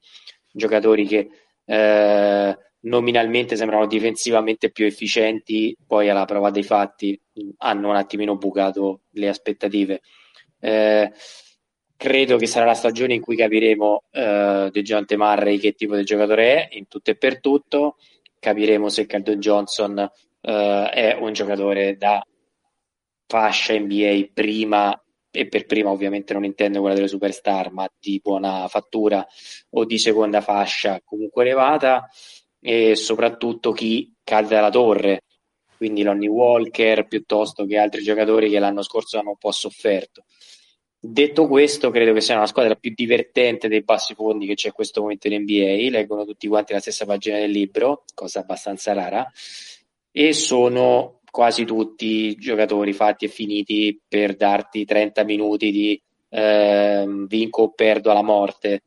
[0.52, 1.30] giocatori che
[1.64, 7.20] eh, nominalmente sembrano difensivamente più efficienti, poi alla prova dei fatti
[7.58, 10.02] hanno un attimino bucato le aspettative.
[10.60, 11.12] Eh,
[11.98, 16.04] credo che sarà la stagione in cui capiremo eh, De Jonte Murray che tipo di
[16.04, 17.98] giocatore è in tutto e per tutto
[18.40, 20.12] capiremo se Caldon Johnson
[20.42, 22.24] eh, è un giocatore da
[23.28, 25.00] fascia NBA prima
[25.32, 29.26] e per prima ovviamente non intendo quella delle superstar ma di buona fattura
[29.72, 32.08] o di seconda fascia comunque elevata
[32.66, 35.22] e soprattutto chi cade dalla torre
[35.78, 40.24] quindi Lonnie Walker piuttosto che altri giocatori che l'anno scorso hanno un po' sofferto
[41.08, 44.74] Detto questo, credo che sia una squadra più divertente dei bassi fondi che c'è in
[44.74, 45.92] questo momento in NBA.
[45.92, 49.32] Leggono tutti quanti la stessa pagina del libro, cosa abbastanza rara,
[50.12, 57.62] e sono quasi tutti giocatori fatti e finiti per darti 30 minuti di eh, vinco
[57.62, 58.82] o perdo alla morte.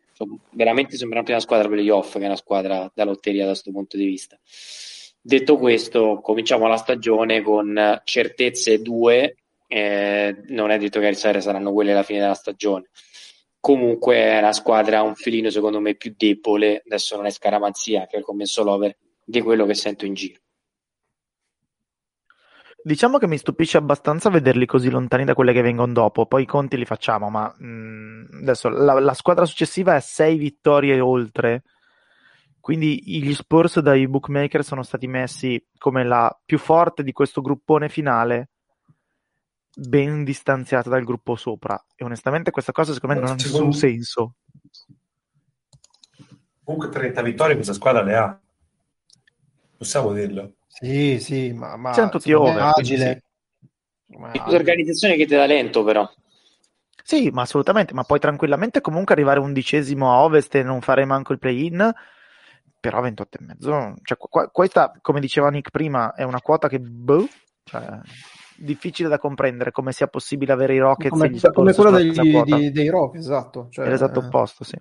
[0.50, 4.06] Veramente sembra una squadra playoff che è una squadra da lotteria da questo punto di
[4.06, 4.38] vista.
[5.20, 9.34] Detto questo, cominciamo la stagione con certezze due
[9.70, 12.88] eh, non è detto che serie saranno quelle alla fine della stagione.
[13.60, 18.16] Comunque è una squadra un filino secondo me più debole, adesso non è scaramanzia anche
[18.16, 20.40] il commesso l'over, di quello che sento in giro.
[22.80, 26.46] Diciamo che mi stupisce abbastanza vederli così lontani da quelle che vengono dopo, poi i
[26.46, 31.64] conti li facciamo, ma mh, adesso la, la, squadra successiva è 6 vittorie oltre,
[32.60, 37.88] quindi gli Spurs dai bookmaker sono stati messi come la più forte di questo gruppone
[37.88, 38.50] finale
[39.74, 41.82] ben distanziata dal gruppo sopra.
[41.96, 44.34] E onestamente questa cosa secondo me non ha nessun senso.
[46.62, 48.40] Comunque 30 vittorie questa squadra le ha.
[49.76, 53.22] Possiamo dirlo sì sì ma, ma siamo tutti over agile.
[54.06, 54.40] sì.
[54.46, 56.08] l'organizzazione che ti dà lento però.
[57.02, 61.32] Sì ma assolutamente ma puoi tranquillamente comunque arrivare undicesimo a ovest e non fare manco
[61.32, 61.92] il play-in
[62.78, 66.78] però 28 e mezzo cioè, qua, questa come diceva Nick prima è una quota che
[66.78, 67.26] boh,
[67.64, 67.98] cioè,
[68.56, 72.88] difficile da comprendere come sia possibile avere i Rockets come, come quella degli, di, dei
[72.88, 74.76] Rockets esatto cioè, è l'esatto opposto sì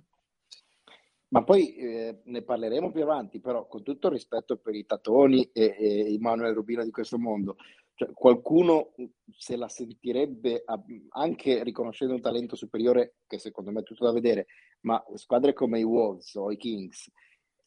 [1.28, 5.50] ma poi eh, ne parleremo più avanti però con tutto il rispetto per i Tatoni
[5.52, 7.56] e, e Emanuele Rubino di questo mondo
[7.94, 8.94] cioè, qualcuno
[9.36, 10.64] se la sentirebbe
[11.10, 14.46] anche riconoscendo un talento superiore che secondo me è tutto da vedere
[14.80, 17.10] ma squadre come i Wolves o i Kings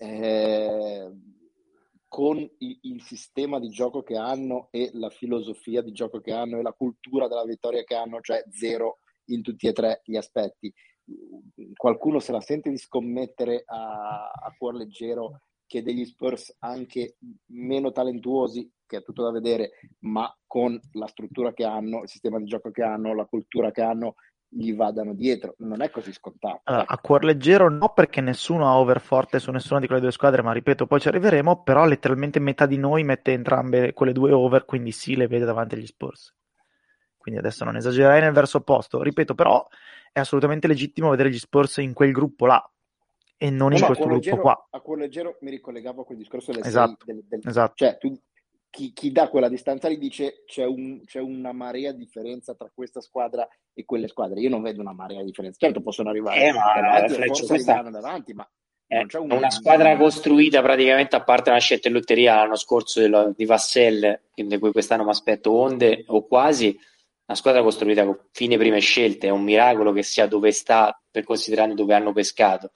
[0.02, 1.12] eh,
[2.08, 6.58] con il, il, sistema di gioco che hanno e la filosofia di gioco che hanno
[6.58, 10.74] e la cultura della vittoria che hanno, cioè zero in tutti e tre gli aspetti.
[11.76, 17.92] Qualcuno se la sente di scommettere a, a cuor leggero che degli Spurs anche meno
[17.92, 22.44] talentuosi che è tutto da vedere, ma con la struttura che hanno, il sistema di
[22.44, 24.16] gioco che hanno, la cultura che hanno,
[24.54, 25.56] gli vadano dietro.
[25.60, 26.60] Non è così scontato.
[26.66, 30.12] Allora, a cuor leggero no, perché nessuno ha over forte su nessuna di quelle due
[30.12, 34.34] squadre, ma ripeto, poi ci arriveremo, però letteralmente metà di noi mette entrambe quelle due
[34.34, 36.36] over, quindi sì, le vede davanti agli Spurs.
[37.22, 39.02] Quindi adesso non esagererei nel verso opposto.
[39.02, 39.66] Ripeto, però
[40.12, 42.70] è assolutamente legittimo vedere gli Spurs in quel gruppo là
[43.38, 44.68] e non No, in questo gruppo leggero, qua.
[44.72, 47.74] a cuor leggero mi ricollegavo a quel discorso del Esatto, sei- del- del- esatto.
[47.76, 48.20] cioè tu,
[48.70, 52.72] chi, chi dà quella distanza lì dice c'è, un- c'è una marea di differenza tra
[52.74, 54.40] questa squadra e quelle squadre.
[54.40, 55.58] Io non vedo una marea di differenza.
[55.60, 58.50] Certo, possono arrivare Eh, ma, davanti Fleccio, forse questa- davanti, ma
[58.88, 62.56] È non c'è un- una squadra costruita praticamente a parte una scelta in lotteria l'anno
[62.58, 66.78] scorso di Vassell, di cui quest'anno mi aspetto onde o quasi.
[67.32, 71.24] Una squadra costruita con fine prime scelte, è un miracolo che sia dove sta, per
[71.24, 72.72] considerando dove hanno pescato.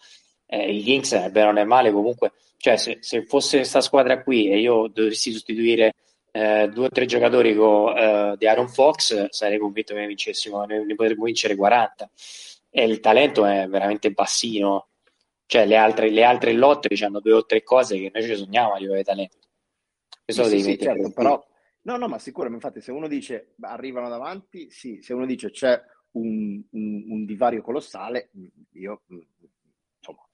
[0.46, 3.82] Eh, I Kings, eh, bene o non è male, comunque, cioè, se, se fosse questa
[3.82, 5.96] squadra qui e io dovessi sostituire
[6.32, 10.64] eh, due o tre giocatori con eh, di Aaron Fox, sarei convinto che ne vincessimo,
[10.64, 12.10] ne, ne potremmo vincere 40.
[12.70, 14.88] E il talento è veramente bassino
[15.48, 18.74] cioè le altre, le altre lotte hanno due o tre cose che noi ci sogniamo
[18.74, 19.38] a livello di talento.
[20.24, 21.46] Questo Sì, sì, certo, però
[21.86, 25.52] no, no, ma sicuro, infatti se uno dice "Beh, arrivano davanti, sì, se uno dice
[25.52, 25.80] c'è
[26.12, 28.32] un, un- un divario colossale,
[28.74, 29.20] io mm,
[30.00, 30.28] insomma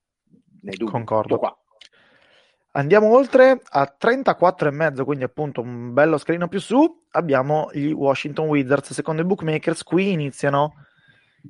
[0.62, 0.92] ne dubito.
[0.92, 1.38] Concordo.
[1.38, 1.56] Qua.
[2.74, 7.04] Andiamo oltre a 34 e mezzo, quindi appunto un bello scalino più su.
[7.12, 8.94] Abbiamo gli Washington Wizards.
[8.94, 10.76] Secondo i bookmakers, qui iniziano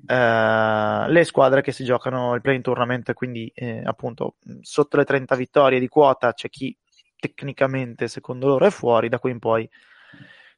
[0.08, 3.14] eh, le squadre che si giocano il play tournament.
[3.14, 6.76] Quindi, eh, appunto, sotto le 30 vittorie di quota c'è chi
[7.20, 9.08] tecnicamente, secondo loro, è fuori.
[9.08, 9.70] Da qui in poi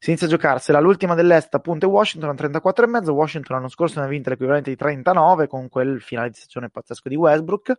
[0.03, 0.81] si inizia a giocarsela.
[0.81, 3.13] L'ultima dell'Est, appunto, è Washington a 34 e mezzo.
[3.13, 7.07] Washington l'anno scorso ne ha vinte l'equivalente di 39 con quel finale di stagione pazzesco
[7.07, 7.77] di Westbrook.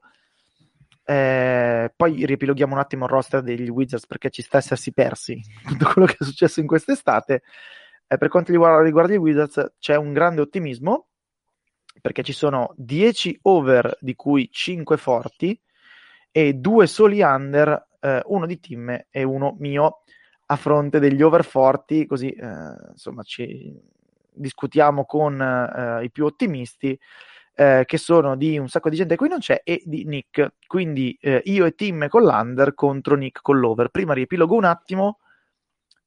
[1.05, 5.85] Eh, poi riepiloghiamo un attimo il roster degli Wizards perché ci sta essersi persi tutto
[5.93, 7.43] quello che è successo in quest'estate.
[8.07, 11.09] Eh, per quanto riguarda, riguarda i Wizards, c'è un grande ottimismo
[12.01, 15.61] perché ci sono 10 over, di cui 5 forti,
[16.31, 20.05] e due soli under, eh, uno di Tim e uno mio,
[20.47, 23.73] a fronte degli over forti, così eh, insomma ci
[24.35, 26.99] discutiamo con eh, i più ottimisti
[27.57, 30.55] eh, che sono di un sacco di gente qui non c'è e di Nick.
[30.67, 33.89] Quindi eh, io e Tim con l'under contro Nick con l'over.
[33.89, 35.21] Prima riepilogo un attimo.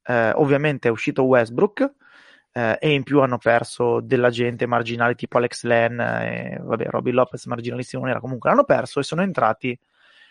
[0.04, 1.94] Eh, ovviamente è uscito Westbrook
[2.54, 7.14] eh, e in più hanno perso della gente marginale tipo Alex Len e vabbè, Robin
[7.14, 9.78] Lopez marginalissimo non era comunque l'hanno perso e sono entrati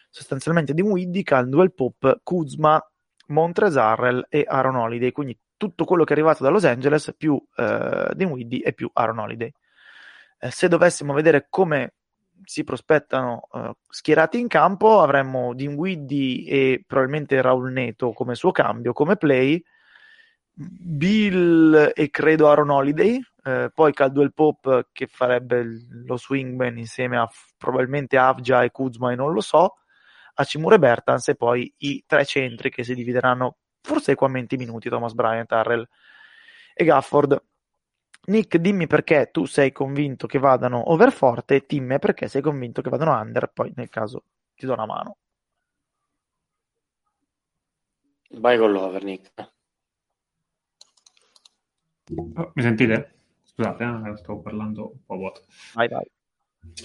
[0.08, 2.82] sostanzialmente di Widdy, Caldwell Pop, Kuzma,
[3.26, 5.12] Montrezarrel e Aaron Holiday.
[5.12, 9.18] Quindi tutto quello che è arrivato da Los Angeles più eh, Dinwiddie e più Aaron
[9.18, 9.52] Holiday.
[10.38, 11.94] Eh, se dovessimo vedere come
[12.44, 18.92] si prospettano eh, schierati in campo, avremmo Dinwiddie e probabilmente Raul Neto come suo cambio,
[18.92, 19.62] come play,
[20.58, 25.62] Bill e credo Aaron Holiday, eh, poi Caldwell Pop che farebbe
[26.06, 29.74] lo swingman insieme a probabilmente Avgia e Kuzma e non lo so,
[30.38, 34.88] Hachimura e Bertans e poi i tre centri che si divideranno forse equamente i minuti,
[34.88, 35.86] Thomas Bryant, Harrell
[36.74, 37.42] e Gafford.
[38.26, 42.82] Nick, dimmi perché tu sei convinto che vadano over forte e Tim perché sei convinto
[42.82, 44.24] che vadano under, poi nel caso
[44.54, 45.16] ti do una mano.
[48.30, 49.32] Vai con l'over, Nick.
[52.14, 53.14] Oh, mi sentite?
[53.42, 55.44] Scusate, eh, stavo parlando un po' vuoto.
[55.74, 56.04] Vai, vai.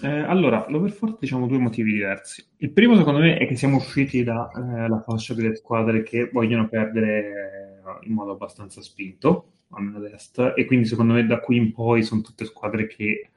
[0.03, 2.43] Eh, allora, l'overforce diciamo due motivi diversi.
[2.57, 7.19] Il primo, secondo me, è che siamo usciti dalla fascia delle squadre che vogliono perdere
[7.19, 11.71] eh, in modo abbastanza spinto, almeno ad est, e quindi secondo me da qui in
[11.71, 13.29] poi sono tutte squadre che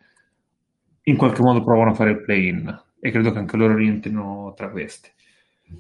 [1.03, 4.71] in qualche modo provano a fare il play-in e credo che anche loro rientrino tra
[4.71, 5.13] queste.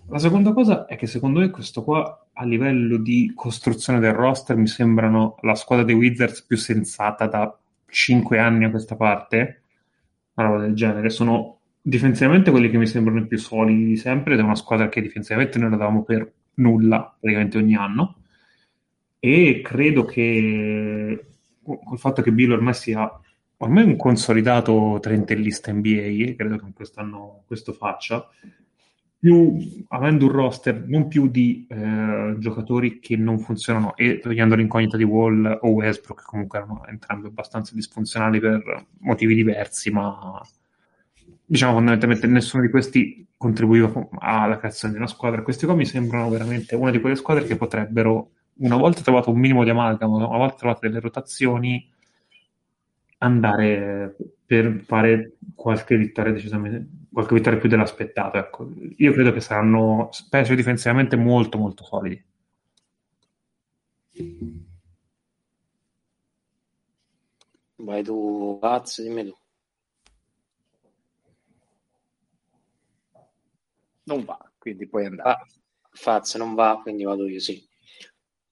[0.08, 4.56] La seconda cosa è che secondo me questo qua a livello di costruzione del roster
[4.56, 7.56] mi sembrano la squadra dei Wizards più sensata da
[7.86, 9.63] 5 anni a questa parte,
[10.34, 11.10] una roba del genere.
[11.10, 14.88] Sono difensivamente quelli che mi sembrano i più solidi di sempre ed è una squadra
[14.88, 18.16] che difensivamente noi la per nulla praticamente ogni anno
[19.18, 21.26] e credo che
[21.62, 23.10] col fatto che Bill ormai sia
[23.58, 28.28] ormai un consolidato trentellista NBA, credo che quest'anno questo faccia,
[29.24, 29.56] più,
[29.88, 35.04] avendo un roster non più di eh, giocatori che non funzionano e togliendo l'incognita di
[35.04, 40.38] Wall o Westbrook, che comunque erano entrambi abbastanza disfunzionali per motivi diversi, ma
[41.42, 45.40] diciamo fondamentalmente nessuno di questi contribuiva alla creazione di una squadra.
[45.40, 49.40] Questi qua mi sembrano veramente una di quelle squadre che potrebbero, una volta trovato un
[49.40, 51.90] minimo di amalgamo, una volta trovate delle rotazioni,
[53.24, 58.68] andare per fare qualche vittoria decisamente qualche vittoria più dell'aspettato ecco.
[58.96, 62.22] io credo che saranno specie difensivamente molto molto solidi
[67.76, 69.36] Vai tu, Paz, dimmi tu.
[74.04, 75.30] Non va, quindi puoi andare.
[75.30, 75.46] Ah,
[75.90, 77.66] Faz non va, quindi vado io, sì.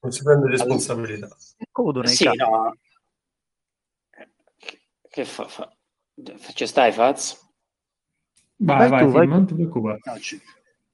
[0.00, 1.28] Non si prende responsabilità.
[1.58, 2.76] Nei Sì, no.
[5.12, 5.46] Che fa?
[5.48, 5.70] fa...
[6.54, 7.38] Ci stai, Faz?
[8.58, 9.98] Vai, Vai vai, tu, vai non ti preoccupare.
[10.04, 10.40] No, ci-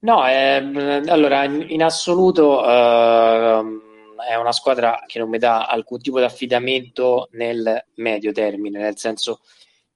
[0.01, 3.81] No, ehm, allora, in, in assoluto ehm,
[4.29, 8.97] è una squadra che non mi dà alcun tipo di affidamento nel medio termine, nel
[8.97, 9.41] senso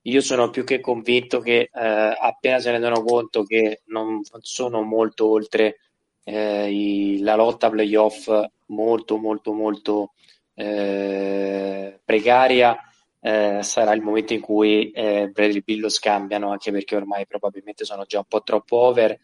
[0.06, 5.30] io sono più che convinto che eh, appena si rendono conto che non sono molto
[5.30, 5.78] oltre
[6.26, 8.30] eh, i- la lotta playoff
[8.68, 10.14] molto molto molto
[10.56, 12.78] eh, precaria,
[13.26, 17.86] eh, sarà il momento in cui eh, Bradley Bill lo scambiano, anche perché ormai probabilmente
[17.86, 19.18] sono già un po' troppo over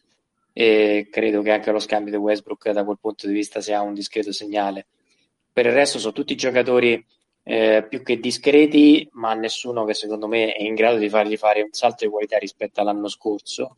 [0.54, 3.94] e credo che anche lo scambio di Westbrook da quel punto di vista sia un
[3.94, 4.88] discreto segnale.
[5.52, 7.06] Per il resto sono tutti giocatori
[7.44, 11.62] eh, più che discreti, ma nessuno che secondo me è in grado di fargli fare
[11.62, 13.76] un salto di qualità rispetto all'anno scorso.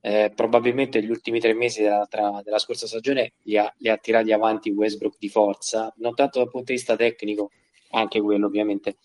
[0.00, 3.96] Eh, probabilmente gli ultimi tre mesi della, tra- della scorsa stagione li ha, li ha
[3.96, 7.50] tirati avanti Westbrook di forza, non tanto dal punto di vista tecnico,
[7.96, 8.96] anche quello ovviamente,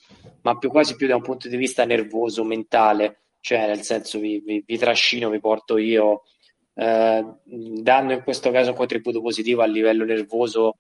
[0.42, 4.40] ma più quasi più da un punto di vista nervoso, mentale, cioè nel senso vi,
[4.40, 6.24] vi- vi trascino, vi porto io,
[6.74, 10.78] eh, dando in questo caso un contributo positivo a livello nervoso,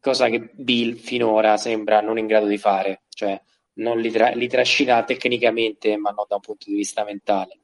[0.00, 3.40] cosa che Bill finora sembra non in grado di fare, cioè
[3.74, 7.58] non li, tra- li trascina tecnicamente, ma non da un punto di vista mentale.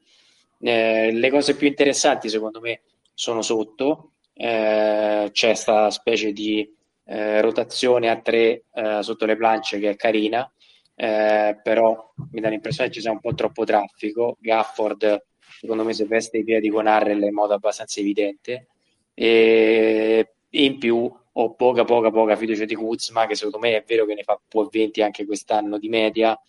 [0.59, 2.81] Eh, le cose più interessanti secondo me
[3.13, 6.75] sono sotto, eh, c'è questa specie di
[7.07, 10.49] eh, rotazione a tre eh, sotto le planche che è carina,
[10.95, 14.37] eh, però mi dà l'impressione che ci sia un po' troppo traffico.
[14.39, 15.25] Gafford,
[15.59, 18.67] secondo me, se veste i piedi con Harrell in modo abbastanza evidente.
[19.13, 24.05] E in più ho poca, poca, poca fiducia di Kuzma, che secondo me è vero
[24.05, 26.39] che ne fa può 20 anche quest'anno di media,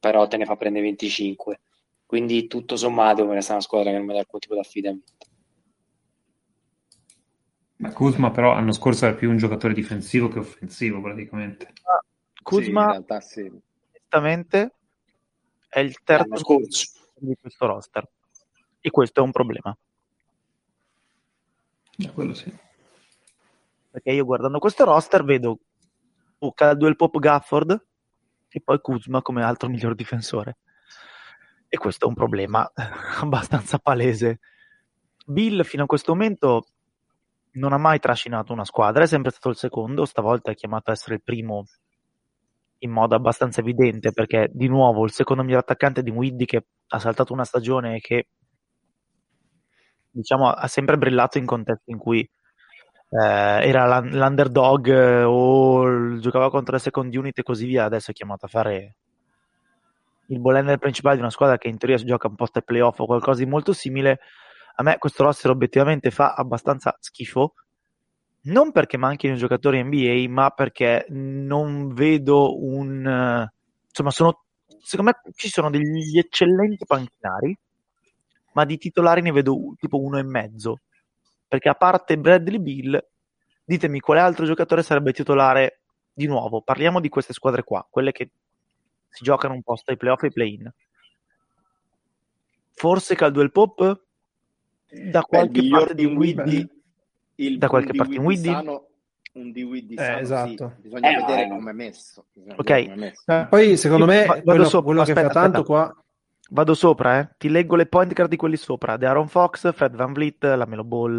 [0.00, 1.60] però te ne fa prendere 25.
[2.06, 5.27] Quindi tutto sommato mi resta una squadra che non mi dà alcun tipo di affidamento.
[7.78, 11.72] Ma Kuzma però l'anno scorso era più un giocatore difensivo che offensivo praticamente.
[11.74, 13.50] Sì, in Kuzma, realtà sì.
[13.90, 14.74] onestamente,
[15.68, 16.90] è il terzo scorso.
[17.14, 18.08] di questo roster.
[18.80, 19.76] E questo è un problema.
[21.98, 22.52] Eh, quello sì.
[23.90, 25.58] Perché io guardando questo roster vedo
[26.38, 27.86] oh, Caldwell Pop Gafford
[28.48, 30.58] e poi Kuzma come altro miglior difensore.
[31.68, 32.68] E questo è un problema
[33.20, 34.40] abbastanza palese.
[35.26, 36.66] Bill fino a questo momento
[37.52, 40.92] non ha mai trascinato una squadra, è sempre stato il secondo, stavolta è chiamato a
[40.92, 41.64] essere il primo
[42.80, 46.98] in modo abbastanza evidente perché di nuovo il secondo miglior attaccante di Widdy che ha
[47.00, 48.28] saltato una stagione e che
[50.10, 56.50] diciamo ha sempre brillato in contesti in cui eh, era l'un- l'underdog eh, o giocava
[56.50, 58.94] contro le second unit e così via, adesso è chiamato a fare
[60.28, 62.98] il ball principale di una squadra che in teoria si gioca un post ai playoff
[63.00, 64.20] o qualcosa di molto simile.
[64.80, 67.54] A me questo roster obiettivamente fa abbastanza schifo,
[68.42, 73.48] non perché manchino giocatori NBA, ma perché non vedo un...
[73.88, 74.44] Insomma, sono,
[74.80, 77.58] secondo me ci sono degli eccellenti panchinari,
[78.52, 80.82] ma di titolari ne vedo tipo uno e mezzo.
[81.48, 83.04] Perché a parte Bradley Bill,
[83.64, 85.80] ditemi quale altro giocatore sarebbe titolare
[86.12, 86.62] di nuovo.
[86.62, 88.30] Parliamo di queste squadre qua, quelle che
[89.08, 90.72] si giocano un posto ai playoff e ai play-in.
[92.74, 94.06] Forse Caldwell Pop
[94.90, 96.68] da Beh, qualche miglior parte di Widdy
[97.36, 98.48] il- Da qualche parte in Widdy
[99.34, 100.72] un Widdy Eh, sano, esatto.
[100.76, 100.82] sì.
[100.82, 102.24] bisogna Eh, vedere ma- come è messo.
[102.56, 102.70] Ok.
[102.96, 103.22] messo.
[103.32, 105.64] Eh, poi secondo me va- vado quello, sopra- quello che aspetta, fa tanto aspetta.
[105.92, 106.02] qua
[106.50, 107.28] Vado sopra, eh.
[107.36, 108.96] Ti leggo le point card di quelli sopra.
[108.96, 111.18] De Aaron Fox, Fred Van Vliet, la Melo Ball.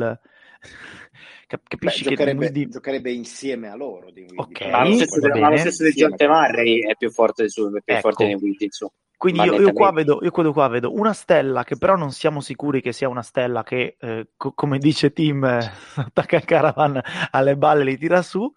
[1.46, 4.10] Cap- Beh, Capisci che giocherebbe, Dinwiddie- giocherebbe insieme a loro.
[4.12, 4.58] Dinwiddie, Ok.
[4.58, 4.70] però.
[4.72, 5.92] Ma lo stesso, ma lo stesso di.
[5.92, 8.00] John Murray è più forte, di su, più Ecco.
[8.02, 8.32] forte di
[8.66, 8.92] insomma.
[9.20, 12.40] Quindi io, io qua vedo, io quello qua vedo una stella che però non siamo
[12.40, 15.60] sicuri che sia una stella che, eh, co- come dice Tim, eh,
[15.98, 17.02] attacca il caravan
[17.32, 18.50] alle balle e li tira su.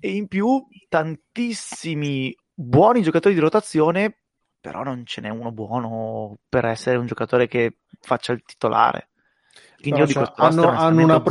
[0.00, 4.22] E in più tantissimi buoni giocatori di rotazione,
[4.60, 9.10] però non ce n'è uno buono per essere un giocatore che faccia il titolare.
[9.80, 11.22] Quindi però cioè, hanno, hanno una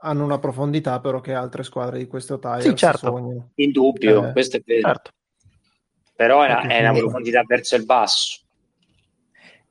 [0.00, 2.98] hanno una profondità però che altre squadre di questo tire Sì, certo.
[2.98, 4.32] sognano In dubbio, Eh.
[4.32, 4.86] questo è vero.
[4.86, 5.10] Certo.
[6.18, 8.40] Però è una, è una profondità verso il basso.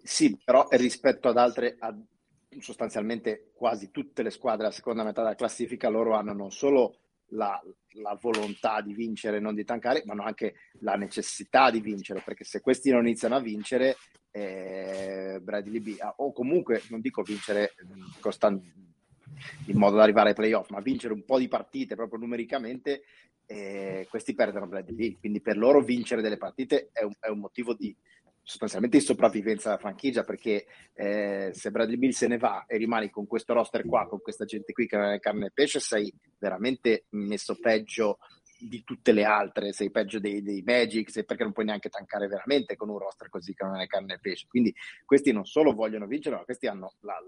[0.01, 1.93] Sì, però rispetto ad altre, a
[2.61, 6.99] sostanzialmente quasi tutte le squadre della seconda metà della classifica, loro hanno non solo
[7.31, 7.61] la,
[7.95, 12.45] la volontà di vincere, non di tankare, ma hanno anche la necessità di vincere, perché
[12.45, 13.97] se questi non iniziano a vincere,
[14.31, 18.95] eh, Bradley B, o comunque non dico vincere mh, costan-
[19.67, 23.03] in modo da arrivare ai playoff, ma vincere un po' di partite proprio numericamente,
[23.45, 25.19] eh, questi perdono Bradley Bill.
[25.19, 27.95] Quindi per loro vincere delle partite è un, è un motivo di
[28.47, 33.09] sostanzialmente di sopravvivenza della franchigia perché eh, se Bradley Bill se ne va e rimani
[33.09, 36.13] con questo roster qua, con questa gente qui che non è carne e pesce, sei
[36.37, 38.19] veramente messo peggio
[38.57, 42.27] di tutte le altre, sei peggio dei, dei Magic, sei perché non puoi neanche tankare
[42.27, 44.47] veramente con un roster così che non è carne e pesce.
[44.47, 44.73] Quindi
[45.05, 47.21] questi non solo vogliono vincere, ma questi hanno la,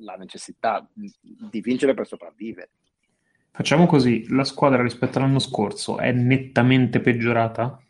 [0.00, 2.70] la necessità di vincere per sopravvivere.
[3.50, 7.82] Facciamo così, la squadra rispetto all'anno scorso è nettamente peggiorata?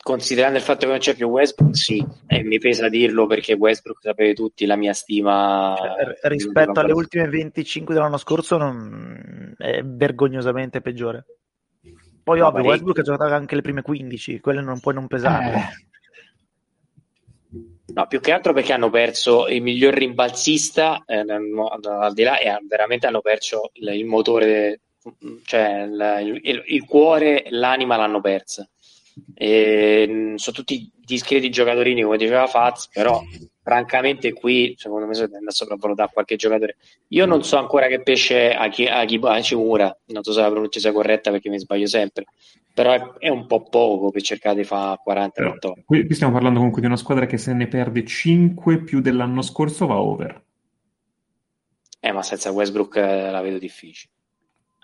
[0.00, 4.00] Considerando il fatto che non c'è più Westbrook, sì, e mi pesa dirlo perché Westbrook
[4.00, 5.74] sapete tutti la mia stima.
[5.76, 9.54] Cioè, rispetto alle ultime 25 dell'anno scorso, non...
[9.58, 11.26] è vergognosamente peggiore.
[12.22, 15.52] Poi, no, ovvio, Westbrook ha giocato anche le prime 15, quelle non puoi non pesare.
[15.52, 15.87] Eh.
[17.98, 22.56] No, più che altro perché hanno perso il miglior rimbalzista, eh, al di là, e
[22.68, 24.82] veramente hanno perso il, il motore,
[25.44, 28.68] cioè il, il, il cuore, l'anima l'hanno persa.
[29.34, 33.20] E, sono tutti discreti giocatori, come diceva Faz, però
[33.64, 36.76] francamente qui secondo me sono andato a sopravvalutare qualche giocatore.
[37.08, 40.40] Io non so ancora che pesce a chi a chi a Cimura, non so se
[40.40, 42.26] la pronuncia sia corretta perché mi sbaglio sempre,
[42.78, 46.32] però è, è un po' poco per cercare di fare 40 però, qui, qui stiamo
[46.32, 50.44] parlando comunque di una squadra che se ne perde 5 più dell'anno scorso va over.
[51.98, 54.12] Eh, ma senza Westbrook eh, la vedo difficile.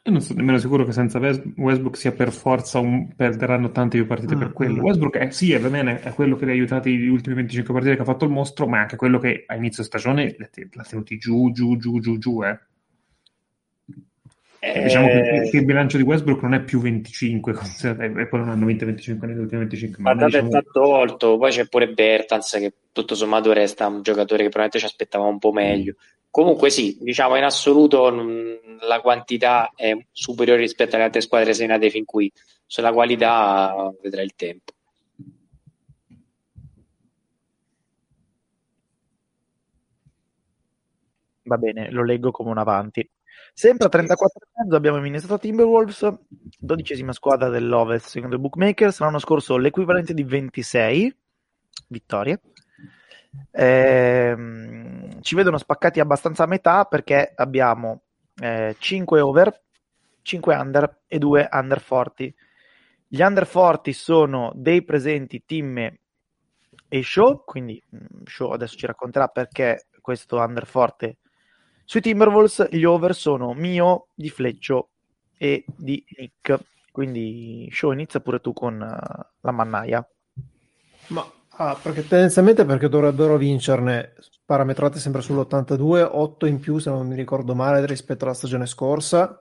[0.02, 3.14] Io non sono nemmeno sicuro che senza Westbrook sia per forza un...
[3.14, 4.80] perderanno tante più partite mm, per quello.
[4.80, 4.84] Mm.
[4.86, 7.94] Westbrook è, sì, è, bene, è quello che li ha aiutati le ultime 25 partite
[7.94, 11.16] che ha fatto il mostro, ma è anche quello che a inizio stagione l'ha tenuti
[11.16, 12.42] giù, giù, giù, giù, giù.
[12.42, 12.58] Eh.
[14.64, 14.82] Eh...
[14.84, 17.52] Diciamo che, che, il bilancio di Westbrook non è più 25,
[18.16, 20.02] e poi non hanno vinto 25 negli ultimi 25.
[20.02, 20.46] Ma diciamo...
[20.46, 24.78] è stato tolto, poi c'è pure Bertans che tutto sommato resta un giocatore che probabilmente
[24.78, 25.94] ci aspettava un po' meglio.
[25.96, 31.90] Mm Comunque sì, diciamo in assoluto la quantità è superiore rispetto alle altre squadre segnate
[31.90, 32.28] fin qui.
[32.66, 34.72] Sulla qualità vedrà il tempo.
[41.44, 43.08] Va bene, lo leggo come un avanti.
[43.56, 46.12] Sempre a 34,5 abbiamo Minnesota Timberwolves,
[46.58, 48.98] dodicesima squadra dell'Ovest secondo i bookmakers.
[48.98, 51.16] L'anno scorso l'equivalente di 26
[51.86, 52.40] vittorie.
[53.52, 54.36] Eh,
[55.20, 58.02] ci vedono spaccati abbastanza a metà perché abbiamo
[58.42, 59.62] eh, 5 over,
[60.22, 62.24] 5 under e 2 under 40.
[63.06, 65.78] Gli under 40 sono dei presenti Tim
[66.88, 71.18] e Show, quindi mm, Show adesso ci racconterà perché questo under forte
[71.84, 72.68] sui Timberwolves.
[72.70, 74.90] Gli over sono mio, di Fleccio
[75.36, 76.58] e di Nick.
[76.90, 80.08] Quindi Show inizia pure tu con uh, la mannaia.
[81.08, 84.14] Ma Ah, perché tendenzialmente perché dovrebbero vincerne
[84.44, 89.40] parametrate sempre sull'82, 8 in più se non mi ricordo male rispetto alla stagione scorsa,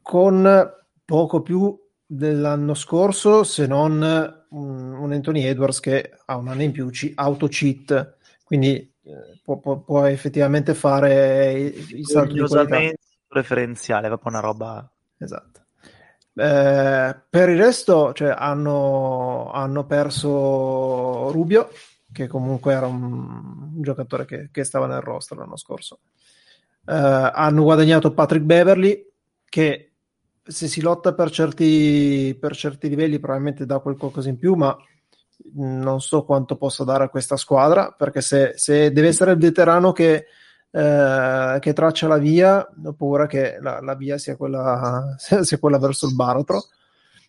[0.00, 0.72] con
[1.04, 1.76] poco più
[2.06, 4.00] dell'anno scorso se non
[4.50, 8.91] un, un Anthony Edwards che ha un anno in più ci auto cheat, quindi
[9.42, 12.94] può, può, può, effettivamente fare i, i salti di
[13.28, 14.90] referenziale, proprio una roba...
[15.18, 15.60] Esatto.
[16.34, 21.68] Eh, per il resto cioè, hanno, hanno, perso Rubio,
[22.10, 26.00] che comunque era un, un giocatore che, che, stava nel roster l'anno scorso.
[26.86, 29.10] Eh, hanno guadagnato Patrick Beverly,
[29.44, 29.92] che
[30.42, 34.76] se si lotta per certi, per certi livelli probabilmente dà qualcosa in più, ma
[35.54, 39.92] non so quanto possa dare a questa squadra, perché se, se deve essere il veterano
[39.92, 40.26] che
[40.74, 45.78] eh, che traccia la via, ho paura che la, la via sia quella, sia quella,
[45.78, 46.64] verso il baratro,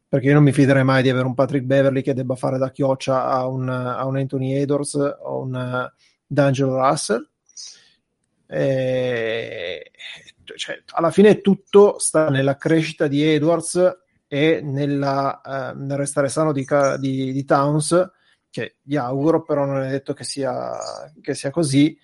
[0.07, 2.72] perché io non mi fiderei mai di avere un Patrick Beverly che debba fare da
[2.72, 5.93] chioccia a un, a un Anthony Edwards o un uh,
[6.26, 7.28] D'Angelo Russell.
[8.47, 9.91] E,
[10.55, 14.03] cioè, alla fine tutto sta nella crescita di Edwards
[14.34, 16.65] e nella, uh, nel restare sano di,
[16.97, 18.11] di, di, Towns,
[18.49, 20.75] che gli auguro, però non è detto che sia,
[21.21, 21.95] che sia così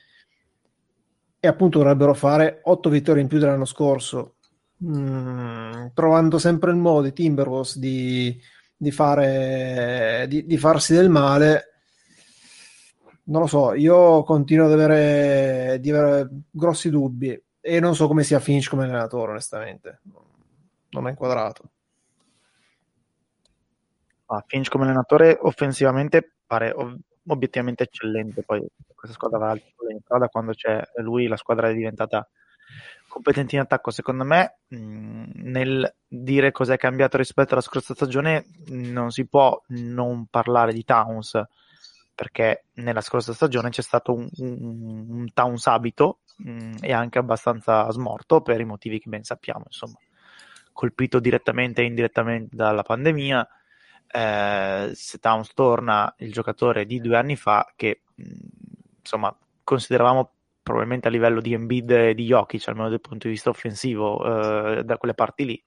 [1.39, 4.35] e appunto dovrebbero fare 8 vittorie in più dell'anno scorso,
[4.85, 8.39] mm, trovando sempre il modo i Timberwolves di,
[8.77, 11.63] di, fare, di, di, farsi del male.
[13.23, 18.39] Non lo so, io continuo ad avere, avere grossi dubbi e non so come sia
[18.39, 20.01] Finch come allenatore, onestamente.
[20.91, 21.71] Non è inquadrato.
[24.31, 26.73] Ah, Finch come allenatore offensivamente pare
[27.27, 28.43] obiettivamente eccellente.
[28.43, 28.65] Poi
[28.95, 32.27] questa squadra va in strada quando c'è lui, la squadra è diventata
[33.07, 33.89] competente in attacco.
[33.91, 40.27] Secondo me, mh, nel dire cos'è cambiato rispetto alla scorsa stagione, non si può non
[40.27, 41.41] parlare di Towns.
[42.19, 47.17] perché nella scorsa stagione c'è stato un, un, un Towns abito mh, mm, e anche
[47.17, 49.97] abbastanza smorto per i motivi che ben sappiamo, insomma,
[50.73, 53.47] colpito direttamente e indirettamente dalla pandemia.
[54.11, 58.25] Eh, se Towns torna il giocatore di due anni fa che mm,
[58.99, 60.31] insomma consideravamo
[60.63, 64.83] probabilmente a livello di Embiid e di Jokic almeno dal punto di vista offensivo eh,
[64.83, 65.63] da quelle parti lì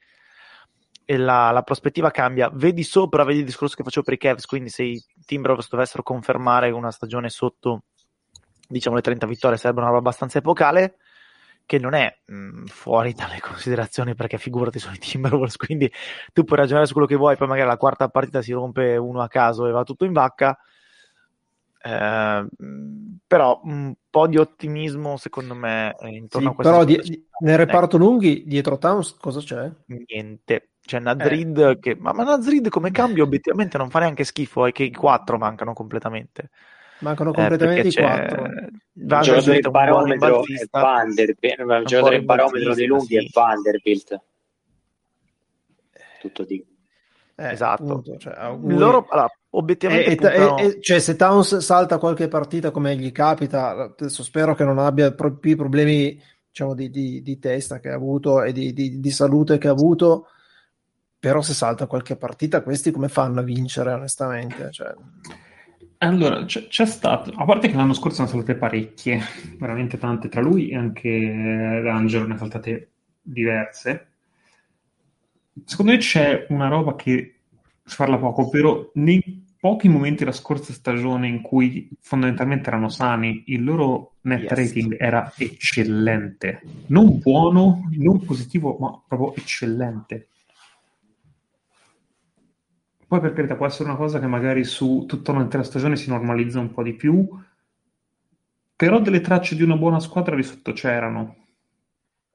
[1.04, 2.50] e la, la, prospettiva cambia.
[2.52, 6.02] Vedi sopra, vedi il discorso che facevo per i Cavs, quindi se i Timberwolves dovessero
[6.02, 7.84] confermare una stagione sotto,
[8.68, 10.96] diciamo, le 30 vittorie, sarebbe una roba abbastanza epocale,
[11.66, 15.90] che non è mh, fuori dalle considerazioni, perché figurati sono i Timberwolves, quindi
[16.32, 19.20] tu puoi ragionare su quello che vuoi, poi magari la quarta partita si rompe uno
[19.20, 20.58] a caso e va tutto in vacca.
[21.84, 22.46] Eh,
[23.26, 27.96] però un po' di ottimismo secondo me intorno sì, a questo però di, nel reparto
[27.96, 28.04] ecco.
[28.04, 29.68] lunghi dietro Towns cosa c'è?
[29.86, 31.78] niente c'è Nadrid eh.
[31.80, 35.38] che ma, ma Nadrid come cambio obiettivamente non fa neanche schifo è che i quattro
[35.38, 36.50] mancano completamente
[37.02, 38.44] mancano eh, completamente eh, i quattro.
[38.44, 43.16] il giocatore del barometro è Vanderbilt il giocatore del barometro dei lunghi sì.
[43.16, 44.20] è Vanderbilt.
[46.20, 46.64] Tutto di
[47.34, 47.82] eh, esatto.
[47.82, 50.58] appunto, cioè, loro allora, obiettivamente e, puntano...
[50.58, 54.78] e, e, cioè, se Towns salta qualche partita come gli capita adesso spero che non
[54.78, 59.58] abbia più problemi diciamo, di, di, di, testa che ha avuto e di, di salute
[59.58, 60.26] che ha avuto
[61.22, 64.72] però se salta qualche partita, questi come fanno a vincere, onestamente?
[64.72, 64.92] Cioè...
[66.02, 69.20] Allora, c'è, c'è, stato, a parte che l'anno scorso ne sono saltate parecchie,
[69.56, 72.90] veramente tante, tra lui e anche Angelo ne ha saltate
[73.22, 74.08] diverse.
[75.64, 77.36] Secondo me c'è una roba che
[77.84, 83.44] si parla poco, ovvero nei pochi momenti della scorsa stagione in cui fondamentalmente erano sani,
[83.46, 84.50] il loro net yes.
[84.50, 86.62] rating era eccellente.
[86.86, 90.30] Non buono, non positivo, ma proprio eccellente.
[93.12, 96.60] Poi per carità può essere una cosa che magari su tutta un'intera stagione si normalizza
[96.60, 97.28] un po' di più,
[98.74, 101.36] però delle tracce di una buona squadra di sotto c'erano.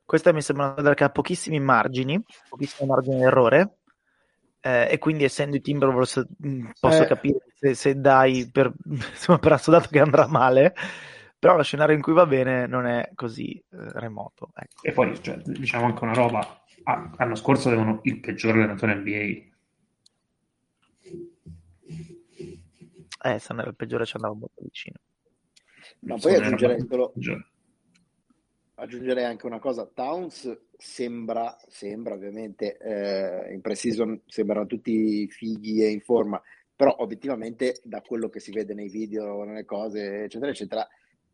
[0.05, 3.77] Questa mi sembra una squadra che ha pochissimi margini, pochissimi margini di errore,
[4.59, 6.27] eh, e quindi essendo i Timberwolves
[6.79, 7.07] posso eh.
[7.07, 10.75] capire se, se dai per, insomma, per assodato che andrà male,
[11.39, 13.63] però lo scenario in cui va bene non è così eh,
[13.93, 14.51] remoto.
[14.53, 14.83] Ecco.
[14.83, 19.55] E poi cioè, diciamo anche una roba, ah, l'anno scorso avevano il peggiore allenatore NBA
[23.27, 24.95] Eh, se non era il peggiore ci andava molto vicino.
[25.99, 27.13] No, poi aggiungerei, solo,
[28.75, 29.85] aggiungerei, anche una cosa.
[29.85, 36.41] Towns sembra, sembra ovviamente eh, in pre-season sembrano tutti fighi e in forma,
[36.73, 40.87] però obiettivamente da quello che si vede nei video, nelle cose, eccetera, eccetera,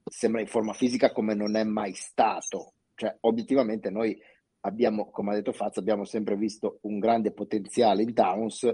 [0.04, 2.74] sembra in forma fisica come non è mai stato.
[2.96, 4.20] Cioè, obiettivamente noi
[4.62, 8.68] abbiamo, come ha detto Faz, abbiamo sempre visto un grande potenziale in Towns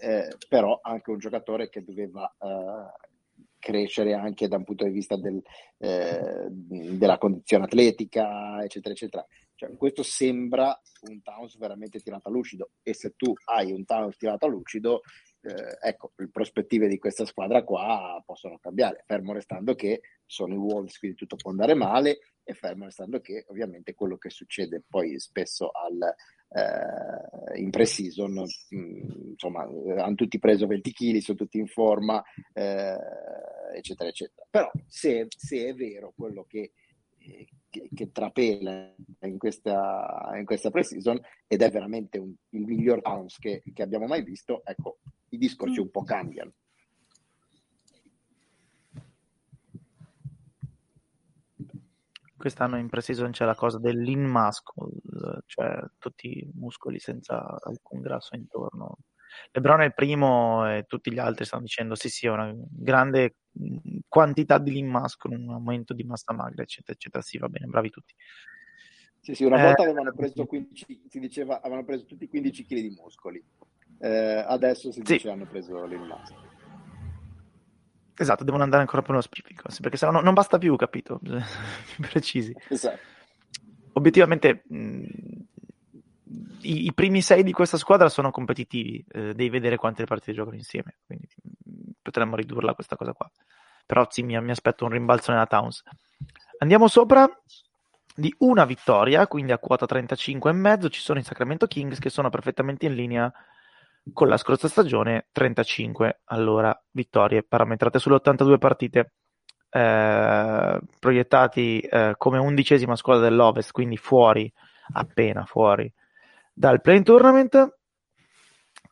[0.00, 3.10] eh, però anche un giocatore che doveva eh,
[3.58, 5.40] crescere anche da un punto di vista del,
[5.78, 9.26] eh, della condizione atletica, eccetera, eccetera.
[9.54, 14.16] Cioè, questo sembra un Towns veramente tirato a lucido e se tu hai un Towns
[14.16, 15.02] tirato a lucido,
[15.42, 20.56] eh, ecco, le prospettive di questa squadra qua possono cambiare, fermo restando che sono i
[20.56, 25.20] Wolves, quindi tutto può andare male e fermo restando che ovviamente quello che succede poi
[25.20, 26.12] spesso al,
[26.54, 28.32] eh, in pre-season,
[28.74, 32.22] mm, insomma, hanno tutti preso 20 kg, sono tutti in forma,
[32.52, 32.96] eh,
[33.74, 34.46] eccetera, eccetera.
[34.50, 36.72] Però se, se è vero quello che,
[37.70, 43.38] che, che trapela in questa, in questa pre-season ed è veramente un, il miglior Towns
[43.38, 44.98] che, che abbiamo mai visto, ecco,
[45.30, 46.52] i discorsi un po' cambiano.
[52.42, 54.90] Quest'anno in pre-season c'è la cosa del lean muscle,
[55.46, 58.98] cioè tutti muscoli senza alcun grasso intorno.
[59.52, 63.36] Lebron è il primo e tutti gli altri stanno dicendo sì sì, è una grande
[64.08, 67.22] quantità di lean muscle, un aumento di massa magra, eccetera, eccetera.
[67.22, 68.12] Sì, va bene, bravi tutti.
[69.20, 72.74] Sì, sì, una eh, volta avevano preso 15, si diceva, avevano preso tutti 15 kg
[72.74, 73.40] di muscoli.
[74.00, 75.28] Eh, adesso si dice sì.
[75.28, 76.51] hanno preso lean muscle.
[78.14, 81.18] Esatto, devono andare ancora più nello specifico, perché se no non basta più, capito?
[81.22, 82.54] più precisi.
[82.68, 82.98] Esatto.
[83.94, 85.04] Obiettivamente mh,
[86.62, 90.56] i, i, primi sei di questa squadra sono competitivi, eh, devi vedere quante partite giocano
[90.56, 91.28] insieme, quindi
[92.00, 93.30] potremmo ridurla questa cosa qua.
[93.86, 95.82] Però sì, mi, mi aspetto un rimbalzo nella Towns.
[96.58, 97.28] Andiamo sopra
[98.14, 102.10] di una vittoria, quindi a quota 35 e mezzo ci sono i Sacramento Kings che
[102.10, 103.32] sono perfettamente in linea
[104.12, 109.12] con la scorsa stagione 35 allora vittorie parametrate sulle 82 partite
[109.70, 114.52] eh, proiettati eh, come undicesima squadra dell'Ovest quindi fuori
[114.94, 115.92] appena fuori
[116.52, 117.76] dal play tournament.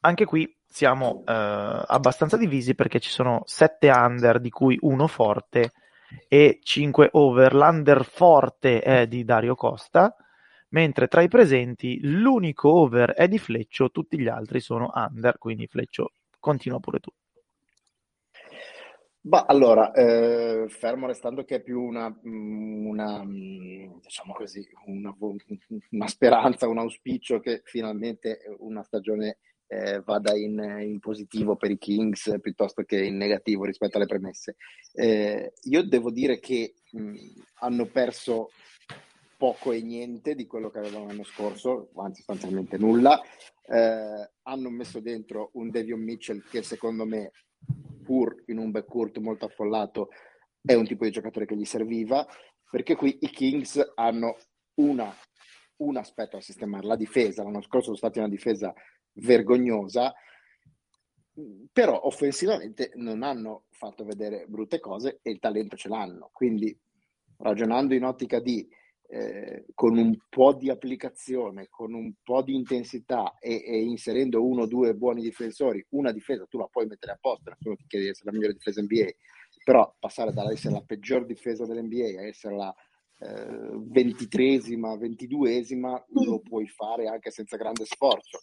[0.01, 5.73] Anche qui siamo eh, abbastanza divisi perché ci sono sette under di cui uno forte
[6.27, 7.55] e cinque over.
[7.55, 10.15] L'under forte è di Dario Costa,
[10.71, 15.67] mentre tra i presenti l'unico over è di Fleccio, tutti gli altri sono under, quindi
[15.67, 17.11] Fleccio continua pure tu.
[19.23, 25.15] Ma allora, eh, fermo restando che è più una, mm, una mm, diciamo così, una,
[25.91, 29.37] una, speranza, un auspicio che finalmente una stagione
[29.67, 34.57] eh, vada in, in, positivo per i Kings piuttosto che in negativo rispetto alle premesse.
[34.95, 37.15] Eh, io devo dire che mh, mm,
[37.61, 38.49] hanno perso
[39.41, 43.19] poco e niente di quello che avevano l'anno scorso, anzi sostanzialmente nulla.
[43.65, 47.33] Eh, hanno messo dentro un Devion Mitchell che secondo me
[48.05, 50.11] pur in un backcourt molto affollato,
[50.61, 52.27] è un tipo di giocatore che gli serviva,
[52.71, 54.37] perché qui i Kings hanno
[54.75, 55.11] una,
[55.77, 57.43] un aspetto a sistemare, la difesa.
[57.43, 58.75] L'anno scorso sono stati una difesa
[59.13, 60.13] vergognosa,
[61.73, 66.29] però offensivamente non hanno fatto vedere brutte cose e il talento ce l'hanno.
[66.31, 66.79] Quindi
[67.39, 68.69] ragionando in ottica di
[69.13, 74.63] eh, con un po' di applicazione, con un po' di intensità e, e, inserendo uno
[74.63, 78.05] o due buoni difensori, una difesa tu la puoi mettere a posto, nessuno ti chiede
[78.05, 79.11] di essere la migliore difesa NBA,
[79.65, 82.75] però passare dall'essere la peggior difesa dell'NBA a essere la
[83.19, 88.39] eh, ventitresima, ventiduesima, lo puoi fare anche senza grande sforzo.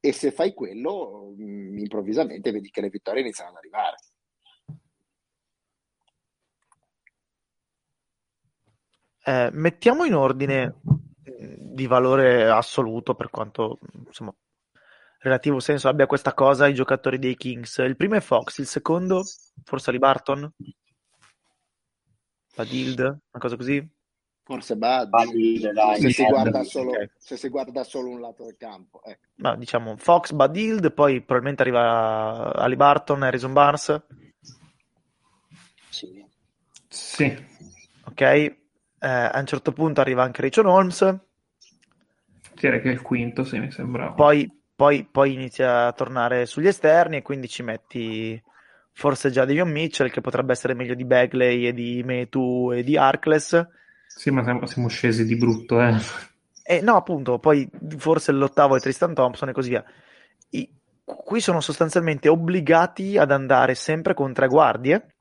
[0.00, 3.96] E se fai quello, mh, mm, improvvisamente vedi che le vittorie iniziano ad arrivare.
[9.22, 10.76] Eh, mettiamo in ordine
[11.40, 14.34] di valore assoluto per quanto insomma,
[15.20, 17.78] relativo senso abbia questa cosa i giocatori dei Kings.
[17.78, 19.22] Il primo è Fox, il secondo
[19.64, 20.52] forse Ali Barton,
[22.54, 23.88] Badild, una cosa così.
[24.42, 25.10] Forse Bad,
[25.98, 27.10] se, si guarda solo, okay.
[27.16, 29.00] se si guarda solo un lato del campo.
[29.04, 29.28] Ecco.
[29.36, 34.02] No, diciamo Fox, Badild, poi probabilmente arriva Ali Barton, Harrison Barnes.
[35.88, 36.26] Sì.
[36.88, 37.46] Sì.
[38.06, 38.59] Ok,
[39.00, 41.18] eh, a un certo punto arriva anche Rachel Holmes.
[42.54, 44.12] Direi che è il quinto, sì, mi sembra.
[44.12, 48.40] Poi, poi, poi inizia a tornare sugli esterni e quindi ci metti
[48.92, 52.98] forse già Devion Mitchell che potrebbe essere meglio di Bagley e di Metu e di
[52.98, 53.68] Arcles.
[54.06, 55.94] Sì, ma siamo, siamo scesi di brutto, eh.
[56.62, 59.84] Eh, no, appunto, poi forse l'ottavo è Tristan Thompson e così via.
[60.50, 60.68] I,
[61.02, 65.14] qui sono sostanzialmente obbligati ad andare sempre con tre guardie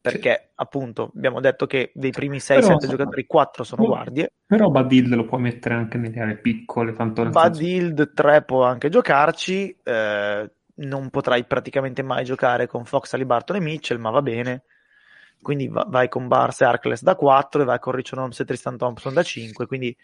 [0.00, 0.52] perché sì.
[0.56, 4.32] appunto abbiamo detto che dei primi 6-7 giocatori 4 sono guardie.
[4.46, 6.92] Però Badild lo puoi mettere anche nelle aree piccole.
[6.92, 13.56] Tanto Badild 3 può anche giocarci, eh, non potrai praticamente mai giocare con Fox, Alibarton
[13.56, 14.62] e Mitchell, ma va bene.
[15.42, 18.44] Quindi va- vai con Bars e Arcles da 4 e vai con Richard Holmes e
[18.44, 19.94] Tristan Thompson da 5, quindi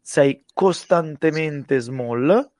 [0.00, 2.50] sei costantemente small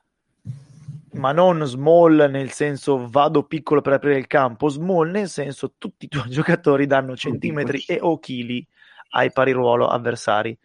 [1.12, 6.06] ma non small nel senso vado piccolo per aprire il campo, small nel senso tutti
[6.06, 8.66] i tuoi giocatori danno centimetri e o chili
[9.10, 10.56] ai pari ruolo avversari.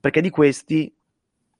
[0.00, 0.94] Perché di questi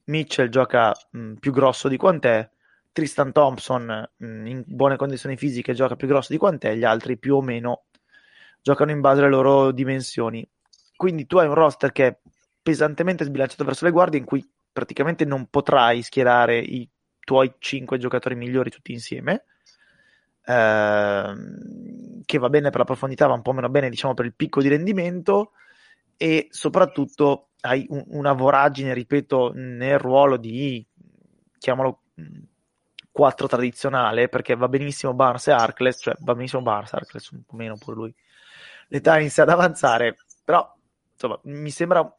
[0.05, 2.49] Mitchell gioca mh, più grosso di quant'è,
[2.93, 7.37] Tristan Thompson mh, in buone condizioni fisiche gioca più grosso di quant'è, gli altri più
[7.37, 7.85] o meno
[8.61, 10.47] giocano in base alle loro dimensioni.
[10.97, 12.19] Quindi tu hai un roster che è
[12.63, 16.89] pesantemente sbilanciato verso le guardie in cui praticamente non potrai schierare i
[17.25, 19.45] tuoi cinque giocatori migliori tutti insieme.
[20.45, 24.35] Ehm, che va bene per la profondità, va un po' meno bene, diciamo, per il
[24.35, 25.53] picco di rendimento.
[26.17, 30.85] E soprattutto hai un, una voragine, ripeto, nel ruolo di
[31.59, 32.03] chiamalo
[33.11, 37.57] 4 tradizionale, perché va benissimo Barnes e Arcles, cioè va benissimo Barnes, Arcles un po'
[37.57, 38.15] meno pure lui.
[38.89, 40.75] L'età inizia ad avanzare, però
[41.13, 42.17] insomma, mi sembra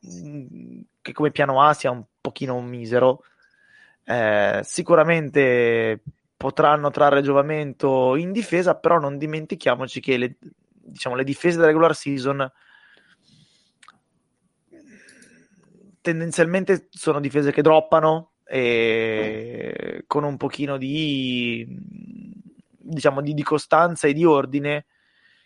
[1.01, 3.23] che come piano A sia un pochino misero
[4.05, 6.01] eh, sicuramente
[6.35, 11.95] potranno trarre giovamento in difesa, però non dimentichiamoci che le, diciamo, le difese della regular
[11.95, 12.51] season
[16.03, 21.65] tendenzialmente sono difese che droppano e con un pochino di
[22.85, 24.85] diciamo di, di costanza e di ordine.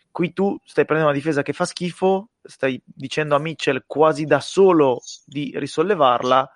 [0.10, 4.40] Qui tu stai prendendo una difesa che fa schifo stai dicendo a Mitchell quasi da
[4.40, 6.52] solo di risollevarla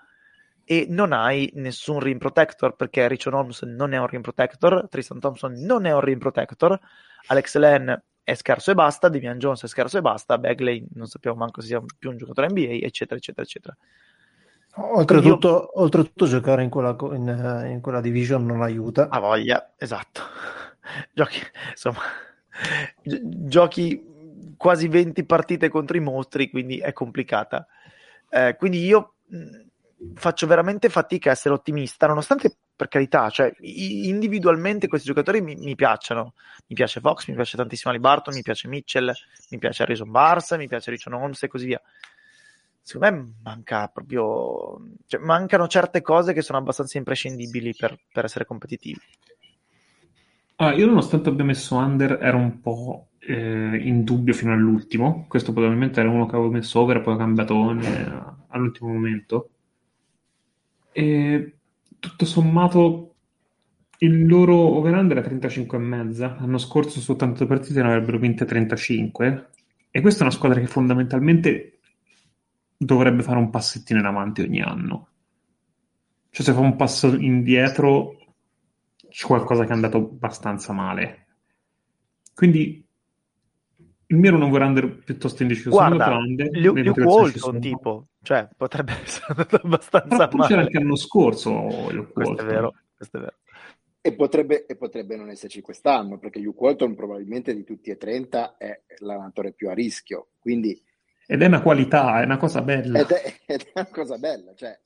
[0.72, 5.20] e non hai nessun rim protector perché Richard Holmes non è un rim protector, Tristan
[5.20, 6.80] Thompson non è un rim protector,
[7.26, 11.36] Alex Len è scarso e basta, Damian Jones è scarso e basta, Bagley non sappiamo
[11.36, 13.76] manco se sia più un giocatore NBA, eccetera, eccetera, eccetera.
[14.76, 15.82] Oltretutto, io...
[15.82, 19.10] oltretutto giocare in quella, in, in quella, division non aiuta.
[19.10, 20.22] Ha voglia, esatto.
[21.12, 21.40] Giochi,
[21.72, 22.00] insomma,
[23.04, 27.68] giochi quasi 20 partite contro i mostri, quindi è complicata.
[28.30, 29.16] Eh, quindi io
[30.16, 35.76] faccio veramente fatica a essere ottimista, nonostante per carità, cioè, individualmente questi giocatori mi, mi,
[35.76, 36.34] piacciono.
[36.68, 39.12] Mi piace Fox, mi piace tantissimo Ali Barton, mi piace Mitchell,
[39.50, 41.82] mi piace Harrison Bars, mi piace Richard Holmes e così via.
[42.82, 48.46] Secondo me manca proprio, cioè, mancano certe cose che sono abbastanza imprescindibili per, per essere
[48.46, 49.00] competitivi.
[50.56, 55.26] Ah, io nonostante abbia messo under ero un po' eh, in dubbio fino all'ultimo.
[55.28, 58.12] Questo probabilmente era uno che avevo messo over e poi ho cambiato eh,
[58.48, 59.51] all'ultimo momento.
[60.92, 61.56] E
[62.00, 63.16] tutto sommato
[64.00, 66.40] il loro over-under è 35,5.
[66.40, 69.50] L'anno scorso su 82 partite ne avrebbero vinte 35.
[69.92, 71.80] E questa è una squadra che fondamentalmente
[72.78, 75.08] dovrebbe fare un passettino in avanti ogni anno.
[76.32, 78.16] Cioè se fa un passo indietro
[79.10, 81.28] c'è qualcosa che è andato abbastanza male.
[82.34, 82.84] Quindi
[84.12, 85.70] il mio era un over-under piuttosto indeciso.
[85.70, 90.50] Guarda, grande, Luke, Luke Walton tipo, cioè potrebbe essere andato abbastanza Però male.
[90.50, 91.52] c'era anche l'anno scorso
[91.92, 92.46] Luke questo Walton.
[92.46, 93.36] È vero, questo è vero.
[94.04, 98.58] E potrebbe, e potrebbe, non esserci quest'anno, perché Luke Walton probabilmente di tutti e 30
[98.58, 100.80] è l'allenatore più a rischio, quindi...
[101.28, 103.00] Ed è una qualità, è una cosa bella.
[103.00, 104.78] Ed è, ed è una cosa bella, cioè,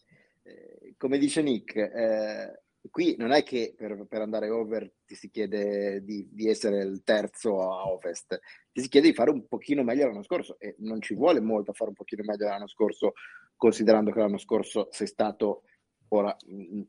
[0.44, 2.60] eh, come dice Nick, eh,
[2.92, 7.02] qui non è che per, per, andare over ti si chiede di, di, essere il
[7.04, 8.40] terzo a ovest,
[8.82, 11.74] si chiede di fare un pochino meglio l'anno scorso e non ci vuole molto a
[11.74, 13.14] fare un pochino meglio l'anno scorso,
[13.56, 15.64] considerando che l'anno scorso sei stato,
[16.10, 16.36] ora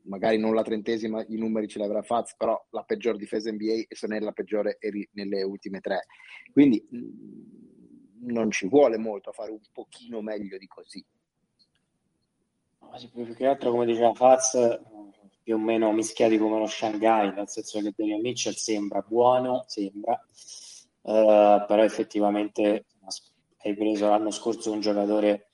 [0.03, 3.95] magari non la trentesima, i numeri ce l'avrà Faz, però la peggior difesa NBA e
[3.95, 6.07] se non è la peggiore eri nelle ultime tre.
[6.51, 6.85] Quindi
[8.19, 11.03] non ci vuole molto a fare un pochino meglio di così.
[13.13, 14.57] più che altro, come diceva Faz,
[15.41, 20.21] più o meno mischiati come lo Shanghai, nel senso che Daniel Mitchell sembra buono, sembra,
[21.07, 22.85] uh, però effettivamente
[23.63, 25.47] hai preso l'anno scorso un giocatore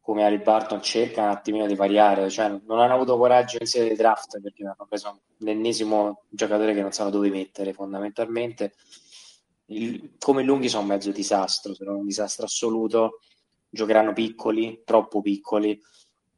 [0.00, 3.90] come Ali Barton, cerca un attimino di variare, cioè non hanno avuto coraggio in sede
[3.90, 8.72] di draft perché hanno preso l'ennesimo giocatore che non sanno dove mettere fondamentalmente.
[9.66, 13.20] Il, come lunghi sono mezzo disastro, sono un disastro assoluto,
[13.68, 15.80] giocheranno piccoli, troppo piccoli,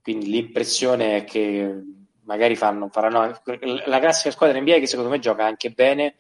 [0.03, 1.83] quindi l'impressione è che
[2.25, 3.41] magari fanno, faranno
[3.87, 6.17] la classica squadra NBA che secondo me gioca anche bene,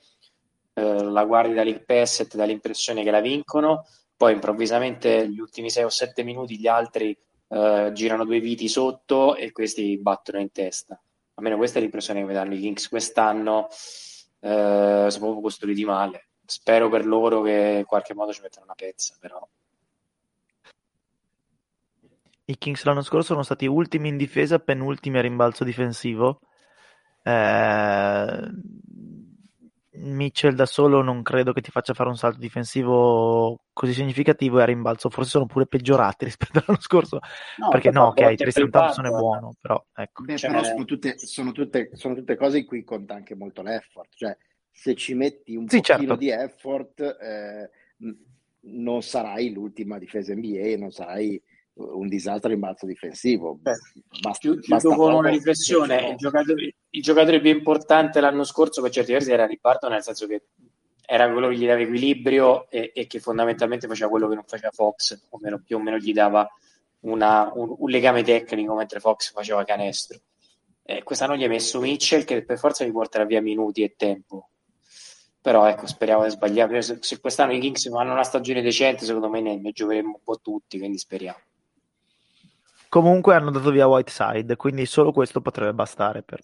[0.74, 3.86] eh, la guardi dall'IPS e dall'impressione che la vincono,
[4.16, 7.16] poi improvvisamente gli ultimi 6 o 7 minuti gli altri
[7.48, 11.00] eh, girano due viti sotto e questi battono in testa.
[11.34, 13.68] Almeno questa è l'impressione che mi danno i Kings quest'anno,
[14.40, 16.28] eh, sono proprio costruiti male.
[16.44, 19.46] Spero per loro che in qualche modo ci mettano una pezza, però
[22.44, 26.40] i Kings l'anno scorso sono stati ultimi in difesa, penultimi a rimbalzo difensivo.
[27.22, 28.50] Eh,
[29.94, 34.62] Mitchell da solo non credo che ti faccia fare un salto difensivo così significativo e
[34.62, 37.20] a rimbalzo forse sono pure peggiorati rispetto all'anno scorso
[37.58, 40.22] no, perché no, ok, Tristan Thompson è buono però, ecco.
[40.22, 40.50] Beh, cioè...
[40.50, 44.36] però sono, tutte, sono, tutte, sono, tutte, cose in cui conta anche molto l'effort cioè
[44.70, 46.16] se ci metti un sì, pochino certo.
[46.16, 47.70] di effort eh,
[48.60, 51.40] non sarai l'ultima difesa NBA non sarai
[51.74, 53.58] un disastro in balzo difensivo.
[53.60, 53.72] Beh,
[54.20, 58.90] basta, chiudo basta con una riflessione: il giocatore, il giocatore, più importante l'anno scorso per
[58.90, 60.42] certi versi era Riparto, nel senso che
[61.04, 64.70] era quello che gli dava equilibrio e, e, che fondamentalmente faceva quello che non faceva
[64.70, 66.48] Fox, o meno, più o meno gli dava
[67.00, 70.20] una, un, un, legame tecnico mentre Fox faceva canestro.
[70.84, 74.48] Eh, quest'anno gli ha messo Mitchell che per forza gli porterà via minuti e tempo.
[75.40, 76.82] Però ecco, speriamo di sbagliare.
[76.82, 80.22] Se, se quest'anno i Kings hanno una stagione decente, secondo me ne, ne giocheremo un
[80.22, 81.40] po' tutti, quindi speriamo.
[82.92, 86.40] Comunque hanno dato via Whiteside, quindi solo questo potrebbe bastare per...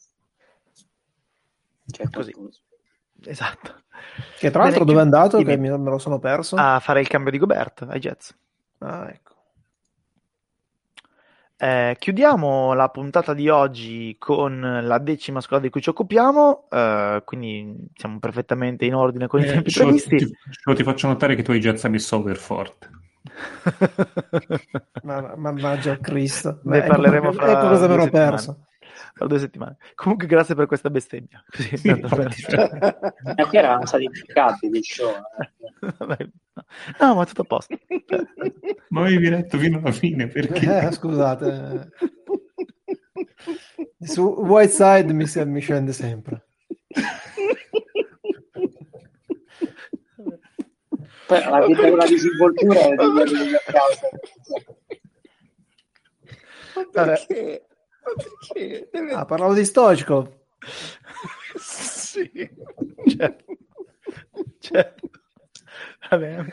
[1.91, 2.35] Cioè, così.
[3.27, 3.83] Esatto.
[4.39, 5.43] Che tra l'altro Bene, dove è andato?
[5.43, 6.57] Che me lo sono perso.
[6.57, 8.35] A fare il cambio di Gobert ai Jets.
[8.79, 9.35] Ah, ecco.
[11.59, 17.23] Eh, chiudiamo la puntata di oggi con la decima squadra di cui ci occupiamo, eh,
[17.27, 20.16] quindi siamo perfettamente in ordine con i eh, tempi previsti.
[20.16, 22.89] Ti, ti, faccio notare che tu hai Jets a messo over forte.
[25.03, 26.61] Mannaggia Cristo.
[26.65, 28.67] Ne Beh, parleremo ecco, fra ecco cosa ero perso.
[29.15, 29.77] Tra due settimane.
[29.95, 31.43] Comunque grazie per questa bestemmia.
[31.49, 35.13] Così, sì, eh, qui erano stati impiccati di show.
[35.39, 36.31] Eh.
[37.01, 37.79] No, ma tutto a posto.
[38.89, 40.87] ma avevi letto fino alla fine perché?
[40.87, 41.91] Eh, scusate.
[44.01, 46.47] Su Whiteside mi, mi scende sempre.
[51.29, 53.55] La vita della disinvoltura è degli
[56.91, 57.67] perché?
[58.03, 58.89] perché?
[58.91, 59.13] Deve...
[59.13, 60.31] Ah, parlavo di Stoichkov.
[61.57, 62.31] sì,
[63.07, 63.45] certo.
[64.59, 65.11] certo.
[66.11, 66.45] Vabbè.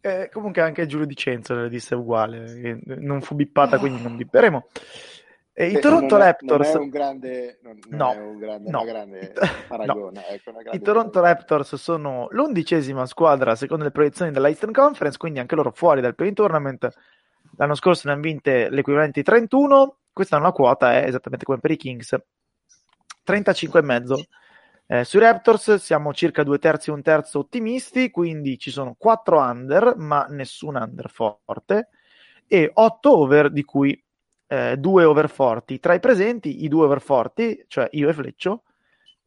[0.00, 4.68] Eh, comunque anche Giulio Di Cenzo le disse uguale, non fu bippata, quindi non bipperemo.
[5.56, 6.72] E I Eh, Toronto Raptors...
[6.72, 8.82] Non è un grande, non, non No, è un grande, no.
[8.82, 9.46] grande No.
[9.68, 10.26] paragone.
[10.28, 11.32] ecco, una I grande Toronto paragone.
[11.34, 16.16] Raptors sono l'undicesima squadra secondo le proiezioni della Eastern Conference, quindi anche loro fuori dal
[16.16, 16.88] play tournament.
[17.56, 21.70] L'anno scorso ne hanno vinte l'equivalente di 31, quest'anno la quota è esattamente come per
[21.70, 22.16] i Kings,
[23.24, 24.24] 35,5.
[24.86, 29.38] Eh, sui Raptors siamo circa due terzi e un terzo ottimisti, quindi ci sono 4
[29.38, 31.90] under, ma nessun under forte,
[32.48, 33.98] e 8 over, di cui
[34.46, 35.78] eh, due over forti.
[35.78, 38.62] Tra i presenti, i due over forti, cioè io e Fleccio,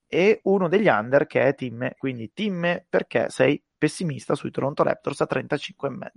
[0.08, 1.96] e uno degli under che è Timme.
[1.98, 6.10] Quindi Timme, perché sei pessimista sui Toronto Raptors a 35,5?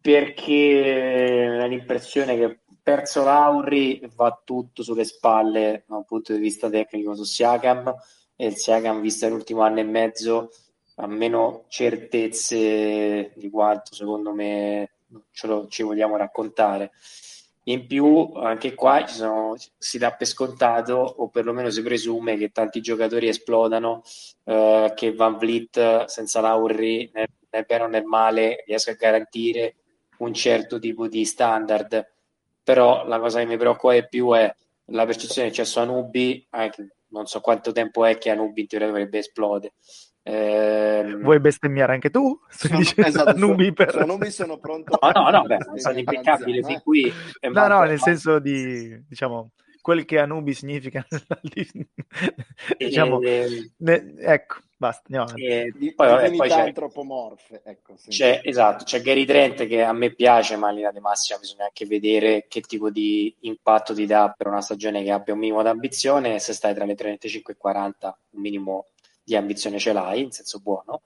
[0.00, 6.70] perché ho l'impressione che perso Lauri va tutto sulle spalle da un punto di vista
[6.70, 7.94] tecnico su Siakam
[8.34, 10.50] e il Siakam visto l'ultimo anno e mezzo
[10.96, 14.92] ha meno certezze di quanto secondo me
[15.32, 16.92] ce lo, ci vogliamo raccontare
[17.72, 22.80] in più anche qua sono, si dà per scontato o perlomeno si presume che tanti
[22.80, 24.02] giocatori esplodano
[24.44, 29.76] eh, che Van Vliet senza Lauri nel, nel bene nel male riesca a garantire
[30.18, 32.06] un certo tipo di standard.
[32.62, 34.54] Però la cosa che mi preoccupa di più è
[34.86, 38.66] la percezione che c'è su Anubi anche, non so quanto tempo è che Anubi in
[38.66, 39.72] teoria dovrebbe esplodere
[40.30, 42.38] Ehm, Vuoi bestemmiare anche tu?
[42.48, 43.96] Sono, esatto, Anubi su, per...
[43.96, 44.96] Anubi sono pronto.
[45.00, 46.82] no no no beh, a è stato diventare impeccabile fin eh.
[46.82, 49.50] qui e No, no, nel senso di, diciamo,
[49.80, 51.04] quel che Anubi significa.
[52.78, 55.44] diciamo, e- ne- ecco, basta, andiamo avanti.
[55.46, 57.62] e Di, poi, vabbè, poi c'è, antropomorfe.
[57.64, 58.10] Ecco, sì.
[58.10, 61.64] c'è- esatto, c'è Gary Trent che a me piace, ma in linea di massima bisogna
[61.64, 65.62] anche vedere che tipo di impatto ti dà per una stagione che abbia un minimo
[65.62, 66.38] di ambizione.
[66.38, 68.86] Se stai tra le 35 e 40, un minimo
[69.22, 71.02] di ambizione ce l'hai, in senso buono.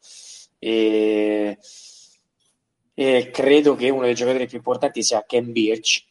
[0.58, 1.58] E,
[2.94, 6.04] e credo che uno dei giocatori più importanti sia Ken Birch,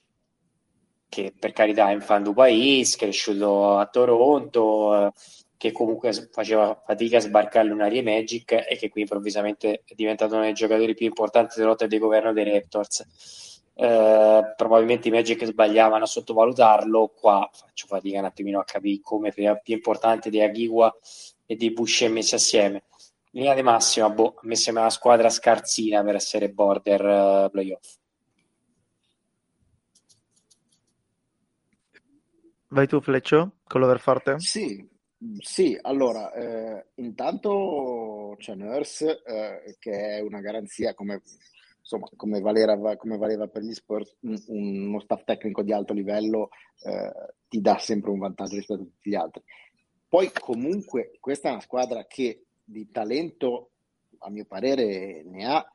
[1.10, 5.12] che per carità è un fan du País, cresciuto a Toronto, eh,
[5.58, 10.44] che comunque faceva fatica a sbarcare l'Unarie Magic e che qui improvvisamente è diventato uno
[10.44, 13.62] dei giocatori più importanti della lotta di governo dei Raptors.
[13.76, 19.32] Eh, probabilmente i Magic sbagliavano a sottovalutarlo, qua faccio fatica un attimino a capire come
[19.32, 20.94] più importante di Aghiwa
[21.46, 22.84] e di Boucher messi assieme.
[23.32, 27.02] In linea di massima, boh, a me sembra una squadra scarsina per essere border
[27.46, 27.96] eh, playoff.
[32.68, 34.40] Vai tu, Fleccio, con l'overforte?
[34.40, 34.88] Sì,
[35.40, 41.22] sì, allora, eh, intanto c'è Nurse, eh, che è una garanzia come,
[41.80, 46.50] insomma, come valeva, come valeva per gli Spurs, un- uno staff tecnico di alto livello
[46.84, 47.12] eh,
[47.48, 49.44] ti dà sempre un vantaggio rispetto a tutti gli altri.
[50.14, 53.72] Poi comunque questa è una squadra che di talento,
[54.20, 55.66] a mio parere, ne ha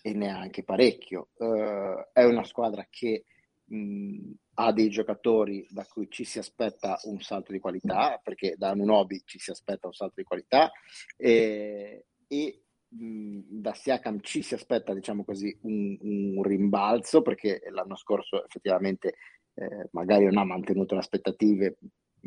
[0.00, 1.28] e ne ha anche parecchio.
[1.36, 3.26] Eh, è una squadra che
[3.66, 8.72] mh, ha dei giocatori da cui ci si aspetta un salto di qualità, perché da
[8.72, 10.72] Nunobi ci si aspetta un salto di qualità,
[11.14, 17.96] e, e mh, da Siakam ci si aspetta, diciamo così, un, un rimbalzo, perché l'anno
[17.96, 19.16] scorso effettivamente
[19.52, 21.76] eh, magari non ha mantenuto le aspettative,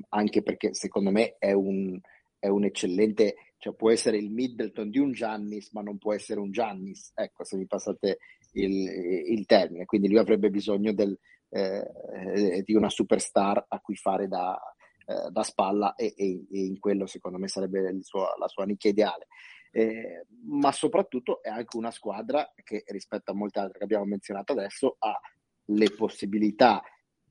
[0.10, 2.00] anche perché secondo me è un,
[2.40, 6.40] è un eccellente, cioè può essere il Middleton di un Giannis, ma non può essere
[6.40, 8.20] un Giannis, ecco, se mi passate
[8.54, 8.88] il,
[9.28, 11.18] il termine, quindi lui avrebbe bisogno del,
[11.50, 14.60] eh, di una superstar a cui fare da,
[15.06, 18.90] eh, da spalla e, e- e in quello secondo me sarebbe suo- la sua nicchia
[18.90, 19.28] ideale.
[19.72, 24.54] Eh, ma soprattutto è anche una squadra che rispetto a molte altre che abbiamo menzionato
[24.54, 25.20] adesso ha
[25.66, 26.82] le possibilità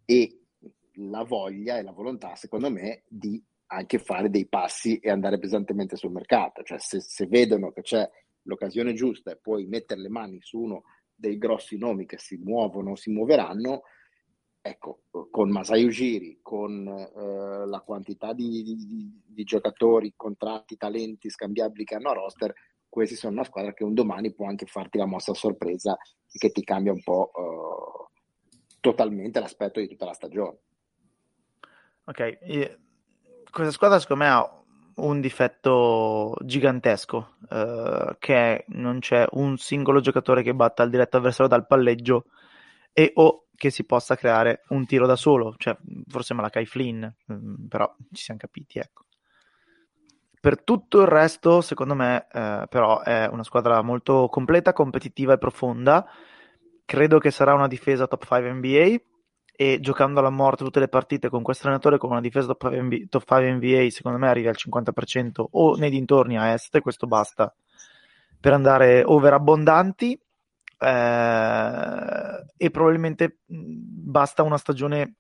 [0.05, 0.44] e
[0.95, 5.97] la voglia e la volontà, secondo me, di anche fare dei passi e andare pesantemente
[5.97, 6.63] sul mercato.
[6.63, 8.09] Cioè, se, se vedono che c'è
[8.43, 10.85] l'occasione giusta e puoi mettere le mani su uno
[11.15, 13.83] dei grossi nomi che si muovono, si muoveranno,
[14.61, 21.85] ecco, con Masai Ujiri, con eh, la quantità di, di- di giocatori, contratti, talenti scambiabili
[21.85, 22.53] che hanno a roster,
[22.89, 26.39] questi sono una squadra che un domani può anche farti la mossa a sorpresa e
[26.39, 30.59] che ti cambia un po' eh, totalmente l'aspetto di tutta la stagione.
[32.07, 32.79] Ok, eh,
[33.51, 34.63] questa squadra secondo me ha
[34.97, 41.49] un difetto gigantesco, eh, che non c'è un singolo giocatore che batta il diretto avversario
[41.49, 42.27] dal palleggio
[42.93, 45.77] e o che si possa creare un tiro da solo, cioè
[46.09, 49.05] forse Malakai Flynn, mm, però ci siamo capiti, ecco.
[50.41, 55.39] Per tutto il resto, secondo me, eh, però è una squadra molto completa, competitiva e
[55.39, 56.07] profonda.
[56.85, 59.14] Credo che sarà una difesa top 5 NBA
[59.57, 62.83] e giocando alla morte tutte le partite con questo allenatore con una difesa top 5,
[62.83, 66.81] NBA, top 5 NBA, secondo me arrivi al 50% o nei dintorni a est e
[66.81, 67.55] questo basta
[68.41, 70.21] per andare over abbondanti
[70.79, 75.15] eh, e probabilmente basta una stagione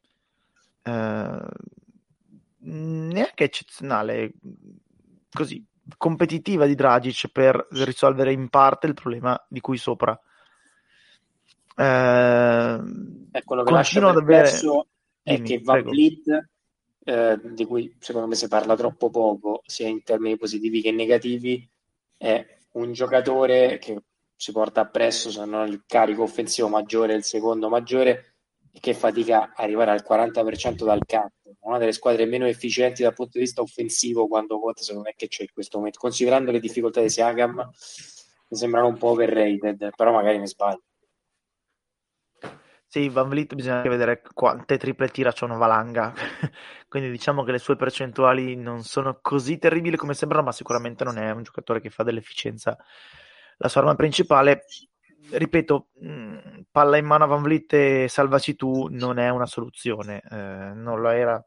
[0.82, 1.42] eh,
[2.58, 4.32] neanche eccezionale,
[5.30, 5.64] così
[5.96, 10.18] competitiva di Dragic per risolvere in parte il problema di cui sopra.
[11.76, 12.80] Eh,
[13.32, 14.50] è quello che lascia ad avere...
[15.22, 16.48] è Dimmi, che Van Vliet,
[17.04, 21.68] eh, di cui secondo me si parla troppo poco, sia in termini positivi che negativi,
[22.16, 24.02] è un giocatore che
[24.36, 28.34] si porta appresso, se non il carico offensivo maggiore, il secondo maggiore,
[28.70, 31.54] e che fatica a arrivare al 40% dal campo.
[31.60, 35.28] Una delle squadre meno efficienti dal punto di vista offensivo quando conta, secondo me, che
[35.28, 35.98] c'è in questo momento.
[36.00, 40.82] Considerando le difficoltà di Siagam, mi sembrano un po' overrated, però magari mi sbaglio.
[42.94, 46.14] Sì, Van Vliet bisogna anche vedere quante triple tira c'è una valanga.
[46.88, 51.18] Quindi diciamo che le sue percentuali non sono così terribili come sembrano, ma sicuramente non
[51.18, 52.78] è un giocatore che fa dell'efficienza
[53.56, 54.66] la sua arma principale
[55.28, 60.22] ripeto, mh, palla in mano a Van Vliet e salvaci tu non è una soluzione,
[60.30, 60.36] eh,
[60.74, 61.44] non lo era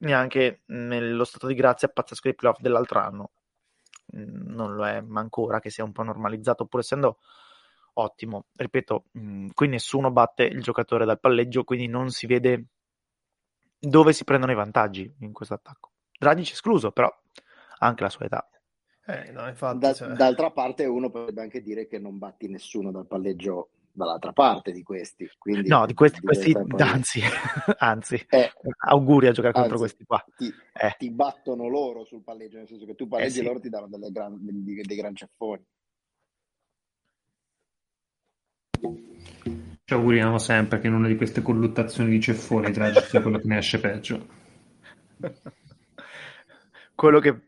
[0.00, 3.30] neanche nello stato di grazia pazzesco dei playoff dell'altro anno,
[4.08, 7.16] non lo è ma ancora che sia un po' normalizzato, pur essendo
[7.98, 8.46] ottimo.
[8.54, 12.66] Ripeto, mh, qui nessuno batte il giocatore dal palleggio, quindi non si vede
[13.78, 15.92] dove si prendono i vantaggi in questo attacco.
[16.18, 17.12] Dragic escluso, però
[17.78, 18.48] anche la sua età.
[19.06, 20.08] Eh, no, infatti, da, cioè...
[20.08, 24.82] D'altra parte uno potrebbe anche dire che non batti nessuno dal palleggio dall'altra parte di
[24.82, 25.28] questi.
[25.38, 27.20] Quindi no, di questi, questi anzi,
[27.78, 28.52] anzi eh,
[28.86, 30.24] auguri a giocare anzi, contro questi qua.
[30.36, 30.94] Ti, eh.
[30.98, 33.46] ti, battono loro sul palleggio, nel senso che tu palleggi e eh sì.
[33.46, 35.64] loro ti danno delle gran, dei, dei gran ceffoni.
[39.84, 43.46] Ci auguriamo sempre che in una di queste colluttazioni di ceffoni tragici sia quello che
[43.46, 44.26] ne esce peggio.
[46.94, 47.42] quello che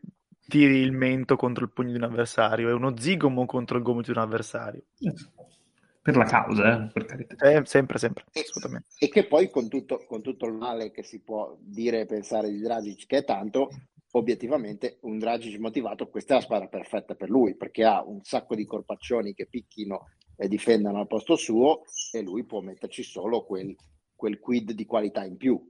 [0.47, 4.11] tiri il mento contro il pugno di un avversario, è uno zigomo contro il gomito
[4.11, 4.83] di un avversario.
[6.01, 7.35] Per la causa, eh, per carità.
[7.35, 8.87] Eh, sempre, sempre, e, assolutamente.
[8.97, 12.49] E che poi con tutto, con tutto, il male che si può dire e pensare
[12.49, 13.69] di Dragic, che è tanto,
[14.11, 18.55] obiettivamente un Dragic motivato, questa è la squadra perfetta per lui, perché ha un sacco
[18.55, 20.07] di corpaccioni che picchino
[20.41, 21.81] e difendano al posto suo
[22.13, 23.75] e lui può metterci solo quel,
[24.15, 25.61] quel quid di qualità in più.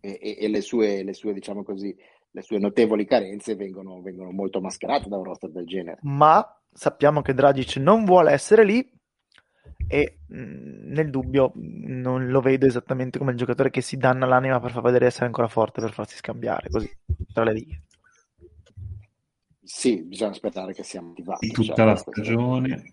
[0.00, 1.96] E, e, e le, sue, le sue, diciamo così,
[2.30, 6.00] le sue notevoli carenze vengono, vengono molto mascherate da un roster del genere.
[6.02, 8.86] Ma sappiamo che Dragic non vuole essere lì
[9.88, 14.60] e mh, nel dubbio non lo vedo esattamente come il giocatore che si danna l'anima
[14.60, 16.90] per far vedere essere ancora forte per farsi scambiare così
[17.32, 17.82] tra le righe.
[19.62, 21.46] Sì, bisogna aspettare che sia motivato.
[21.46, 22.92] Tutta cioè, la stagione.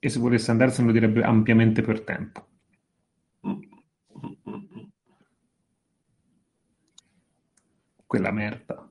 [0.00, 2.48] E se volesse andarsene lo direbbe ampiamente per tempo.
[8.08, 8.90] quella merda.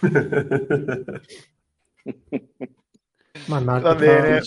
[3.48, 4.40] Mannaggia, Va bene.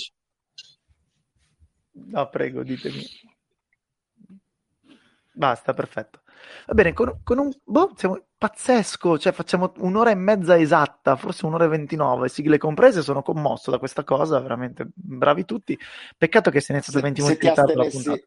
[1.91, 3.06] No, prego, ditemi.
[5.34, 6.23] Basta, perfetto.
[6.68, 7.52] Va bene, con, con un...
[7.64, 13.02] Boh, siamo pazzesco, cioè facciamo un'ora e mezza esatta, forse un'ora e ventinove, sigle comprese,
[13.02, 15.78] sono commosso da questa cosa, veramente bravi tutti.
[16.18, 18.22] Peccato che sia iniziato 20 minuti tardi la puntata.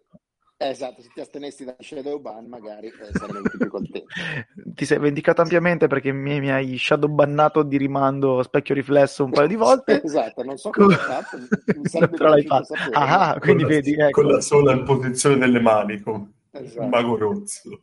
[0.58, 4.06] Esatto, se ti astenessi da shadow ban magari eh, sarei più contento.
[4.74, 9.32] ti sei vendicato ampiamente perché mi, mi, hai shadow bannato di rimando specchio riflesso un
[9.32, 10.00] paio di volte.
[10.02, 11.36] esatto, non so come hai fatto,
[11.76, 12.72] mi sarebbe l'hai fatto.
[12.92, 14.22] Ah, quindi con vedi, la, ecco.
[14.22, 16.80] con la sola posizione delle mani, con esatto.
[16.80, 17.82] un mago rozzo.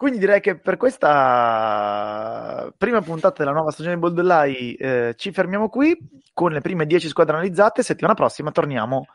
[0.00, 5.68] Quindi direi che per questa prima puntata della nuova stagione di Boldellai eh, ci fermiamo
[5.68, 5.94] qui
[6.32, 7.82] con le prime 10 squadre analizzate.
[7.82, 9.08] Settimana prossima torniamo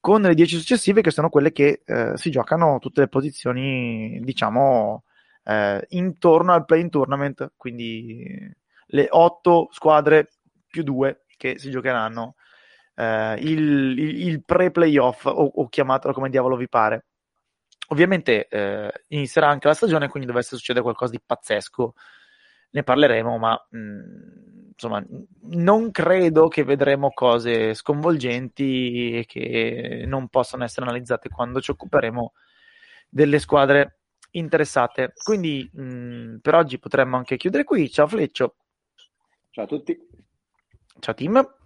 [0.00, 5.04] con le 10 successive che sono quelle che eh, si giocano tutte le posizioni, diciamo,
[5.44, 8.50] eh, intorno al play-in tournament, quindi
[8.86, 10.30] le 8 squadre
[10.66, 12.36] più 2 che si giocheranno
[12.94, 17.04] eh, il, il, il, pre-playoff, o, o chiamatelo come diavolo vi pare.
[17.88, 21.94] Ovviamente eh, inizierà anche la stagione, quindi dovesse succedere qualcosa di pazzesco,
[22.70, 25.04] ne parleremo, ma mh, mm, insomma,
[25.50, 32.32] non credo che vedremo cose sconvolgenti e che non possano essere analizzate quando ci occuperemo
[33.08, 33.98] delle squadre
[34.32, 35.12] interessate.
[35.22, 37.90] Quindi mh, per oggi potremmo anche chiudere qui.
[37.90, 38.56] Ciao Fleccio.
[39.50, 39.96] Ciao a tutti.
[40.98, 41.56] Ciao Tim.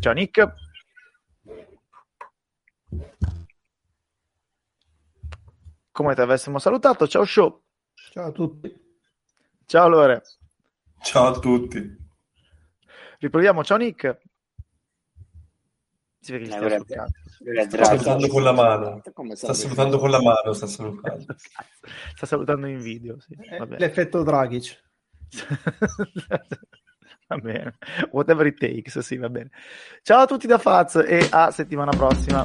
[0.00, 0.65] Ciao Nick.
[5.96, 7.62] Come ti avessimo salutato, ciao Show.
[8.12, 8.70] Ciao a tutti.
[9.64, 10.24] Ciao Lore.
[11.00, 11.96] Ciao a tutti.
[13.18, 14.18] Riproviamo, ciao Nick.
[16.20, 19.00] Si vede che eh, sta, salutando con la mano.
[19.32, 21.34] Sta salutando con la mano, sta salutando.
[22.14, 23.34] sta salutando in video, sì.
[23.78, 24.78] L'effetto Dragic.
[27.26, 27.78] va bene.
[28.10, 29.48] Whatever it takes, sì, va bene.
[30.02, 32.44] Ciao a tutti da Faz e a settimana prossima.